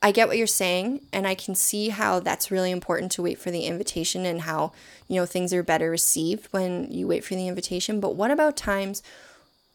I 0.03 0.13
get 0.13 0.29
what 0.29 0.39
you're 0.39 0.47
saying, 0.47 1.01
and 1.13 1.27
I 1.27 1.35
can 1.35 1.55
see 1.55 1.89
how 1.89 2.21
that's 2.21 2.51
really 2.51 2.71
important 2.71 3.11
to 3.13 3.23
wait 3.23 3.39
for 3.39 3.51
the 3.51 3.65
invitation 3.65 4.25
and 4.25 4.43
how, 4.43 4.73
you 5.09 5.17
know, 5.17 5.27
things 5.27 5.53
are 5.53 5.63
better 5.63 5.91
received 5.91 6.47
when 6.53 6.91
you 6.91 7.09
wait 7.09 7.25
for 7.25 7.35
the 7.35 7.49
invitation. 7.49 7.99
But 7.99 8.15
what 8.15 8.31
about 8.31 8.57
times 8.57 9.03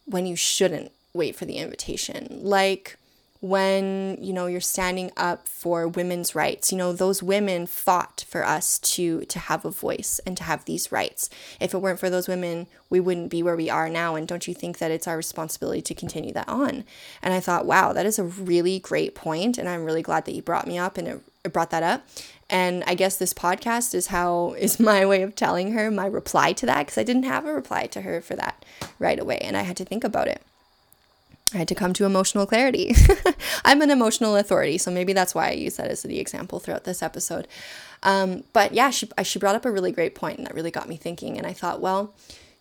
when 0.06 0.26
you 0.26 0.34
shouldn't 0.34 0.92
wait 1.12 1.36
for 1.36 1.44
the 1.44 1.58
invitation? 1.58 2.28
Like 2.30 2.96
when 3.44 4.16
you 4.22 4.32
know 4.32 4.46
you're 4.46 4.58
standing 4.58 5.10
up 5.18 5.46
for 5.46 5.86
women's 5.86 6.34
rights. 6.34 6.72
You 6.72 6.78
know 6.78 6.94
those 6.94 7.22
women 7.22 7.66
fought 7.66 8.24
for 8.26 8.42
us 8.42 8.78
to 8.78 9.26
to 9.26 9.38
have 9.38 9.66
a 9.66 9.70
voice 9.70 10.18
and 10.24 10.34
to 10.38 10.44
have 10.44 10.64
these 10.64 10.90
rights. 10.90 11.28
If 11.60 11.74
it 11.74 11.78
weren't 11.78 12.00
for 12.00 12.08
those 12.08 12.26
women 12.26 12.66
we 12.88 13.00
wouldn't 13.00 13.28
be 13.28 13.42
where 13.42 13.56
we 13.56 13.68
are 13.68 13.88
now. 13.90 14.14
And 14.14 14.26
don't 14.26 14.46
you 14.46 14.54
think 14.54 14.78
that 14.78 14.90
it's 14.90 15.06
our 15.06 15.16
responsibility 15.16 15.82
to 15.82 15.94
continue 15.94 16.32
that 16.32 16.48
on? 16.48 16.84
And 17.22 17.34
i 17.34 17.40
thought 17.40 17.66
wow 17.66 17.92
that 17.92 18.06
is 18.06 18.18
a 18.18 18.24
really 18.24 18.78
great 18.78 19.14
point 19.14 19.58
and 19.58 19.68
i'm 19.68 19.84
really 19.84 20.02
glad 20.02 20.24
that 20.24 20.34
you 20.34 20.40
brought 20.40 20.66
me 20.66 20.78
up 20.78 20.96
and 20.96 21.06
it, 21.06 21.20
it 21.44 21.52
brought 21.52 21.70
that 21.70 21.82
up. 21.82 22.06
And 22.48 22.82
i 22.86 22.94
guess 22.94 23.18
this 23.18 23.34
podcast 23.34 23.94
is 23.94 24.06
how 24.06 24.52
is 24.58 24.80
my 24.80 25.04
way 25.04 25.20
of 25.20 25.34
telling 25.34 25.72
her 25.72 25.90
my 25.90 26.06
reply 26.06 26.54
to 26.54 26.64
that 26.64 26.86
because 26.86 26.96
i 26.96 27.02
didn't 27.02 27.24
have 27.24 27.44
a 27.44 27.52
reply 27.52 27.86
to 27.88 28.00
her 28.00 28.22
for 28.22 28.36
that 28.36 28.64
right 28.98 29.18
away 29.18 29.36
and 29.38 29.54
i 29.54 29.62
had 29.62 29.76
to 29.76 29.84
think 29.84 30.02
about 30.02 30.28
it 30.28 30.40
I 31.54 31.58
had 31.58 31.68
to 31.68 31.74
come 31.74 31.92
to 31.94 32.04
emotional 32.04 32.46
clarity. 32.46 32.94
I'm 33.64 33.80
an 33.80 33.90
emotional 33.90 34.36
authority, 34.36 34.76
so 34.76 34.90
maybe 34.90 35.12
that's 35.12 35.34
why 35.34 35.48
I 35.48 35.52
use 35.52 35.76
that 35.76 35.90
as 35.90 36.02
the 36.02 36.18
example 36.18 36.58
throughout 36.58 36.84
this 36.84 37.02
episode. 37.02 37.46
Um, 38.02 38.44
but 38.52 38.74
yeah, 38.74 38.90
she, 38.90 39.08
she 39.22 39.38
brought 39.38 39.54
up 39.54 39.64
a 39.64 39.70
really 39.70 39.92
great 39.92 40.14
point, 40.14 40.38
and 40.38 40.46
that 40.46 40.54
really 40.54 40.70
got 40.70 40.88
me 40.88 40.96
thinking. 40.96 41.38
And 41.38 41.46
I 41.46 41.52
thought, 41.52 41.80
well, 41.80 42.12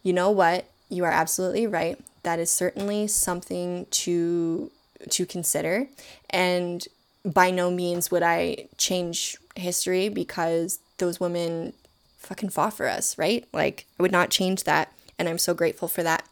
you 0.03 0.13
know 0.13 0.29
what? 0.29 0.65
You 0.89 1.03
are 1.05 1.11
absolutely 1.11 1.65
right. 1.65 1.99
That 2.21 2.39
is 2.39 2.51
certainly 2.51 3.07
something 3.07 3.87
to 3.91 4.71
to 5.09 5.25
consider. 5.25 5.87
And 6.29 6.87
by 7.25 7.51
no 7.51 7.69
means 7.69 8.09
would 8.09 8.23
I 8.23 8.67
change 8.77 9.37
history 9.55 10.07
because 10.07 10.79
those 10.97 11.19
women 11.19 11.73
fucking 12.19 12.49
fought 12.49 12.73
for 12.73 12.87
us, 12.87 13.17
right? 13.17 13.45
Like 13.51 13.85
I 13.99 14.03
would 14.03 14.11
not 14.11 14.29
change 14.29 14.63
that, 14.63 14.93
and 15.17 15.27
I'm 15.27 15.39
so 15.39 15.53
grateful 15.53 15.87
for 15.87 16.03
that. 16.03 16.27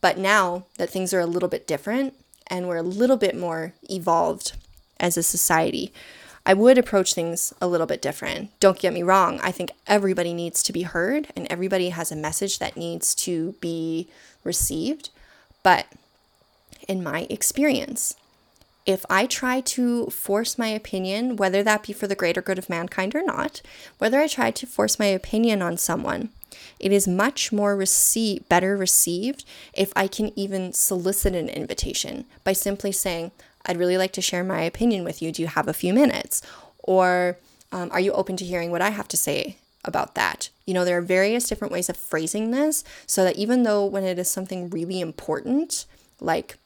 But 0.00 0.18
now 0.18 0.64
that 0.78 0.90
things 0.90 1.12
are 1.12 1.20
a 1.20 1.26
little 1.26 1.48
bit 1.48 1.66
different 1.66 2.14
and 2.46 2.66
we're 2.66 2.76
a 2.76 2.82
little 2.82 3.16
bit 3.16 3.36
more 3.36 3.74
evolved 3.88 4.52
as 4.98 5.16
a 5.16 5.22
society, 5.22 5.92
I 6.46 6.54
would 6.54 6.78
approach 6.78 7.14
things 7.14 7.52
a 7.60 7.66
little 7.66 7.86
bit 7.86 8.00
different. 8.00 8.58
Don't 8.60 8.78
get 8.78 8.94
me 8.94 9.02
wrong, 9.02 9.40
I 9.42 9.52
think 9.52 9.72
everybody 9.86 10.32
needs 10.32 10.62
to 10.64 10.72
be 10.72 10.82
heard 10.82 11.28
and 11.36 11.46
everybody 11.50 11.90
has 11.90 12.10
a 12.10 12.16
message 12.16 12.58
that 12.58 12.76
needs 12.76 13.14
to 13.16 13.54
be 13.60 14.08
received. 14.42 15.10
But 15.62 15.86
in 16.88 17.02
my 17.02 17.26
experience, 17.28 18.14
if 18.86 19.04
I 19.10 19.26
try 19.26 19.60
to 19.60 20.06
force 20.06 20.58
my 20.58 20.68
opinion, 20.68 21.36
whether 21.36 21.62
that 21.62 21.82
be 21.82 21.92
for 21.92 22.06
the 22.06 22.14
greater 22.14 22.40
good 22.40 22.58
of 22.58 22.70
mankind 22.70 23.14
or 23.14 23.22
not, 23.22 23.60
whether 23.98 24.18
I 24.18 24.26
try 24.26 24.50
to 24.50 24.66
force 24.66 24.98
my 24.98 25.06
opinion 25.06 25.60
on 25.60 25.76
someone, 25.76 26.30
it 26.78 26.92
is 26.92 27.06
much 27.08 27.52
more 27.52 27.76
receive, 27.76 28.48
better 28.48 28.76
received 28.76 29.44
if 29.74 29.92
I 29.96 30.06
can 30.06 30.38
even 30.38 30.72
solicit 30.72 31.34
an 31.34 31.48
invitation 31.48 32.24
by 32.44 32.52
simply 32.52 32.92
saying, 32.92 33.32
I'd 33.66 33.76
really 33.76 33.98
like 33.98 34.12
to 34.12 34.22
share 34.22 34.44
my 34.44 34.62
opinion 34.62 35.04
with 35.04 35.20
you. 35.20 35.32
Do 35.32 35.42
you 35.42 35.48
have 35.48 35.68
a 35.68 35.74
few 35.74 35.92
minutes? 35.92 36.42
Or 36.78 37.38
um, 37.72 37.90
are 37.92 38.00
you 38.00 38.12
open 38.12 38.36
to 38.38 38.44
hearing 38.44 38.70
what 38.70 38.82
I 38.82 38.90
have 38.90 39.08
to 39.08 39.16
say 39.16 39.56
about 39.84 40.14
that? 40.14 40.48
You 40.66 40.74
know, 40.74 40.84
there 40.84 40.98
are 40.98 41.02
various 41.02 41.48
different 41.48 41.72
ways 41.72 41.88
of 41.88 41.96
phrasing 41.96 42.50
this 42.50 42.84
so 43.06 43.24
that 43.24 43.36
even 43.36 43.62
though 43.62 43.84
when 43.84 44.04
it 44.04 44.18
is 44.18 44.30
something 44.30 44.70
really 44.70 45.00
important, 45.00 45.86
like 46.20 46.58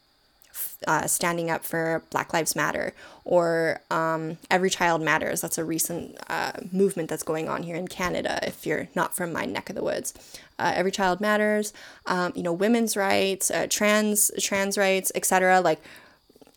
uh, 0.87 1.07
standing 1.07 1.51
up 1.51 1.65
for 1.65 2.03
Black 2.11 2.33
Lives 2.33 2.55
Matter 2.55 2.95
or 3.25 3.81
um, 3.91 4.39
Every 4.51 4.71
Child 4.71 5.03
Matters. 5.03 5.41
That's 5.41 5.59
a 5.59 5.65
recent 5.65 6.17
uh, 6.29 6.53
movement 6.73 7.09
that's 7.09 7.23
going 7.23 7.49
on 7.49 7.63
here 7.63 7.77
in 7.77 7.89
Canada. 7.89 8.39
If 8.47 8.67
you're 8.67 8.89
not 8.95 9.15
from 9.17 9.33
my 9.33 9.45
neck 9.45 9.71
of 9.71 9.77
the 9.77 9.83
woods, 9.83 10.15
uh, 10.59 10.73
Every 10.75 10.91
Child 10.91 11.21
Matters. 11.21 11.73
Um, 12.07 12.33
you 12.35 12.43
know, 12.43 12.53
women's 12.53 12.97
rights, 12.97 13.51
uh, 13.51 13.67
trans 13.69 14.31
trans 14.41 14.77
rights, 14.79 15.11
etc. 15.15 15.61
Like, 15.61 15.81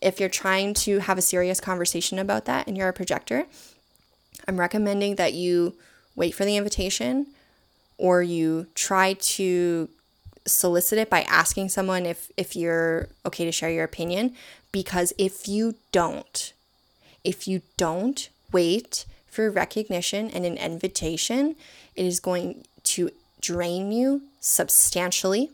if 0.02 0.20
you're 0.20 0.30
trying 0.30 0.74
to 0.74 1.00
have 1.00 1.18
a 1.18 1.22
serious 1.22 1.60
conversation 1.60 2.20
about 2.20 2.45
that 2.45 2.68
and 2.68 2.78
you're 2.78 2.89
a 2.89 2.93
projector, 2.93 3.45
I'm 4.48 4.60
recommending 4.60 5.16
that 5.16 5.34
you 5.34 5.76
wait 6.16 6.36
for 6.36 6.45
the 6.45 6.58
invitation 6.58 7.28
or 7.98 8.22
you 8.22 8.68
try 8.76 9.14
to 9.14 9.89
solicit 10.48 10.98
it 10.98 11.10
by 11.10 11.22
asking 11.24 11.70
someone 11.70 12.06
if 12.06 12.32
if 12.38 12.56
you're 12.56 13.10
okay 13.26 13.45
to 13.45 13.52
share 13.52 13.70
your 13.70 13.84
opinion. 13.84 14.34
Because 14.72 15.14
if 15.18 15.48
you 15.48 15.76
don't 15.91 16.54
if 17.24 17.48
you 17.48 17.62
don't 17.78 18.30
wait 18.52 19.06
for 19.28 19.52
recognition 19.52 20.30
and 20.30 20.45
an 20.45 20.58
invitation 20.58 21.56
it 21.95 22.06
is 22.06 22.20
going 22.20 22.64
to 22.84 23.12
drain 23.41 23.91
you 23.91 24.22
substantially. 24.39 25.52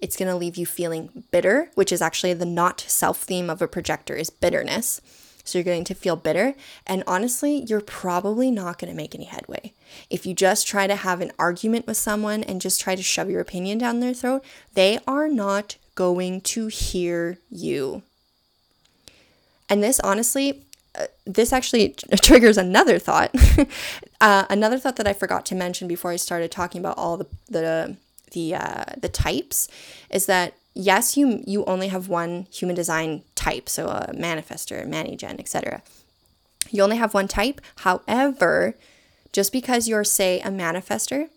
It's 0.00 0.16
going 0.16 0.28
to 0.30 0.36
leave 0.36 0.56
you 0.56 0.66
feeling 0.66 1.24
bitter 1.30 1.70
which 1.74 1.92
is 1.92 2.00
actually 2.00 2.34
the 2.34 2.46
not 2.46 2.80
self 2.80 3.18
theme 3.18 3.50
of 3.50 3.60
a 3.60 3.68
projector 3.68 4.14
is 4.14 4.30
bitterness 4.30 5.00
so 5.46 5.58
you're 5.58 5.64
going 5.64 5.84
to 5.84 5.94
feel 5.94 6.16
bitter. 6.16 6.54
And 6.86 7.04
honestly, 7.06 7.64
you're 7.68 7.80
probably 7.80 8.50
not 8.50 8.78
going 8.78 8.90
to 8.90 8.96
make 8.96 9.14
any 9.14 9.24
headway. 9.24 9.72
If 10.10 10.26
you 10.26 10.34
just 10.34 10.66
try 10.66 10.86
to 10.86 10.96
have 10.96 11.20
an 11.20 11.32
argument 11.38 11.86
with 11.86 11.96
someone 11.96 12.42
and 12.42 12.60
just 12.60 12.80
try 12.80 12.96
to 12.96 13.02
shove 13.02 13.30
your 13.30 13.40
opinion 13.40 13.78
down 13.78 14.00
their 14.00 14.14
throat, 14.14 14.44
they 14.74 14.98
are 15.06 15.28
not 15.28 15.76
going 15.94 16.40
to 16.42 16.66
hear 16.66 17.38
you. 17.50 18.02
And 19.68 19.82
this, 19.82 20.00
honestly, 20.00 20.64
uh, 20.94 21.06
this 21.24 21.52
actually 21.52 21.90
triggers 22.22 22.58
another 22.58 22.98
thought. 22.98 23.34
uh, 24.20 24.46
another 24.50 24.78
thought 24.78 24.96
that 24.96 25.06
I 25.06 25.12
forgot 25.12 25.46
to 25.46 25.54
mention 25.54 25.88
before 25.88 26.10
I 26.10 26.16
started 26.16 26.50
talking 26.50 26.80
about 26.80 26.98
all 26.98 27.16
the 27.16 27.26
the 27.48 27.96
the 28.32 28.54
uh, 28.54 28.84
the 28.96 29.08
types 29.08 29.68
is 30.10 30.26
that 30.26 30.54
yes, 30.76 31.16
you 31.16 31.42
you 31.46 31.64
only 31.64 31.88
have 31.88 32.08
one 32.08 32.46
human 32.52 32.76
design 32.76 33.22
type, 33.34 33.68
so 33.68 33.88
a 33.88 34.12
manifestor, 34.14 34.86
manigen, 34.86 35.40
etc. 35.40 35.82
You 36.70 36.82
only 36.82 36.98
have 36.98 37.14
one 37.14 37.28
type. 37.28 37.60
However, 37.76 38.76
just 39.32 39.52
because 39.52 39.88
you're 39.88 40.04
say 40.04 40.40
a 40.40 40.50
manifestor, 40.50 41.28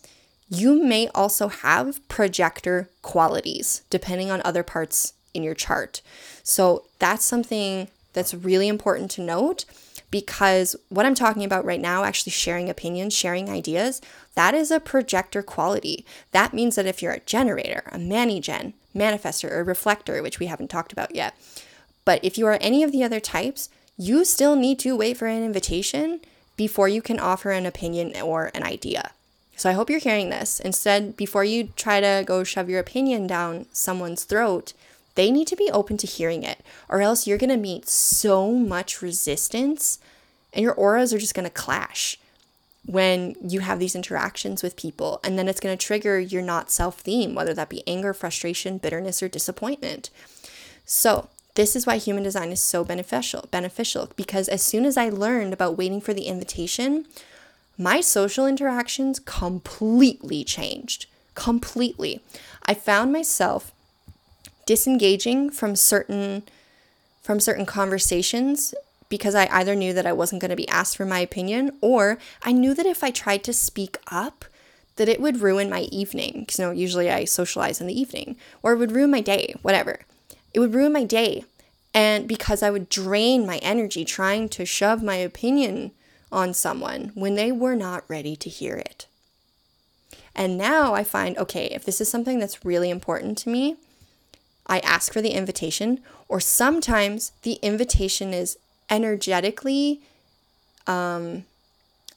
you 0.50 0.84
may 0.84 1.08
also 1.10 1.48
have 1.48 2.06
projector 2.08 2.90
qualities 3.02 3.84
depending 3.90 4.30
on 4.30 4.42
other 4.44 4.64
parts 4.64 5.14
in 5.34 5.44
your 5.44 5.54
chart. 5.54 6.02
So 6.44 6.86
that's 7.00 7.24
something 7.24 7.88
that's 8.14 8.34
really 8.34 8.68
important 8.68 9.12
to 9.12 9.22
note 9.22 9.66
because 10.12 10.76
what 10.90 11.06
I'm 11.06 11.16
talking 11.16 11.44
about 11.44 11.66
right 11.66 11.80
now, 11.80 12.04
actually 12.04 12.32
sharing 12.32 12.70
opinions, 12.70 13.14
sharing 13.14 13.50
ideas, 13.50 14.02
that 14.36 14.54
is 14.54 14.72
a 14.72 14.80
projector 14.80 15.44
quality. 15.44 16.06
That 16.32 16.54
means 16.54 16.76
that 16.76 16.86
if 16.86 17.02
you're 17.02 17.14
a 17.14 17.20
generator, 17.22 17.84
a 17.92 17.98
manigen, 17.98 18.74
manifestor, 18.96 19.52
or 19.52 19.64
reflector, 19.64 20.22
which 20.24 20.40
we 20.40 20.48
haven't 20.48 20.70
talked 20.70 20.92
about 20.92 21.16
yet, 21.16 21.36
but 22.06 22.24
if 22.24 22.38
you 22.38 22.48
are 22.48 22.58
any 22.60 22.84
of 22.84 22.92
the 22.92 23.04
other 23.04 23.20
types, 23.20 23.70
you 23.98 24.26
still 24.26 24.56
need 24.56 24.80
to 24.80 24.96
wait 24.96 25.18
for 25.18 25.28
an 25.28 25.44
invitation 25.44 26.22
before 26.56 26.88
you 26.88 27.02
can 27.02 27.20
offer 27.20 27.52
an 27.52 27.66
opinion 27.66 28.14
or 28.22 28.52
an 28.54 28.64
idea. 28.64 29.12
So 29.56 29.70
I 29.70 29.74
hope 29.74 29.90
you're 29.90 30.00
hearing 30.00 30.30
this. 30.30 30.60
Instead, 30.62 31.18
before 31.18 31.44
you 31.44 31.74
try 31.76 32.00
to 32.00 32.24
go 32.26 32.44
shove 32.46 32.70
your 32.70 32.80
opinion 32.80 33.28
down 33.28 33.66
someone's 33.74 34.24
throat, 34.24 34.74
they 35.20 35.32
need 35.32 35.48
to 35.48 35.56
be 35.58 35.70
open 35.72 35.98
to 35.98 36.08
hearing 36.08 36.44
it, 36.44 36.62
or 36.88 37.02
else 37.02 37.28
you're 37.28 37.38
going 37.38 37.50
to 37.50 37.58
meet 37.58 37.90
so 37.90 38.54
much 38.54 39.02
resistance 39.02 40.00
and 40.54 40.64
your 40.64 40.74
auras 40.74 41.14
are 41.14 41.20
just 41.20 41.34
going 41.34 41.44
to 41.44 41.50
clash 41.50 42.18
when 42.86 43.36
you 43.46 43.60
have 43.60 43.80
these 43.80 43.96
interactions 43.96 44.64
with 44.64 44.78
people. 44.78 45.20
And 45.22 45.38
then 45.38 45.50
it's 45.50 45.60
going 45.60 45.78
to 45.78 45.86
trigger 45.86 46.22
your 46.22 46.42
not 46.42 46.72
self 46.72 47.02
theme, 47.02 47.36
whether 47.36 47.54
that 47.54 47.68
be 47.68 47.84
anger, 47.86 48.14
frustration, 48.14 48.78
bitterness, 48.78 49.22
or 49.22 49.28
disappointment. 49.28 50.10
So, 50.86 51.28
this 51.56 51.76
is 51.76 51.86
why 51.86 51.98
human 51.98 52.24
design 52.24 52.54
is 52.54 52.62
so 52.62 52.86
beneficial 52.86 53.50
beneficial 53.52 54.10
because 54.16 54.48
as 54.48 54.62
soon 54.62 54.86
as 54.86 54.96
I 54.96 55.10
learned 55.10 55.52
about 55.52 55.78
waiting 55.78 56.00
for 56.00 56.14
the 56.14 56.28
invitation, 56.28 57.06
my 57.78 58.00
social 58.00 58.48
interactions 58.48 59.20
completely 59.20 60.46
changed. 60.46 61.08
Completely. 61.36 62.22
I 62.66 62.74
found 62.74 63.12
myself 63.12 63.74
disengaging 64.70 65.50
from 65.50 65.76
certain 65.76 66.44
from 67.24 67.40
certain 67.40 67.66
conversations 67.66 68.76
because 69.10 69.34
I 69.34 69.48
either 69.48 69.74
knew 69.74 69.94
that 69.94 70.06
I 70.06 70.14
wasn't 70.14 70.42
going 70.42 70.52
to 70.52 70.56
be 70.56 70.70
asked 70.70 70.96
for 70.96 71.06
my 71.06 71.18
opinion 71.22 71.72
or 71.82 72.20
I 72.44 72.52
knew 72.52 72.76
that 72.76 72.86
if 72.86 73.04
I 73.04 73.10
tried 73.10 73.44
to 73.46 73.52
speak 73.52 73.98
up 74.12 74.46
that 74.98 75.10
it 75.10 75.20
would 75.20 75.42
ruin 75.42 75.72
my 75.72 75.88
evening. 75.92 76.42
Because 76.42 76.60
you 76.60 76.66
know 76.66 76.72
usually 76.72 77.10
I 77.10 77.26
socialize 77.26 77.82
in 77.82 77.88
the 77.88 78.00
evening 78.00 78.36
or 78.62 78.74
it 78.74 78.78
would 78.78 78.92
ruin 78.92 79.10
my 79.10 79.22
day 79.22 79.56
whatever. 79.64 80.02
It 80.54 80.60
would 80.60 80.76
ruin 80.76 80.94
my 80.94 81.04
day. 81.04 81.46
And 81.92 82.28
because 82.28 82.62
I 82.62 82.70
would 82.70 82.90
drain 82.90 83.48
my 83.48 83.58
energy 83.64 84.06
trying 84.06 84.50
to 84.50 84.68
shove 84.68 85.02
my 85.02 85.16
opinion 85.16 85.94
on 86.32 86.54
someone 86.54 87.12
when 87.16 87.34
they 87.34 87.52
were 87.52 87.76
not 87.76 88.08
ready 88.08 88.36
to 88.36 88.50
hear 88.52 88.76
it. 88.76 89.08
And 90.36 90.60
now 90.60 90.94
I 90.94 91.04
find 91.04 91.36
okay 91.40 91.66
if 91.72 91.86
this 91.86 92.00
is 92.00 92.08
something 92.08 92.38
that's 92.38 92.64
really 92.64 92.92
important 92.92 93.40
to 93.40 93.50
me 93.50 93.78
I 94.70 94.80
ask 94.80 95.12
for 95.12 95.22
the 95.22 95.32
invitation, 95.32 96.00
or 96.30 96.40
sometimes 96.40 97.32
the 97.42 97.54
invitation 97.64 98.34
is 98.34 98.58
energetically, 98.90 100.00
um, 100.88 101.46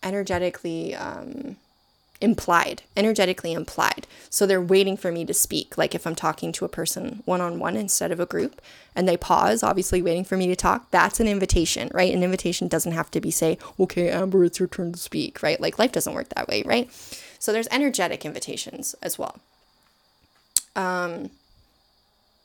energetically 0.02 0.94
um, 0.94 1.56
implied, 2.20 2.82
energetically 2.96 3.52
implied. 3.52 4.06
So 4.30 4.46
they're 4.46 4.60
waiting 4.60 4.96
for 4.96 5.10
me 5.10 5.24
to 5.24 5.34
speak. 5.34 5.76
Like 5.76 5.94
if 5.94 6.06
I'm 6.06 6.14
talking 6.14 6.52
to 6.52 6.64
a 6.64 6.68
person 6.68 7.22
one 7.24 7.40
on 7.40 7.58
one 7.58 7.76
instead 7.76 8.12
of 8.12 8.20
a 8.20 8.26
group 8.26 8.62
and 8.94 9.08
they 9.08 9.16
pause, 9.16 9.62
obviously 9.62 10.02
waiting 10.02 10.24
for 10.24 10.36
me 10.36 10.46
to 10.46 10.56
talk, 10.56 10.90
that's 10.90 11.20
an 11.20 11.28
invitation, 11.28 11.90
right? 11.92 12.14
An 12.14 12.22
invitation 12.22 12.68
doesn't 12.68 12.92
have 12.92 13.10
to 13.10 13.20
be 13.20 13.30
say, 13.30 13.58
okay, 13.80 14.10
Amber, 14.10 14.44
it's 14.44 14.60
your 14.60 14.68
turn 14.68 14.92
to 14.92 14.98
speak, 14.98 15.42
right? 15.42 15.60
Like 15.60 15.78
life 15.78 15.92
doesn't 15.92 16.14
work 16.14 16.28
that 16.30 16.48
way, 16.48 16.62
right? 16.64 16.90
So 17.38 17.50
there's 17.50 17.68
energetic 17.70 18.24
invitations 18.24 18.94
as 19.02 19.18
well. 19.18 19.40
Um, 20.76 21.30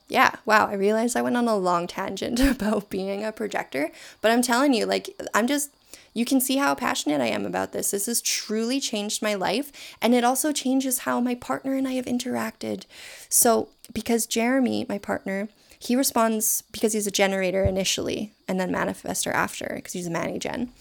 yeah, 0.07 0.35
wow, 0.45 0.67
I 0.67 0.73
realized 0.73 1.17
I 1.17 1.21
went 1.21 1.37
on 1.37 1.47
a 1.47 1.57
long 1.57 1.87
tangent 1.87 2.39
about 2.51 2.89
being 2.89 3.23
a 3.23 3.31
projector, 3.31 3.91
but 4.21 4.31
I'm 4.31 4.41
telling 4.41 4.73
you, 4.73 4.85
like, 4.85 5.09
I'm 5.33 5.47
just 5.47 5.71
you 6.17 6.25
can 6.25 6.41
see 6.41 6.57
how 6.57 6.73
passionate 6.73 7.21
I 7.21 7.27
am 7.27 7.45
about 7.45 7.73
this. 7.73 7.91
This 7.91 8.07
has 8.07 8.21
truly 8.21 8.79
changed 8.79 9.21
my 9.21 9.35
life. 9.35 9.71
And 10.01 10.15
it 10.15 10.23
also 10.23 10.51
changes 10.51 10.99
how 10.99 11.19
my 11.19 11.35
partner 11.35 11.75
and 11.75 11.87
I 11.87 11.91
have 11.91 12.05
interacted. 12.05 12.85
So, 13.29 13.69
because 13.93 14.25
Jeremy, 14.25 14.87
my 14.89 14.97
partner, 14.97 15.47
he 15.77 15.95
responds 15.95 16.63
because 16.71 16.93
he's 16.93 17.05
a 17.05 17.11
generator 17.11 17.63
initially 17.63 18.33
and 18.47 18.59
then 18.59 18.71
manifestor 18.71 19.31
after 19.31 19.73
because 19.75 19.93
he's 19.93 20.07
a 20.07 20.09
mani 20.09 20.39
gen. 20.39 20.71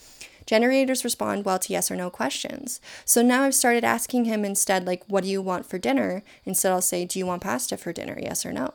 Generators 0.47 1.03
respond 1.03 1.45
well 1.45 1.59
to 1.59 1.71
yes 1.71 1.91
or 1.91 1.95
no 1.95 2.09
questions. 2.09 2.81
So 3.05 3.21
now 3.21 3.43
I've 3.43 3.53
started 3.53 3.83
asking 3.83 4.25
him 4.25 4.43
instead, 4.43 4.87
like, 4.87 5.03
what 5.05 5.23
do 5.23 5.29
you 5.29 5.43
want 5.43 5.67
for 5.67 5.77
dinner? 5.77 6.23
Instead, 6.45 6.71
I'll 6.71 6.81
say, 6.81 7.05
do 7.05 7.19
you 7.19 7.27
want 7.27 7.43
pasta 7.43 7.77
for 7.77 7.93
dinner? 7.93 8.17
Yes 8.19 8.43
or 8.43 8.51
no? 8.51 8.73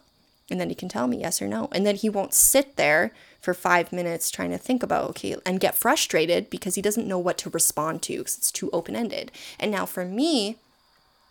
And 0.52 0.60
then 0.60 0.68
he 0.68 0.74
can 0.74 0.90
tell 0.90 1.06
me 1.06 1.20
yes 1.20 1.40
or 1.40 1.48
no. 1.48 1.70
And 1.72 1.86
then 1.86 1.96
he 1.96 2.10
won't 2.10 2.34
sit 2.34 2.76
there 2.76 3.10
for 3.40 3.54
five 3.54 3.90
minutes 3.90 4.30
trying 4.30 4.50
to 4.50 4.58
think 4.58 4.82
about, 4.82 5.08
okay, 5.08 5.34
and 5.46 5.58
get 5.58 5.74
frustrated 5.74 6.50
because 6.50 6.74
he 6.74 6.82
doesn't 6.82 7.08
know 7.08 7.18
what 7.18 7.38
to 7.38 7.48
respond 7.48 8.02
to 8.02 8.18
because 8.18 8.36
it's 8.36 8.52
too 8.52 8.68
open 8.70 8.94
ended. 8.94 9.32
And 9.58 9.70
now 9.70 9.86
for 9.86 10.04
me, 10.04 10.58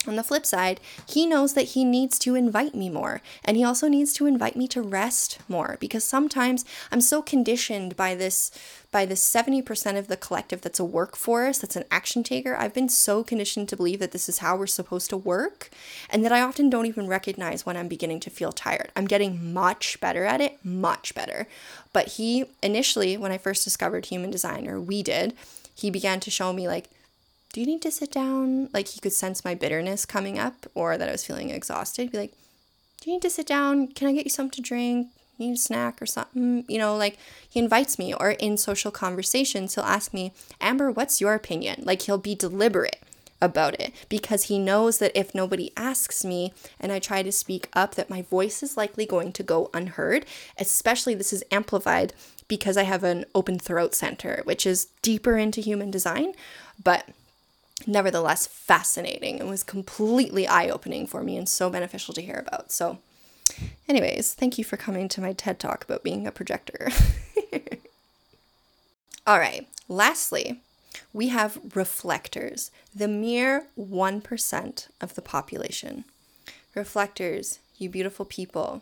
on 0.08 0.16
the 0.16 0.24
flip 0.24 0.45
side, 0.45 0.80
he 1.08 1.26
knows 1.26 1.54
that 1.54 1.70
he 1.70 1.84
needs 1.84 2.18
to 2.20 2.36
invite 2.36 2.74
me 2.74 2.89
more. 2.89 3.22
And 3.45 3.56
he 3.56 3.64
also 3.64 3.88
needs 3.88 4.14
to 4.14 4.26
invite 4.26 4.56
me 4.56 4.68
to 4.70 4.82
rest 4.82 5.39
more 5.47 5.78
because 5.80 6.04
sometimes 6.04 6.66
I'm 6.91 7.02
so 7.02 7.22
conditioned 7.22 7.95
by 7.95 8.16
this 8.16 8.52
by 8.91 9.06
this 9.06 9.24
70% 9.24 9.97
of 9.97 10.10
the 10.10 10.18
collective 10.18 10.60
that's 10.60 10.80
a 10.80 10.84
workforce, 10.84 11.60
that's 11.60 11.78
an 11.78 11.86
action 11.89 12.24
taker. 12.24 12.58
I've 12.58 12.74
been 12.74 12.89
so 12.89 13.24
conditioned 13.24 13.70
to 13.70 13.78
believe 13.78 13.99
that 13.99 14.12
this 14.12 14.28
is 14.28 14.39
how 14.39 14.58
we're 14.58 14.68
supposed 14.68 15.10
to 15.12 15.18
work 15.18 15.70
and 16.10 16.26
that 16.26 16.34
I 16.34 16.41
often 16.41 16.70
don't 16.70 16.86
even 16.86 17.08
recognize 17.08 17.66
when 17.66 17.78
I'm 17.78 17.88
beginning 17.88 18.20
to 18.22 18.30
feel 18.30 18.52
tired. 18.52 18.91
I'm 18.93 19.06
getting 19.08 19.54
much 19.54 19.97
better 20.02 20.26
at 20.26 20.41
it, 20.41 20.60
much 20.66 21.16
better. 21.16 21.47
But 21.93 22.10
he 22.10 22.45
initially 22.62 23.16
when 23.16 23.32
I 23.32 23.38
first 23.38 23.64
discovered 23.64 24.08
human 24.08 24.30
design 24.30 24.68
or 24.68 24.82
we 24.82 25.04
did, 25.04 25.36
he 25.74 25.89
began 25.89 26.20
to 26.20 26.32
show 26.32 26.52
me 26.52 26.68
like 26.68 26.89
do 27.54 27.60
you 27.60 27.68
need 27.68 27.82
to 27.82 27.91
sit 27.91 28.12
down? 28.12 28.70
Like 28.74 28.88
he 28.88 28.99
could 28.99 29.14
sense 29.14 29.43
my 29.43 29.56
bitterness 29.56 30.06
coming 30.06 30.39
up 30.39 30.68
or 30.74 30.97
that 30.97 31.10
I 31.10 31.12
was 31.12 31.26
feeling 31.26 31.49
exhausted. 31.49 32.12
Be 32.12 32.18
like, 32.18 32.34
do 33.02 33.10
you 33.10 33.16
need 33.16 33.22
to 33.24 33.30
sit 33.30 33.47
down? 33.47 33.88
Can 33.88 34.08
I 34.08 34.14
get 34.14 34.26
you 34.26 34.30
something 34.30 34.52
to 34.52 34.62
drink? 34.62 35.08
You 35.38 35.47
need 35.47 35.54
a 35.56 35.58
snack 35.58 36.02
or 36.02 36.06
something? 36.06 36.66
You 36.68 36.78
know, 36.78 36.95
like 36.95 37.18
he 37.49 37.60
invites 37.60 37.99
me 37.99 38.14
or 38.14 38.32
in 38.32 38.58
social 38.58 38.91
conversations, 38.91 39.76
he'll 39.76 39.84
ask 39.84 40.14
me, 40.14 40.34
Amber, 40.62 40.91
what's 40.91 41.20
your 41.20 41.34
opinion? 41.34 41.82
Like 41.84 42.04
he'll 42.04 42.18
be 42.18 42.36
deliberate 42.36 43.02
about 43.41 43.80
it 43.80 43.91
because 44.08 44.43
he 44.43 44.60
knows 44.60 44.99
that 44.99 45.18
if 45.18 45.34
nobody 45.34 45.72
asks 45.76 46.24
me 46.24 46.54
and 46.80 46.91
I 46.91 46.99
try 46.99 47.24
to 47.24 47.32
speak 47.32 47.70
up 47.74 47.95
that 47.95 48.10
my 48.10 48.22
voice 48.22 48.62
is 48.62 48.78
likely 48.78 49.06
going 49.06 49.32
to 49.34 49.41
go 49.41 49.72
unheard 49.74 50.28
especially 50.60 51.16
this 51.16 51.34
is 51.34 51.43
amplified 51.52 52.14
because 52.47 52.78
I 52.78 52.84
have 52.84 53.04
an 53.04 53.26
open 53.34 53.58
throat 53.58 53.95
center 53.95 54.41
which 54.43 54.68
is 54.68 54.89
deeper 55.02 55.38
into 55.38 55.60
human 55.60 55.89
design 55.89 56.34
but 56.84 57.08
nevertheless 57.88 58.47
fascinating 58.47 59.39
and 59.39 59.49
was 59.49 59.63
completely 59.63 60.47
eye 60.47 60.69
opening 60.69 61.07
for 61.07 61.23
me 61.23 61.38
and 61.38 61.47
so 61.47 61.69
beneficial 61.69 62.13
to 62.13 62.21
hear 62.21 62.43
about. 62.45 62.71
So, 62.71 62.99
anyways, 63.88 64.34
thank 64.34 64.57
you 64.57 64.63
for 64.63 64.77
coming 64.77 65.07
to 65.09 65.21
my 65.21 65.34
TED 65.34 65.59
talk 65.59 65.84
about 65.84 66.03
being 66.03 66.25
a 66.25 66.32
projector. 66.32 66.89
All 69.27 69.39
right, 69.39 69.67
lastly, 69.88 70.61
we 71.13 71.27
have 71.27 71.59
reflectors, 71.75 72.71
the 72.95 73.07
mere 73.07 73.67
1% 73.77 74.88
of 74.99 75.15
the 75.15 75.21
population. 75.21 76.05
Reflectors, 76.73 77.59
you 77.77 77.89
beautiful 77.89 78.25
people. 78.25 78.82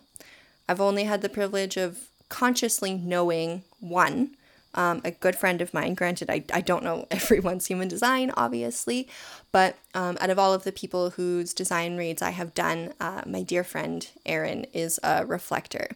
I've 0.67 0.81
only 0.81 1.05
had 1.05 1.21
the 1.21 1.29
privilege 1.29 1.75
of 1.77 2.09
consciously 2.29 2.93
knowing 2.93 3.63
one 3.79 4.35
um, 4.76 5.01
a 5.03 5.11
good 5.11 5.36
friend 5.36 5.61
of 5.61 5.74
mine. 5.74 5.93
Granted, 5.93 6.30
I, 6.30 6.43
I 6.53 6.61
don't 6.61 6.84
know 6.84 7.07
everyone's 7.11 7.67
human 7.67 7.88
design, 7.88 8.32
obviously, 8.38 9.07
but 9.51 9.78
um, 9.93 10.17
out 10.22 10.30
of 10.30 10.39
all 10.39 10.53
of 10.53 10.63
the 10.63 10.72
people 10.72 11.11
whose 11.11 11.53
design 11.53 11.97
reads 11.97 12.22
I 12.22 12.32
have 12.32 12.53
done, 12.53 12.93
uh, 12.99 13.24
my 13.26 13.41
dear 13.41 13.63
friend 13.63 14.07
Aaron 14.26 14.65
is 14.74 14.99
a 15.03 15.26
reflector. 15.26 15.89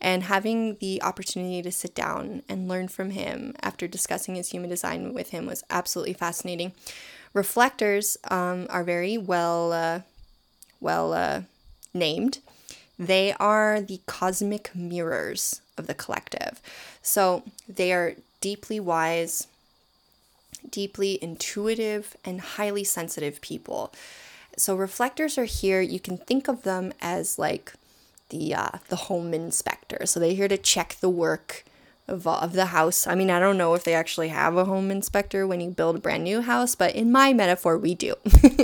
And 0.00 0.24
having 0.24 0.76
the 0.76 1.02
opportunity 1.02 1.62
to 1.62 1.72
sit 1.72 1.94
down 1.94 2.42
and 2.48 2.68
learn 2.68 2.88
from 2.88 3.10
him 3.10 3.54
after 3.62 3.88
discussing 3.88 4.34
his 4.34 4.50
human 4.50 4.70
design 4.70 5.14
with 5.14 5.30
him 5.30 5.46
was 5.46 5.64
absolutely 5.70 6.14
fascinating. 6.14 6.72
Reflectors 7.32 8.16
um, 8.30 8.66
are 8.70 8.84
very 8.84 9.16
well, 9.18 9.72
uh, 9.72 10.00
well 10.80 11.12
uh, 11.12 11.42
named. 11.94 12.38
They 12.98 13.32
are 13.34 13.80
the 13.80 14.00
cosmic 14.06 14.74
mirrors 14.74 15.60
of 15.76 15.86
the 15.86 15.94
collective. 15.94 16.60
So 17.02 17.44
they 17.68 17.92
are 17.92 18.14
deeply 18.40 18.80
wise, 18.80 19.46
deeply 20.68 21.18
intuitive, 21.22 22.16
and 22.24 22.40
highly 22.40 22.84
sensitive 22.84 23.40
people. 23.40 23.92
So 24.56 24.74
reflectors 24.74 25.38
are 25.38 25.44
here. 25.44 25.80
You 25.80 26.00
can 26.00 26.18
think 26.18 26.48
of 26.48 26.62
them 26.62 26.92
as 27.00 27.38
like 27.38 27.72
the 28.30 28.54
uh, 28.54 28.78
the 28.88 28.96
home 28.96 29.32
inspector. 29.32 30.04
So 30.04 30.18
they're 30.18 30.32
here 30.32 30.48
to 30.48 30.58
check 30.58 30.96
the 31.00 31.08
work 31.08 31.64
of, 32.08 32.26
of 32.26 32.54
the 32.54 32.66
house. 32.66 33.06
I 33.06 33.14
mean, 33.14 33.30
I 33.30 33.38
don't 33.38 33.58
know 33.58 33.74
if 33.74 33.84
they 33.84 33.94
actually 33.94 34.28
have 34.28 34.56
a 34.56 34.64
home 34.64 34.90
inspector 34.90 35.46
when 35.46 35.60
you 35.60 35.70
build 35.70 35.96
a 35.96 36.00
brand 36.00 36.24
new 36.24 36.40
house, 36.40 36.74
but 36.74 36.94
in 36.94 37.12
my 37.12 37.32
metaphor, 37.32 37.78
we 37.78 37.94
do. 37.94 38.14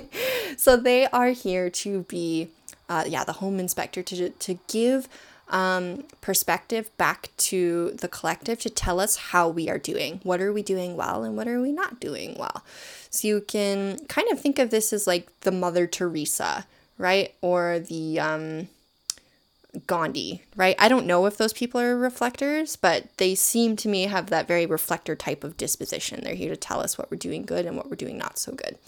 so 0.57 0.77
they 0.77 1.07
are 1.07 1.29
here 1.29 1.71
to 1.71 2.03
be, 2.05 2.49
uh, 2.89 3.05
yeah, 3.07 3.25
the 3.25 3.35
home 3.35 3.59
inspector 3.59 4.03
to 4.03 4.31
to 4.31 4.59
give 4.69 5.09
um, 5.49 6.05
perspective 6.21 6.91
back 6.97 7.31
to 7.37 7.91
the 8.01 8.09
collective 8.09 8.59
to 8.61 8.71
tell 8.71 9.01
us 9.01 9.17
how 9.17 9.49
we 9.49 9.69
are 9.69 9.79
doing. 9.79 10.21
What 10.23 10.41
are 10.41 10.53
we 10.53 10.63
doing 10.63 10.97
well 10.97 11.23
and 11.23 11.37
what 11.37 11.49
are 11.49 11.61
we 11.61 11.73
not 11.73 12.01
doing 12.01 12.37
well? 12.39 12.65
So 13.11 13.29
you 13.29 13.41
can 13.41 13.99
kind 14.07 14.31
of 14.33 14.41
think 14.41 14.59
of 14.59 14.71
this 14.71 14.93
as 14.93 15.07
like 15.07 15.29
the 15.41 15.53
Mother 15.53 15.87
Teresa, 15.87 16.67
right? 16.99 17.35
Or 17.43 17.79
the 17.79 18.19
um, 18.19 18.69
Gandhi, 19.87 20.43
right? 20.57 20.77
I 20.79 20.89
don't 20.89 21.07
know 21.07 21.27
if 21.27 21.37
those 21.37 21.53
people 21.53 21.81
are 21.81 21.97
reflectors, 21.97 22.77
but 22.77 23.15
they 23.19 23.35
seem 23.35 23.77
to 23.77 23.89
me 23.89 24.05
have 24.05 24.31
that 24.31 24.49
very 24.49 24.67
reflector 24.67 25.15
type 25.15 25.45
of 25.45 25.57
disposition. 25.57 26.21
They're 26.23 26.35
here 26.35 26.51
to 26.51 26.57
tell 26.57 26.81
us 26.81 26.97
what 26.97 27.11
we're 27.11 27.19
doing 27.19 27.43
good 27.43 27.67
and 27.67 27.77
what 27.77 27.91
we're 27.91 27.97
doing 27.97 28.19
not 28.19 28.39
so 28.39 28.53
good. 28.53 28.79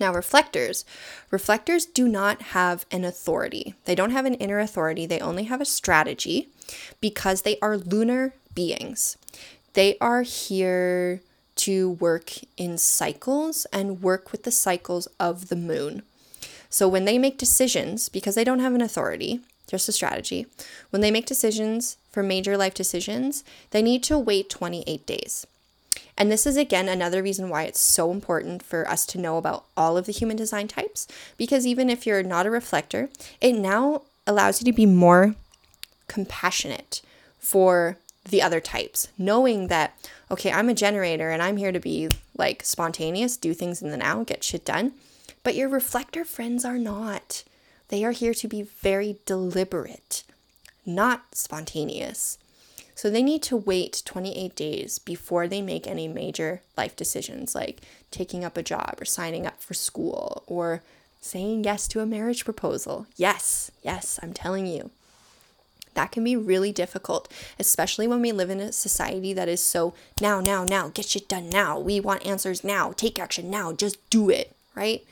Now, 0.00 0.14
reflectors. 0.14 0.86
Reflectors 1.30 1.84
do 1.84 2.08
not 2.08 2.40
have 2.42 2.86
an 2.90 3.04
authority. 3.04 3.74
They 3.84 3.94
don't 3.94 4.12
have 4.12 4.24
an 4.24 4.34
inner 4.34 4.58
authority. 4.58 5.04
They 5.04 5.20
only 5.20 5.44
have 5.44 5.60
a 5.60 5.66
strategy 5.66 6.48
because 7.02 7.42
they 7.42 7.58
are 7.60 7.76
lunar 7.76 8.32
beings. 8.54 9.18
They 9.74 9.98
are 10.00 10.22
here 10.22 11.20
to 11.56 11.90
work 11.90 12.32
in 12.56 12.78
cycles 12.78 13.66
and 13.66 14.02
work 14.02 14.32
with 14.32 14.44
the 14.44 14.50
cycles 14.50 15.06
of 15.20 15.48
the 15.48 15.56
moon. 15.56 16.02
So 16.70 16.88
when 16.88 17.04
they 17.04 17.18
make 17.18 17.36
decisions, 17.36 18.08
because 18.08 18.34
they 18.34 18.44
don't 18.44 18.60
have 18.60 18.74
an 18.74 18.80
authority, 18.80 19.40
just 19.66 19.88
a 19.88 19.92
strategy, 19.92 20.46
when 20.88 21.02
they 21.02 21.10
make 21.10 21.26
decisions 21.26 21.98
for 22.10 22.22
major 22.22 22.56
life 22.56 22.74
decisions, 22.74 23.44
they 23.70 23.82
need 23.82 24.02
to 24.04 24.18
wait 24.18 24.48
28 24.48 25.04
days. 25.04 25.46
And 26.20 26.30
this 26.30 26.44
is 26.44 26.58
again 26.58 26.86
another 26.86 27.22
reason 27.22 27.48
why 27.48 27.62
it's 27.62 27.80
so 27.80 28.10
important 28.10 28.62
for 28.62 28.86
us 28.86 29.06
to 29.06 29.18
know 29.18 29.38
about 29.38 29.64
all 29.74 29.96
of 29.96 30.04
the 30.04 30.12
human 30.12 30.36
design 30.36 30.68
types 30.68 31.08
because 31.38 31.66
even 31.66 31.88
if 31.88 32.06
you're 32.06 32.22
not 32.22 32.44
a 32.44 32.50
reflector, 32.50 33.08
it 33.40 33.54
now 33.54 34.02
allows 34.26 34.60
you 34.60 34.66
to 34.66 34.76
be 34.76 34.84
more 34.84 35.34
compassionate 36.08 37.00
for 37.38 37.96
the 38.28 38.42
other 38.42 38.60
types, 38.60 39.08
knowing 39.16 39.68
that, 39.68 39.98
okay, 40.30 40.52
I'm 40.52 40.68
a 40.68 40.74
generator 40.74 41.30
and 41.30 41.42
I'm 41.42 41.56
here 41.56 41.72
to 41.72 41.80
be 41.80 42.10
like 42.36 42.64
spontaneous, 42.64 43.38
do 43.38 43.54
things 43.54 43.80
in 43.80 43.90
the 43.90 43.96
now, 43.96 44.22
get 44.22 44.44
shit 44.44 44.66
done. 44.66 44.92
But 45.42 45.54
your 45.54 45.70
reflector 45.70 46.26
friends 46.26 46.66
are 46.66 46.76
not. 46.76 47.44
They 47.88 48.04
are 48.04 48.12
here 48.12 48.34
to 48.34 48.46
be 48.46 48.60
very 48.60 49.16
deliberate, 49.24 50.22
not 50.84 51.34
spontaneous. 51.34 52.36
So 53.00 53.08
they 53.08 53.22
need 53.22 53.42
to 53.44 53.56
wait 53.56 54.02
28 54.04 54.54
days 54.54 54.98
before 54.98 55.48
they 55.48 55.62
make 55.62 55.86
any 55.86 56.06
major 56.06 56.60
life 56.76 56.94
decisions 56.94 57.54
like 57.54 57.80
taking 58.10 58.44
up 58.44 58.58
a 58.58 58.62
job 58.62 58.96
or 59.00 59.06
signing 59.06 59.46
up 59.46 59.62
for 59.62 59.72
school 59.72 60.42
or 60.46 60.82
saying 61.18 61.64
yes 61.64 61.88
to 61.88 62.00
a 62.00 62.06
marriage 62.06 62.44
proposal. 62.44 63.06
Yes, 63.16 63.70
yes, 63.82 64.20
I'm 64.22 64.34
telling 64.34 64.66
you. 64.66 64.90
That 65.94 66.12
can 66.12 66.24
be 66.24 66.36
really 66.36 66.72
difficult, 66.72 67.32
especially 67.58 68.06
when 68.06 68.20
we 68.20 68.32
live 68.32 68.50
in 68.50 68.60
a 68.60 68.70
society 68.70 69.32
that 69.32 69.48
is 69.48 69.62
so 69.62 69.94
now, 70.20 70.42
now, 70.42 70.64
now, 70.64 70.88
get 70.88 71.06
shit 71.06 71.26
done 71.26 71.48
now. 71.48 71.78
We 71.80 72.00
want 72.00 72.26
answers 72.26 72.62
now. 72.62 72.92
Take 72.92 73.18
action 73.18 73.48
now. 73.48 73.72
Just 73.72 73.96
do 74.10 74.28
it. 74.28 74.54
right? 74.74 75.02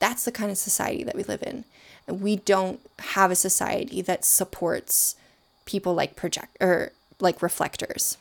That's 0.00 0.24
the 0.24 0.32
kind 0.32 0.50
of 0.50 0.58
society 0.58 1.04
that 1.04 1.14
we 1.14 1.22
live 1.22 1.44
in. 1.44 1.64
And 2.08 2.22
we 2.22 2.34
don't 2.34 2.80
have 2.98 3.30
a 3.30 3.36
society 3.36 4.02
that 4.02 4.24
supports 4.24 5.14
people 5.64 5.94
like 5.94 6.16
project 6.16 6.56
or 6.60 6.90
like 7.20 7.42
reflectors. 7.42 8.16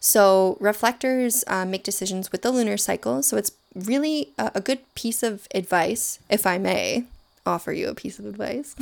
So, 0.00 0.56
reflectors 0.60 1.42
uh, 1.48 1.64
make 1.64 1.82
decisions 1.82 2.30
with 2.30 2.42
the 2.42 2.52
lunar 2.52 2.76
cycle. 2.76 3.22
So, 3.22 3.36
it's 3.36 3.52
really 3.74 4.32
a, 4.38 4.52
a 4.56 4.60
good 4.60 4.78
piece 4.94 5.22
of 5.22 5.48
advice, 5.54 6.20
if 6.30 6.46
I 6.46 6.58
may 6.58 7.04
offer 7.44 7.72
you 7.72 7.88
a 7.88 7.94
piece 7.94 8.18
of 8.18 8.26
advice, 8.26 8.76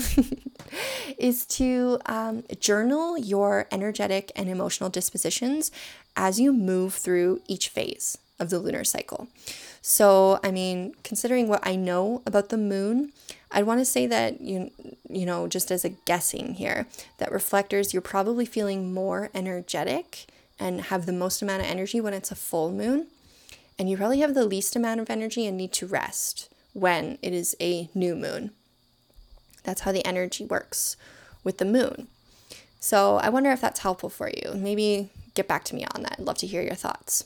is 1.18 1.46
to 1.46 1.98
um, 2.06 2.44
journal 2.60 3.16
your 3.16 3.66
energetic 3.70 4.32
and 4.36 4.48
emotional 4.48 4.90
dispositions 4.90 5.70
as 6.16 6.38
you 6.40 6.52
move 6.52 6.94
through 6.94 7.40
each 7.46 7.68
phase 7.68 8.18
of 8.38 8.50
the 8.50 8.58
lunar 8.58 8.84
cycle. 8.84 9.28
So, 9.80 10.40
I 10.42 10.50
mean, 10.50 10.94
considering 11.04 11.48
what 11.48 11.66
I 11.66 11.76
know 11.76 12.22
about 12.26 12.48
the 12.48 12.58
moon, 12.58 13.12
I'd 13.52 13.66
want 13.66 13.80
to 13.80 13.84
say 13.84 14.06
that 14.06 14.40
you 14.40 14.70
you 15.08 15.24
know, 15.24 15.46
just 15.46 15.70
as 15.70 15.84
a 15.84 15.90
guessing 15.90 16.54
here, 16.54 16.86
that 17.18 17.32
reflectors 17.32 17.92
you're 17.92 18.02
probably 18.02 18.44
feeling 18.44 18.92
more 18.92 19.30
energetic 19.34 20.26
and 20.58 20.82
have 20.82 21.06
the 21.06 21.12
most 21.12 21.42
amount 21.42 21.62
of 21.62 21.68
energy 21.68 22.00
when 22.00 22.14
it's 22.14 22.30
a 22.30 22.36
full 22.36 22.72
moon, 22.72 23.06
and 23.78 23.88
you 23.88 23.96
probably 23.96 24.20
have 24.20 24.34
the 24.34 24.44
least 24.44 24.74
amount 24.74 25.00
of 25.00 25.10
energy 25.10 25.46
and 25.46 25.56
need 25.56 25.72
to 25.74 25.86
rest 25.86 26.48
when 26.72 27.18
it 27.22 27.32
is 27.32 27.56
a 27.60 27.88
new 27.94 28.16
moon. 28.16 28.50
That's 29.62 29.82
how 29.82 29.92
the 29.92 30.04
energy 30.04 30.44
works 30.44 30.96
with 31.44 31.58
the 31.58 31.64
moon. 31.64 32.08
So, 32.80 33.16
I 33.16 33.28
wonder 33.28 33.50
if 33.52 33.60
that's 33.60 33.80
helpful 33.80 34.10
for 34.10 34.28
you. 34.28 34.52
Maybe 34.54 35.10
get 35.34 35.48
back 35.48 35.64
to 35.64 35.74
me 35.74 35.86
on 35.94 36.02
that. 36.02 36.16
I'd 36.18 36.26
love 36.26 36.38
to 36.38 36.46
hear 36.46 36.62
your 36.62 36.74
thoughts. 36.74 37.24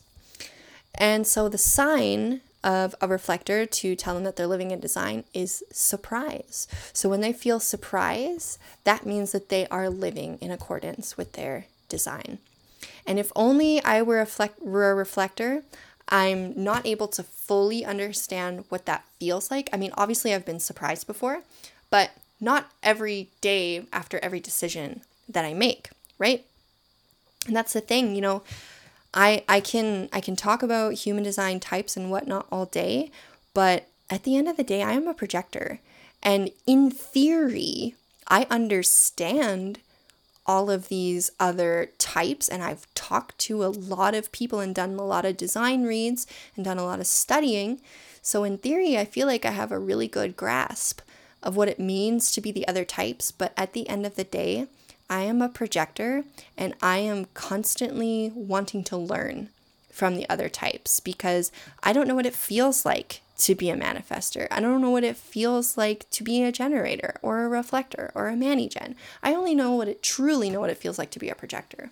And 0.94 1.26
so 1.26 1.48
the 1.48 1.58
sign 1.58 2.40
of 2.62 2.94
a 3.00 3.08
reflector 3.08 3.64
to 3.64 3.96
tell 3.96 4.14
them 4.14 4.24
that 4.24 4.36
they're 4.36 4.46
living 4.46 4.70
in 4.70 4.80
design 4.80 5.24
is 5.32 5.64
surprise. 5.72 6.68
So 6.92 7.08
when 7.08 7.20
they 7.20 7.32
feel 7.32 7.58
surprise, 7.58 8.58
that 8.84 9.06
means 9.06 9.32
that 9.32 9.48
they 9.48 9.66
are 9.68 9.88
living 9.88 10.36
in 10.40 10.50
accordance 10.50 11.16
with 11.16 11.32
their 11.32 11.66
design. 11.88 12.38
And 13.06 13.18
if 13.18 13.32
only 13.34 13.82
I 13.82 14.02
were 14.02 14.18
a, 14.18 14.20
reflect- 14.20 14.62
were 14.62 14.90
a 14.90 14.94
reflector, 14.94 15.62
I'm 16.08 16.52
not 16.62 16.86
able 16.86 17.08
to 17.08 17.22
fully 17.22 17.84
understand 17.84 18.64
what 18.68 18.86
that 18.86 19.04
feels 19.18 19.50
like. 19.50 19.70
I 19.72 19.76
mean, 19.76 19.92
obviously, 19.96 20.34
I've 20.34 20.44
been 20.44 20.60
surprised 20.60 21.06
before, 21.06 21.42
but 21.88 22.10
not 22.40 22.70
every 22.82 23.28
day 23.40 23.86
after 23.92 24.18
every 24.22 24.40
decision 24.40 25.02
that 25.28 25.44
I 25.44 25.54
make, 25.54 25.90
right? 26.18 26.44
And 27.46 27.56
that's 27.56 27.72
the 27.72 27.80
thing, 27.80 28.14
you 28.14 28.20
know, 28.20 28.42
I 29.12 29.44
I 29.48 29.60
can 29.60 30.08
I 30.12 30.20
can 30.20 30.36
talk 30.36 30.62
about 30.62 30.94
human 30.94 31.24
design 31.24 31.60
types 31.60 31.96
and 31.96 32.10
whatnot 32.10 32.46
all 32.50 32.66
day, 32.66 33.10
but 33.54 33.86
at 34.08 34.24
the 34.24 34.36
end 34.36 34.48
of 34.48 34.56
the 34.56 34.64
day, 34.64 34.82
I 34.82 34.92
am 34.92 35.06
a 35.06 35.14
projector. 35.14 35.80
And 36.22 36.50
in 36.66 36.90
theory, 36.90 37.94
I 38.28 38.46
understand 38.50 39.78
all 40.46 40.70
of 40.70 40.88
these 40.88 41.30
other 41.38 41.90
types 41.98 42.48
and 42.48 42.62
I've 42.62 42.92
talked 42.94 43.38
to 43.38 43.64
a 43.64 43.68
lot 43.68 44.14
of 44.14 44.32
people 44.32 44.58
and 44.60 44.74
done 44.74 44.96
a 44.96 45.04
lot 45.04 45.24
of 45.24 45.36
design 45.36 45.84
reads 45.84 46.26
and 46.56 46.64
done 46.64 46.78
a 46.78 46.84
lot 46.84 46.98
of 46.98 47.06
studying. 47.06 47.80
So 48.20 48.42
in 48.44 48.58
theory, 48.58 48.98
I 48.98 49.04
feel 49.04 49.26
like 49.26 49.44
I 49.44 49.52
have 49.52 49.70
a 49.70 49.78
really 49.78 50.08
good 50.08 50.36
grasp 50.36 51.00
of 51.42 51.56
what 51.56 51.68
it 51.68 51.78
means 51.78 52.32
to 52.32 52.40
be 52.40 52.52
the 52.52 52.66
other 52.66 52.84
types, 52.84 53.30
but 53.30 53.52
at 53.56 53.72
the 53.72 53.88
end 53.88 54.04
of 54.04 54.16
the 54.16 54.24
day, 54.24 54.66
I 55.10 55.22
am 55.22 55.42
a 55.42 55.48
projector 55.48 56.24
and 56.56 56.74
I 56.80 56.98
am 56.98 57.26
constantly 57.34 58.30
wanting 58.32 58.84
to 58.84 58.96
learn 58.96 59.48
from 59.90 60.14
the 60.14 60.28
other 60.30 60.48
types 60.48 61.00
because 61.00 61.50
I 61.82 61.92
don't 61.92 62.06
know 62.06 62.14
what 62.14 62.26
it 62.26 62.34
feels 62.34 62.86
like 62.86 63.20
to 63.38 63.56
be 63.56 63.70
a 63.70 63.76
manifestor. 63.76 64.46
I 64.50 64.60
don't 64.60 64.80
know 64.80 64.90
what 64.90 65.02
it 65.02 65.16
feels 65.16 65.76
like 65.76 66.08
to 66.10 66.22
be 66.22 66.42
a 66.42 66.52
generator 66.52 67.16
or 67.22 67.42
a 67.42 67.48
reflector 67.48 68.12
or 68.14 68.28
a 68.28 68.36
mani-gen. 68.36 68.94
I 69.22 69.34
only 69.34 69.54
know 69.54 69.72
what 69.72 69.88
it 69.88 70.02
truly 70.02 70.48
know 70.48 70.60
what 70.60 70.70
it 70.70 70.78
feels 70.78 70.98
like 70.98 71.10
to 71.10 71.18
be 71.18 71.28
a 71.28 71.34
projector. 71.34 71.90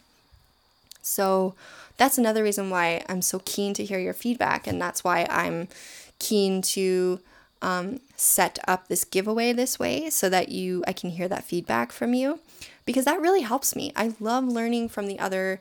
So 1.02 1.54
that's 1.96 2.18
another 2.18 2.44
reason 2.44 2.70
why 2.70 3.04
I'm 3.08 3.22
so 3.22 3.40
keen 3.44 3.74
to 3.74 3.84
hear 3.84 3.98
your 3.98 4.14
feedback 4.14 4.66
and 4.68 4.80
that's 4.80 5.02
why 5.02 5.26
I'm 5.28 5.68
keen 6.20 6.62
to 6.62 7.18
um, 7.62 8.00
set 8.16 8.58
up 8.68 8.86
this 8.86 9.04
giveaway 9.04 9.52
this 9.52 9.78
way 9.78 10.10
so 10.10 10.28
that 10.28 10.50
you 10.50 10.84
I 10.86 10.92
can 10.92 11.10
hear 11.10 11.26
that 11.26 11.44
feedback 11.44 11.90
from 11.90 12.14
you 12.14 12.38
because 12.88 13.04
that 13.04 13.20
really 13.20 13.42
helps 13.42 13.76
me. 13.76 13.92
I 13.94 14.14
love 14.18 14.44
learning 14.44 14.88
from 14.88 15.08
the 15.08 15.18
other 15.18 15.60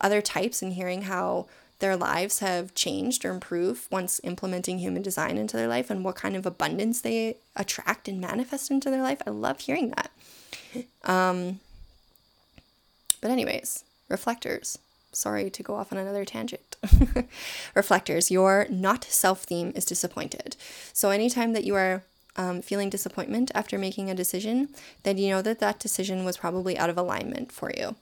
other 0.00 0.22
types 0.22 0.62
and 0.62 0.74
hearing 0.74 1.02
how 1.02 1.46
their 1.80 1.96
lives 1.96 2.38
have 2.38 2.72
changed 2.72 3.24
or 3.24 3.30
improved 3.32 3.90
once 3.90 4.20
implementing 4.22 4.78
human 4.78 5.02
design 5.02 5.38
into 5.38 5.56
their 5.56 5.66
life 5.66 5.90
and 5.90 6.04
what 6.04 6.14
kind 6.14 6.36
of 6.36 6.46
abundance 6.46 7.00
they 7.00 7.36
attract 7.56 8.06
and 8.06 8.20
manifest 8.20 8.70
into 8.70 8.90
their 8.90 9.02
life. 9.02 9.20
I 9.26 9.30
love 9.30 9.58
hearing 9.58 9.92
that. 9.96 10.12
Um, 11.02 11.58
but, 13.20 13.32
anyways, 13.32 13.82
reflectors. 14.08 14.78
Sorry 15.10 15.50
to 15.50 15.62
go 15.64 15.74
off 15.74 15.90
on 15.90 15.98
another 15.98 16.24
tangent. 16.24 16.76
reflectors, 17.74 18.30
your 18.30 18.68
not 18.70 19.02
self 19.02 19.42
theme 19.42 19.72
is 19.74 19.84
disappointed. 19.84 20.54
So, 20.92 21.10
anytime 21.10 21.54
that 21.54 21.64
you 21.64 21.74
are 21.74 22.04
um, 22.38 22.62
feeling 22.62 22.88
disappointment 22.88 23.50
after 23.54 23.76
making 23.76 24.08
a 24.08 24.14
decision, 24.14 24.68
then 25.02 25.18
you 25.18 25.28
know 25.28 25.42
that 25.42 25.58
that 25.58 25.80
decision 25.80 26.24
was 26.24 26.38
probably 26.38 26.78
out 26.78 26.88
of 26.88 26.96
alignment 26.96 27.52
for 27.52 27.70
you. 27.76 27.96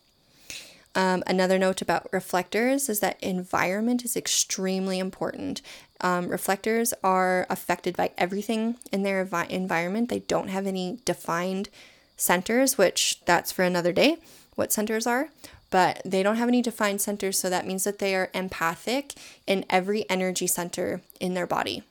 Um, 0.95 1.23
another 1.27 1.59
note 1.59 1.83
about 1.83 2.11
reflectors 2.13 2.89
is 2.89 3.01
that 3.01 3.23
environment 3.23 4.05
is 4.05 4.17
extremely 4.17 4.99
important. 4.99 5.61
Um, 6.01 6.29
reflectors 6.29 6.95
are 7.03 7.47
affected 7.51 7.97
by 7.97 8.13
everything 8.17 8.77
in 8.93 9.03
their 9.03 9.25
vi- 9.25 9.47
environment. 9.47 10.09
They 10.09 10.21
don't 10.21 10.49
have 10.49 10.67
any 10.67 10.99
defined 11.05 11.69
centers, 12.17 12.79
which 12.79 13.21
that's 13.27 13.53
for 13.53 13.63
another 13.63 13.93
day, 13.93 14.17
what 14.55 14.73
centers 14.73 15.07
are, 15.07 15.29
but 15.71 16.01
they 16.05 16.23
don't 16.23 16.37
have 16.37 16.49
any 16.49 16.63
defined 16.63 17.03
centers, 17.03 17.39
so 17.39 17.51
that 17.51 17.67
means 17.67 17.85
that 17.85 17.99
they 17.99 18.15
are 18.15 18.31
empathic 18.33 19.15
in 19.47 19.67
every 19.69 20.09
energy 20.09 20.47
center 20.47 21.03
in 21.21 21.35
their 21.35 21.47
body. 21.47 21.83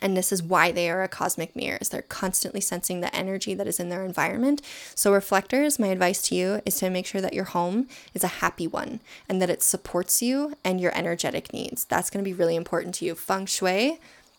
And 0.00 0.16
this 0.16 0.32
is 0.32 0.42
why 0.42 0.72
they 0.72 0.90
are 0.90 1.02
a 1.02 1.08
cosmic 1.08 1.54
mirror. 1.56 1.78
Is 1.80 1.88
they're 1.88 2.02
constantly 2.02 2.60
sensing 2.60 3.00
the 3.00 3.14
energy 3.14 3.54
that 3.54 3.66
is 3.66 3.80
in 3.80 3.88
their 3.88 4.04
environment. 4.04 4.62
So 4.94 5.12
reflectors, 5.12 5.78
my 5.78 5.88
advice 5.88 6.22
to 6.22 6.34
you 6.34 6.60
is 6.64 6.76
to 6.78 6.90
make 6.90 7.06
sure 7.06 7.20
that 7.20 7.34
your 7.34 7.44
home 7.44 7.88
is 8.14 8.24
a 8.24 8.28
happy 8.28 8.66
one 8.66 9.00
and 9.28 9.40
that 9.42 9.50
it 9.50 9.62
supports 9.62 10.22
you 10.22 10.56
and 10.64 10.80
your 10.80 10.96
energetic 10.96 11.52
needs. 11.52 11.84
That's 11.84 12.10
going 12.10 12.24
to 12.24 12.28
be 12.28 12.34
really 12.34 12.56
important 12.56 12.94
to 12.96 13.04
you. 13.04 13.14
Feng 13.14 13.46
shui, 13.46 13.98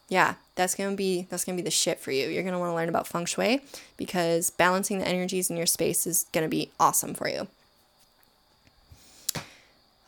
yeah, 0.09 0.35
that's 0.55 0.75
going 0.75 0.89
to 0.89 0.95
be 0.95 1.27
that's 1.29 1.45
going 1.45 1.55
to 1.55 1.61
be 1.61 1.65
the 1.65 1.71
shit 1.71 1.99
for 1.99 2.11
you. 2.11 2.27
You're 2.27 2.43
going 2.43 2.53
to 2.53 2.59
want 2.59 2.71
to 2.71 2.75
learn 2.75 2.89
about 2.89 3.07
feng 3.07 3.25
shui 3.25 3.61
because 3.95 4.49
balancing 4.49 4.99
the 4.99 5.07
energies 5.07 5.49
in 5.49 5.55
your 5.55 5.67
space 5.67 6.07
is 6.07 6.25
going 6.33 6.43
to 6.43 6.49
be 6.49 6.71
awesome 6.79 7.13
for 7.13 7.29
you. 7.29 7.47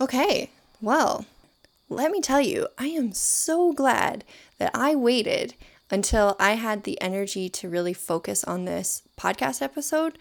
Okay. 0.02 0.49
Well, 0.82 1.26
let 1.92 2.10
me 2.10 2.22
tell 2.22 2.39
you, 2.39 2.68
I 2.78 2.88
am 2.88 3.12
so 3.12 3.74
glad 3.74 4.24
that 4.60 4.72
I 4.74 4.96
waited 4.96 5.56
until 5.92 6.38
I 6.39 6.54
had 6.54 6.84
the 6.84 7.00
energy 7.02 7.50
to 7.50 7.68
really 7.68 7.94
focus 7.94 8.46
on 8.46 8.64
this 8.64 9.04
podcast 9.18 9.62
episode 9.62 10.18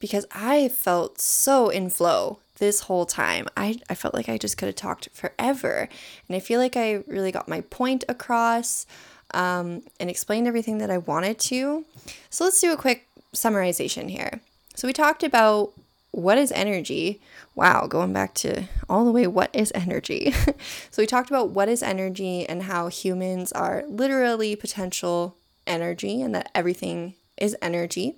because 0.00 0.26
I 0.32 0.68
felt 0.68 1.20
so 1.20 1.68
in 1.68 1.90
flow 1.90 2.40
this 2.58 2.80
whole 2.80 3.06
time. 3.06 3.46
I, 3.56 3.78
I 3.88 3.94
felt 3.94 4.14
like 4.14 4.28
I 4.28 4.36
just 4.36 4.58
could 4.58 4.66
have 4.66 4.74
talked 4.74 5.10
forever. 5.12 5.88
And 6.26 6.36
I 6.36 6.40
feel 6.40 6.58
like 6.58 6.76
I 6.76 7.04
really 7.06 7.30
got 7.30 7.48
my 7.48 7.60
point 7.60 8.02
across 8.08 8.84
um, 9.32 9.82
and 10.00 10.10
explained 10.10 10.48
everything 10.48 10.78
that 10.78 10.90
I 10.90 10.98
wanted 10.98 11.38
to. 11.38 11.84
So 12.30 12.44
let's 12.44 12.60
do 12.60 12.72
a 12.72 12.76
quick 12.76 13.06
summarization 13.32 14.10
here. 14.10 14.40
So 14.74 14.88
we 14.88 14.92
talked 14.92 15.22
about 15.22 15.72
what 16.12 16.38
is 16.38 16.52
energy? 16.52 17.20
Wow, 17.54 17.86
going 17.86 18.12
back 18.12 18.34
to 18.34 18.64
all 18.88 19.04
the 19.04 19.10
way, 19.10 19.26
what 19.26 19.50
is 19.54 19.72
energy? 19.74 20.32
so, 20.90 21.02
we 21.02 21.06
talked 21.06 21.30
about 21.30 21.50
what 21.50 21.68
is 21.68 21.82
energy 21.82 22.48
and 22.48 22.64
how 22.64 22.88
humans 22.88 23.50
are 23.52 23.84
literally 23.88 24.54
potential 24.54 25.36
energy 25.66 26.22
and 26.22 26.34
that 26.34 26.50
everything 26.54 27.14
is 27.36 27.56
energy. 27.60 28.14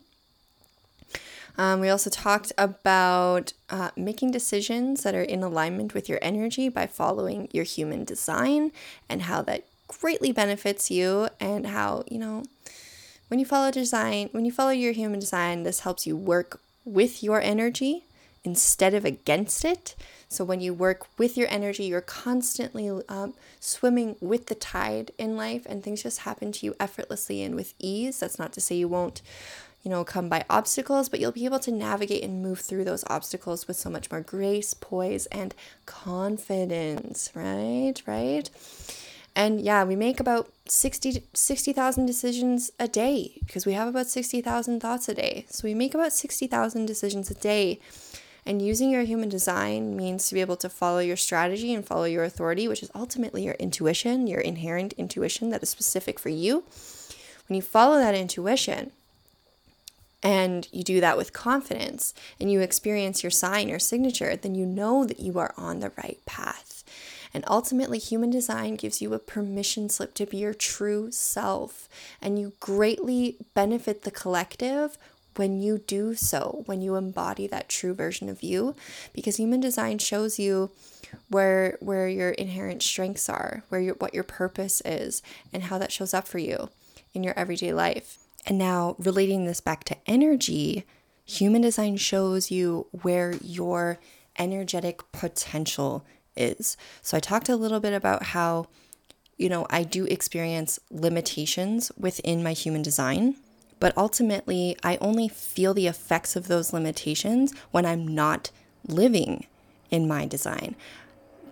Um, 1.56 1.78
we 1.78 1.88
also 1.88 2.10
talked 2.10 2.52
about 2.58 3.52
uh, 3.70 3.90
making 3.96 4.32
decisions 4.32 5.04
that 5.04 5.14
are 5.14 5.22
in 5.22 5.42
alignment 5.44 5.94
with 5.94 6.08
your 6.08 6.18
energy 6.20 6.68
by 6.68 6.88
following 6.88 7.48
your 7.52 7.64
human 7.64 8.04
design 8.04 8.72
and 9.08 9.22
how 9.22 9.40
that 9.42 9.64
greatly 9.86 10.32
benefits 10.32 10.90
you, 10.90 11.28
and 11.38 11.68
how, 11.68 12.02
you 12.10 12.18
know, 12.18 12.42
when 13.28 13.38
you 13.38 13.46
follow 13.46 13.70
design, 13.70 14.28
when 14.32 14.44
you 14.44 14.50
follow 14.50 14.70
your 14.70 14.92
human 14.92 15.20
design, 15.20 15.62
this 15.62 15.80
helps 15.80 16.06
you 16.06 16.16
work 16.16 16.60
with 16.84 17.22
your 17.22 17.40
energy 17.40 18.04
instead 18.44 18.92
of 18.94 19.04
against 19.04 19.64
it. 19.64 19.94
So 20.28 20.44
when 20.44 20.60
you 20.60 20.74
work 20.74 21.06
with 21.18 21.36
your 21.36 21.48
energy, 21.48 21.84
you're 21.84 22.00
constantly 22.00 22.90
um, 23.08 23.34
swimming 23.60 24.16
with 24.20 24.46
the 24.46 24.54
tide 24.54 25.12
in 25.16 25.36
life, 25.36 25.64
and 25.66 25.82
things 25.82 26.02
just 26.02 26.20
happen 26.20 26.52
to 26.52 26.66
you 26.66 26.76
effortlessly 26.78 27.42
and 27.42 27.54
with 27.54 27.74
ease. 27.78 28.20
That's 28.20 28.38
not 28.38 28.52
to 28.54 28.60
say 28.60 28.74
you 28.76 28.88
won't, 28.88 29.22
you 29.82 29.90
know, 29.90 30.04
come 30.04 30.28
by 30.28 30.44
obstacles, 30.50 31.08
but 31.08 31.20
you'll 31.20 31.32
be 31.32 31.44
able 31.46 31.60
to 31.60 31.72
navigate 31.72 32.24
and 32.24 32.42
move 32.42 32.60
through 32.60 32.84
those 32.84 33.04
obstacles 33.08 33.66
with 33.66 33.76
so 33.76 33.88
much 33.88 34.10
more 34.10 34.20
grace, 34.20 34.74
poise, 34.74 35.26
and 35.26 35.54
confidence. 35.86 37.30
Right, 37.34 37.94
right. 38.06 38.50
And 39.36 39.60
yeah, 39.60 39.84
we 39.84 39.96
make 39.96 40.20
about 40.20 40.52
60 40.66 41.24
60,000 41.32 42.06
decisions 42.06 42.70
a 42.78 42.86
day 42.86 43.40
because 43.44 43.66
we 43.66 43.72
have 43.72 43.88
about 43.88 44.06
60,000 44.06 44.80
thoughts 44.80 45.08
a 45.08 45.14
day. 45.14 45.46
So 45.48 45.66
we 45.66 45.74
make 45.74 45.94
about 45.94 46.12
60,000 46.12 46.86
decisions 46.86 47.30
a 47.30 47.34
day. 47.34 47.80
And 48.46 48.60
using 48.60 48.90
your 48.90 49.02
human 49.02 49.30
design 49.30 49.96
means 49.96 50.28
to 50.28 50.34
be 50.34 50.42
able 50.42 50.56
to 50.58 50.68
follow 50.68 50.98
your 50.98 51.16
strategy 51.16 51.72
and 51.72 51.84
follow 51.84 52.04
your 52.04 52.24
authority, 52.24 52.68
which 52.68 52.82
is 52.82 52.90
ultimately 52.94 53.44
your 53.44 53.54
intuition, 53.54 54.26
your 54.26 54.40
inherent 54.40 54.92
intuition 54.94 55.50
that 55.50 55.62
is 55.62 55.70
specific 55.70 56.18
for 56.18 56.28
you. 56.28 56.62
When 57.48 57.56
you 57.56 57.62
follow 57.62 57.96
that 57.96 58.14
intuition, 58.14 58.92
and 60.22 60.68
you 60.72 60.82
do 60.82 61.02
that 61.02 61.18
with 61.18 61.34
confidence 61.34 62.14
and 62.40 62.50
you 62.50 62.60
experience 62.60 63.22
your 63.22 63.30
sign, 63.30 63.68
your 63.68 63.78
signature, 63.78 64.34
then 64.34 64.54
you 64.54 64.64
know 64.64 65.04
that 65.04 65.20
you 65.20 65.38
are 65.38 65.52
on 65.58 65.80
the 65.80 65.92
right 65.98 66.18
path. 66.24 66.73
And 67.34 67.44
ultimately, 67.48 67.98
human 67.98 68.30
design 68.30 68.76
gives 68.76 69.02
you 69.02 69.12
a 69.12 69.18
permission 69.18 69.88
slip 69.88 70.14
to 70.14 70.26
be 70.26 70.38
your 70.38 70.54
true 70.54 71.10
self. 71.10 71.88
And 72.22 72.38
you 72.38 72.52
greatly 72.60 73.36
benefit 73.54 74.04
the 74.04 74.12
collective 74.12 74.96
when 75.36 75.60
you 75.60 75.78
do 75.78 76.14
so, 76.14 76.62
when 76.66 76.80
you 76.80 76.94
embody 76.94 77.48
that 77.48 77.68
true 77.68 77.92
version 77.92 78.28
of 78.28 78.44
you, 78.44 78.76
because 79.12 79.36
human 79.36 79.60
design 79.60 79.98
shows 79.98 80.38
you 80.38 80.70
where 81.28 81.76
where 81.80 82.08
your 82.08 82.30
inherent 82.30 82.82
strengths 82.82 83.28
are, 83.28 83.64
where 83.68 83.80
your 83.80 83.94
what 83.96 84.14
your 84.14 84.24
purpose 84.24 84.80
is, 84.84 85.22
and 85.52 85.64
how 85.64 85.78
that 85.78 85.92
shows 85.92 86.14
up 86.14 86.28
for 86.28 86.38
you 86.38 86.70
in 87.12 87.24
your 87.24 87.36
everyday 87.36 87.72
life. 87.72 88.18
And 88.46 88.58
now, 88.58 88.94
relating 88.98 89.44
this 89.44 89.60
back 89.60 89.84
to 89.84 89.96
energy, 90.06 90.84
human 91.24 91.62
design 91.62 91.96
shows 91.96 92.50
you 92.50 92.86
where 93.02 93.34
your 93.42 93.98
energetic 94.38 95.00
potential 95.12 96.04
is. 96.36 96.76
So, 97.02 97.16
I 97.16 97.20
talked 97.20 97.48
a 97.48 97.56
little 97.56 97.80
bit 97.80 97.92
about 97.92 98.24
how, 98.24 98.66
you 99.36 99.48
know, 99.48 99.66
I 99.70 99.82
do 99.82 100.04
experience 100.06 100.78
limitations 100.90 101.90
within 101.98 102.42
my 102.42 102.52
human 102.52 102.82
design, 102.82 103.36
but 103.80 103.96
ultimately, 103.96 104.76
I 104.82 104.96
only 105.00 105.28
feel 105.28 105.74
the 105.74 105.86
effects 105.86 106.36
of 106.36 106.48
those 106.48 106.72
limitations 106.72 107.52
when 107.70 107.84
I'm 107.86 108.06
not 108.06 108.50
living 108.86 109.46
in 109.90 110.08
my 110.08 110.26
design. 110.26 110.76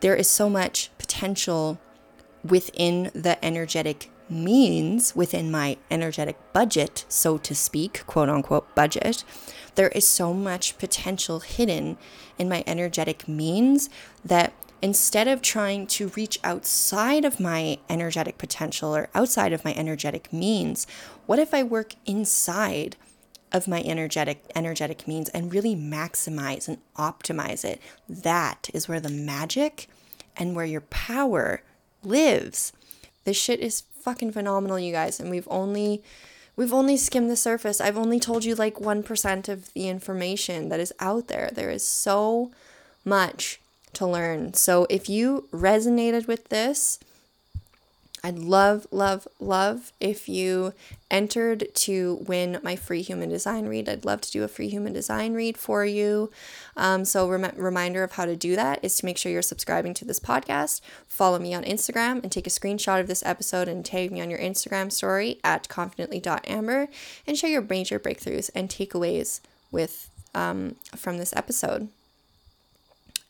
There 0.01 0.17
is 0.17 0.29
so 0.29 0.49
much 0.51 0.91
potential 0.99 1.79
within 2.45 3.11
the 3.15 3.43
energetic 3.45 4.11
means 4.29 5.15
within 5.15 5.51
my 5.51 5.77
energetic 5.91 6.37
budget, 6.53 7.05
so 7.09 7.39
to 7.39 7.55
speak, 7.55 8.05
quote 8.07 8.29
unquote 8.29 8.75
budget, 8.75 9.25
there 9.75 9.89
is 9.89 10.07
so 10.07 10.33
much 10.35 10.79
potential 10.79 11.41
hidden 11.41 11.97
in 12.39 12.49
my 12.49 12.65
energetic 12.67 13.29
means 13.29 13.89
that 14.25 14.53
instead 14.83 15.29
of 15.29 15.41
trying 15.41 15.87
to 15.87 16.09
reach 16.09 16.41
outside 16.43 17.25
of 17.25 17.39
my 17.39 17.79
energetic 17.89 18.37
potential 18.37 18.95
or 18.95 19.09
outside 19.15 19.53
of 19.53 19.65
my 19.65 19.73
energetic 19.75 20.33
means, 20.33 20.87
what 21.27 21.39
if 21.39 21.55
I 21.55 21.63
work 21.63 21.95
inside 22.05 22.97
of 23.53 23.69
my 23.69 23.83
energetic 23.83 24.45
energetic 24.57 25.07
means 25.07 25.29
and 25.29 25.53
really 25.53 25.77
maximize 25.77 26.67
and 26.67 26.79
optimize 26.97 27.65
it? 27.65 27.81
That 28.09 28.69
is 28.75 28.89
where 28.89 29.01
the 29.01 29.09
magic 29.09 29.89
and 30.37 30.57
where 30.57 30.67
your 30.67 30.81
power 30.81 31.63
lives. 32.03 32.73
This 33.25 33.37
shit 33.37 33.61
is 33.61 33.85
fucking 33.93 34.33
phenomenal, 34.33 34.81
you 34.81 34.91
guys, 34.91 35.21
and 35.21 35.31
we've 35.31 35.49
only 35.49 36.03
we've 36.57 36.73
only 36.73 36.97
skimmed 36.97 37.31
the 37.31 37.37
surface. 37.37 37.81
I've 37.81 37.97
only 37.97 38.19
told 38.19 38.45
you 38.45 38.55
like 38.55 38.75
1% 38.75 39.49
of 39.49 39.73
the 39.73 39.89
information 39.89 40.69
that 40.69 40.81
is 40.81 40.93
out 40.99 41.29
there. 41.29 41.51
There 41.53 41.71
is 41.71 41.87
so 41.87 42.51
much 43.05 43.62
to 43.95 44.07
learn. 44.07 44.55
So 44.55 44.87
if 44.89 45.09
you 45.09 45.49
resonated 45.53 46.27
with 46.27 46.49
this, 46.49 46.99
I'd 48.25 48.39
love, 48.39 48.87
love, 48.93 49.27
love 49.41 49.93
if 49.99 50.29
you 50.29 50.75
entered 51.11 51.67
to 51.75 52.25
win 52.29 52.61
my 52.63 52.77
free 52.77 53.03
human 53.03 53.29
design 53.29 53.67
read. 53.67 53.89
I'd 53.89 54.05
love 54.05 54.21
to 54.21 54.31
do 54.31 54.45
a 54.45 54.49
free 54.49 54.69
human 54.69 54.93
design 54.93 55.35
read 55.35 55.59
for 55.59 55.85
you. 55.85 56.31
Um, 56.77 57.05
so, 57.05 57.29
rem- 57.29 57.53
reminder 57.57 58.05
of 58.05 58.13
how 58.13 58.25
to 58.27 58.37
do 58.37 58.55
that 58.55 58.79
is 58.83 58.97
to 58.99 59.05
make 59.05 59.19
sure 59.19 59.33
you're 59.33 59.43
subscribing 59.43 59.93
to 59.95 60.05
this 60.05 60.21
podcast, 60.21 60.81
follow 61.09 61.41
me 61.41 61.53
on 61.53 61.65
Instagram, 61.65 62.23
and 62.23 62.31
take 62.31 62.47
a 62.47 62.51
screenshot 62.51 63.01
of 63.01 63.09
this 63.09 63.25
episode 63.27 63.67
and 63.67 63.85
tag 63.85 64.13
me 64.13 64.21
on 64.21 64.31
your 64.31 64.39
Instagram 64.39 64.93
story 64.93 65.41
at 65.43 65.69
confidently.amber 65.69 66.89
and 67.27 67.37
share 67.37 67.51
your 67.51 67.63
major 67.63 67.99
breakthroughs 67.99 68.51
and 68.55 68.69
takeaways 68.69 69.41
with 69.73 70.09
um, 70.33 70.77
from 70.95 71.19
this 71.19 71.35
episode. 71.35 71.89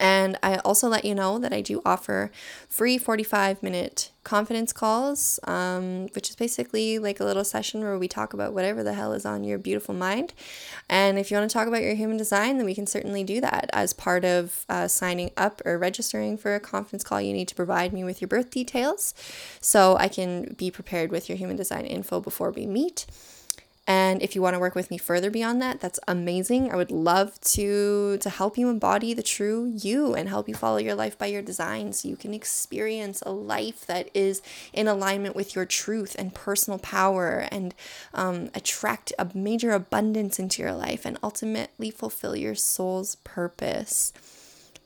And 0.02 0.36
I 0.42 0.56
also 0.56 0.88
let 0.88 1.04
you 1.04 1.14
know 1.14 1.38
that 1.38 1.52
I 1.52 1.60
do 1.60 1.80
offer 1.84 2.32
free 2.68 2.98
45 2.98 3.62
minute 3.62 4.10
confidence 4.24 4.72
calls, 4.72 5.38
um, 5.44 6.08
which 6.16 6.28
is 6.28 6.34
basically 6.34 6.98
like 6.98 7.20
a 7.20 7.24
little 7.24 7.44
session 7.44 7.82
where 7.82 7.96
we 7.96 8.08
talk 8.08 8.34
about 8.34 8.52
whatever 8.52 8.82
the 8.82 8.94
hell 8.94 9.12
is 9.12 9.24
on 9.24 9.44
your 9.44 9.58
beautiful 9.58 9.94
mind. 9.94 10.34
And 10.90 11.20
if 11.20 11.30
you 11.30 11.36
want 11.36 11.48
to 11.48 11.54
talk 11.54 11.68
about 11.68 11.82
your 11.82 11.94
human 11.94 12.16
design, 12.16 12.56
then 12.56 12.66
we 12.66 12.74
can 12.74 12.88
certainly 12.88 13.22
do 13.22 13.40
that. 13.42 13.70
As 13.72 13.92
part 13.92 14.24
of 14.24 14.64
uh, 14.68 14.88
signing 14.88 15.30
up 15.36 15.62
or 15.64 15.78
registering 15.78 16.36
for 16.36 16.56
a 16.56 16.60
confidence 16.60 17.04
call, 17.04 17.20
you 17.20 17.32
need 17.32 17.46
to 17.46 17.54
provide 17.54 17.92
me 17.92 18.02
with 18.02 18.20
your 18.20 18.28
birth 18.28 18.50
details 18.50 19.14
so 19.60 19.96
I 19.98 20.08
can 20.08 20.56
be 20.58 20.72
prepared 20.72 21.12
with 21.12 21.28
your 21.28 21.38
human 21.38 21.54
design 21.54 21.86
info 21.86 22.18
before 22.18 22.50
we 22.50 22.66
meet. 22.66 23.06
And 23.84 24.22
if 24.22 24.36
you 24.36 24.42
want 24.42 24.54
to 24.54 24.60
work 24.60 24.76
with 24.76 24.92
me 24.92 24.98
further 24.98 25.28
beyond 25.28 25.60
that, 25.60 25.80
that's 25.80 25.98
amazing. 26.06 26.70
I 26.70 26.76
would 26.76 26.92
love 26.92 27.40
to 27.40 28.16
to 28.18 28.30
help 28.30 28.56
you 28.56 28.68
embody 28.68 29.12
the 29.12 29.24
true 29.24 29.72
you 29.76 30.14
and 30.14 30.28
help 30.28 30.48
you 30.48 30.54
follow 30.54 30.76
your 30.76 30.94
life 30.94 31.18
by 31.18 31.26
your 31.26 31.42
design 31.42 31.92
so 31.92 32.06
you 32.08 32.14
can 32.14 32.32
experience 32.32 33.22
a 33.22 33.32
life 33.32 33.84
that 33.86 34.08
is 34.14 34.40
in 34.72 34.86
alignment 34.86 35.34
with 35.34 35.56
your 35.56 35.64
truth 35.64 36.14
and 36.16 36.32
personal 36.32 36.78
power 36.78 37.48
and 37.50 37.74
um, 38.14 38.50
attract 38.54 39.12
a 39.18 39.28
major 39.34 39.72
abundance 39.72 40.38
into 40.38 40.62
your 40.62 40.74
life 40.74 41.04
and 41.04 41.18
ultimately 41.20 41.90
fulfill 41.90 42.36
your 42.36 42.54
soul's 42.54 43.16
purpose. 43.16 44.12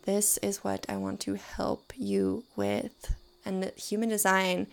This 0.04 0.38
is 0.38 0.64
what 0.64 0.86
I 0.88 0.96
want 0.96 1.20
to 1.20 1.34
help 1.34 1.92
you 1.96 2.44
with. 2.54 3.14
And 3.44 3.70
human 3.76 4.08
design 4.08 4.68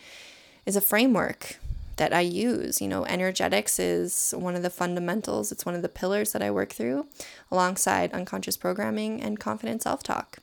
is 0.66 0.78
a 0.78 0.82
framework 0.82 1.58
that 1.98 2.14
I 2.14 2.22
use. 2.22 2.82
You 2.82 2.88
know, 2.88 3.06
energetics 3.06 3.80
is 3.80 4.34
one 4.38 4.56
of 4.56 4.64
the 4.64 4.70
fundamentals, 4.70 5.52
it's 5.52 5.66
one 5.66 5.76
of 5.76 5.82
the 5.82 5.90
pillars 5.90 6.32
that 6.34 6.42
I 6.42 6.52
work 6.52 6.72
through 6.72 7.08
alongside 7.52 8.14
unconscious 8.14 8.58
programming 8.58 9.22
and 9.22 9.40
confident 9.40 9.82
self 9.82 10.04
talk. 10.04 10.40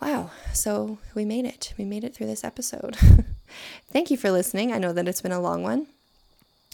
Wow, 0.00 0.30
so 0.52 0.98
we 1.14 1.24
made 1.24 1.46
it. 1.46 1.72
We 1.78 1.84
made 1.84 2.04
it 2.04 2.14
through 2.14 2.26
this 2.26 2.44
episode. 2.44 2.96
Thank 3.90 4.10
you 4.10 4.16
for 4.16 4.30
listening. 4.30 4.72
I 4.72 4.78
know 4.78 4.92
that 4.92 5.08
it's 5.08 5.22
been 5.22 5.32
a 5.32 5.40
long 5.40 5.62
one. 5.62 5.86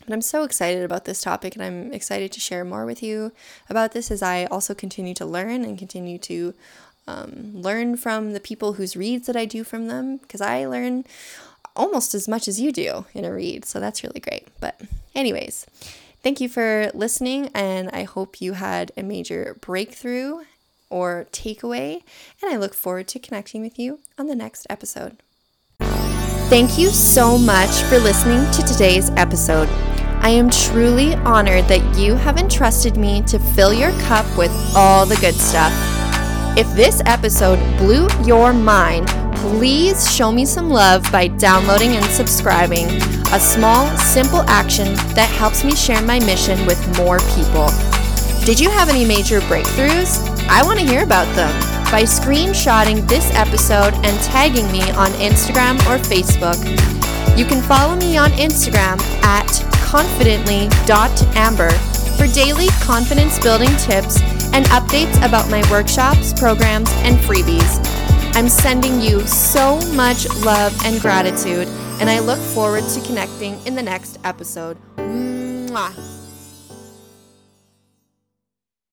But 0.05 0.15
I'm 0.15 0.23
so 0.23 0.43
excited 0.43 0.83
about 0.83 1.05
this 1.05 1.21
topic 1.21 1.55
and 1.55 1.63
I'm 1.63 1.93
excited 1.93 2.33
to 2.33 2.41
share 2.41 2.65
more 2.65 2.85
with 2.85 3.03
you 3.03 3.33
about 3.71 3.93
this 3.93 4.11
as 4.11 4.23
I 4.23 4.47
also 4.47 4.75
continue 4.75 5.15
to 5.15 5.25
learn 5.25 5.65
and 5.65 5.79
continue 5.79 6.19
to 6.19 6.55
um, 7.07 7.53
learn 7.55 7.97
from 7.97 8.33
the 8.33 8.41
people 8.41 8.75
whose 8.75 8.97
reads 8.97 9.27
that 9.27 9.37
I 9.37 9.45
do 9.45 9.63
from 9.65 9.87
them 9.87 10.17
because 10.17 10.41
I 10.41 10.67
learn 10.67 11.05
almost 11.77 12.15
as 12.15 12.29
much 12.29 12.49
as 12.49 12.61
you 12.61 12.73
do 12.73 13.07
in 13.15 13.25
a 13.25 13.33
read. 13.33 13.65
So 13.65 13.81
that's 13.81 14.03
really 14.03 14.21
great. 14.21 14.49
But, 14.61 14.81
anyways, 15.15 15.67
thank 16.23 16.41
you 16.41 16.49
for 16.49 16.91
listening, 16.95 17.51
and 17.55 17.91
I 17.91 18.05
hope 18.05 18.41
you 18.41 18.55
had 18.55 18.93
a 18.97 19.03
major 19.03 19.57
breakthrough 19.61 20.41
or 20.91 21.27
takeaway. 21.33 22.03
And 22.43 22.53
I 22.53 22.57
look 22.57 22.75
forward 22.75 23.09
to 23.09 23.19
connecting 23.19 23.63
with 23.63 23.79
you 23.79 24.01
on 24.19 24.27
the 24.27 24.35
next 24.35 24.67
episode. 24.69 25.17
Thank 26.49 26.79
you 26.79 26.91
so 26.91 27.39
much 27.39 27.71
for 27.85 27.99
listening 27.99 28.51
to 28.53 28.63
today's 28.63 29.11
episode. 29.11 29.69
I 30.21 30.29
am 30.29 30.51
truly 30.51 31.15
honored 31.15 31.65
that 31.65 31.99
you 31.99 32.15
have 32.15 32.37
entrusted 32.37 32.97
me 32.97 33.23
to 33.23 33.39
fill 33.39 33.73
your 33.73 33.91
cup 34.03 34.27
with 34.37 34.53
all 34.77 35.07
the 35.07 35.17
good 35.17 35.35
stuff. 35.35 35.92
If 36.55 36.71
this 36.77 37.01
episode 37.07 37.57
blew 37.79 38.07
your 38.27 38.53
mind, 38.53 39.09
please 39.37 40.15
show 40.15 40.31
me 40.31 40.45
some 40.45 40.69
love 40.69 41.03
by 41.11 41.29
downloading 41.29 41.93
and 41.97 42.05
subscribing. 42.05 42.89
A 43.33 43.41
small, 43.41 43.89
simple 43.97 44.43
action 44.43 44.95
that 45.15 45.31
helps 45.39 45.65
me 45.65 45.75
share 45.75 46.03
my 46.03 46.19
mission 46.21 46.67
with 46.67 46.79
more 46.99 47.21
people. 47.35 47.71
Did 48.45 48.61
you 48.61 48.69
have 48.69 48.91
any 48.91 49.07
major 49.07 49.41
breakthroughs? 49.41 50.29
I 50.51 50.63
want 50.63 50.79
to 50.79 50.85
hear 50.85 51.05
about 51.05 51.25
them 51.35 51.59
by 51.91 52.03
screenshotting 52.03 53.09
this 53.09 53.35
episode 53.35 53.95
and 54.05 54.21
tagging 54.21 54.71
me 54.71 54.83
on 54.91 55.09
Instagram 55.13 55.77
or 55.89 55.97
Facebook. 56.05 56.59
You 57.35 57.47
can 57.47 57.63
follow 57.63 57.97
me 57.97 58.19
on 58.19 58.31
Instagram 58.33 59.01
at 59.25 59.49
confidently.amber 59.87 61.71
for 62.19 62.27
daily 62.35 62.69
confidence 62.83 63.39
building 63.39 63.75
tips 63.79 64.21
and 64.53 64.67
updates 64.67 65.17
about 65.27 65.51
my 65.51 65.63
workshops, 65.71 66.33
programs, 66.39 66.91
and 67.05 67.17
freebies. 67.19 67.81
I'm 68.35 68.49
sending 68.49 69.01
you 69.01 69.21
so 69.27 69.81
much 69.93 70.29
love 70.45 70.75
and 70.85 71.01
gratitude, 71.01 71.69
and 72.01 72.09
I 72.09 72.21
look 72.21 72.39
forward 72.39 72.85
to 72.85 73.01
connecting 73.03 73.65
in 73.67 73.75
the 73.75 73.83
next 73.83 74.19
episode. 74.25 74.77
Mwah. 74.97 76.12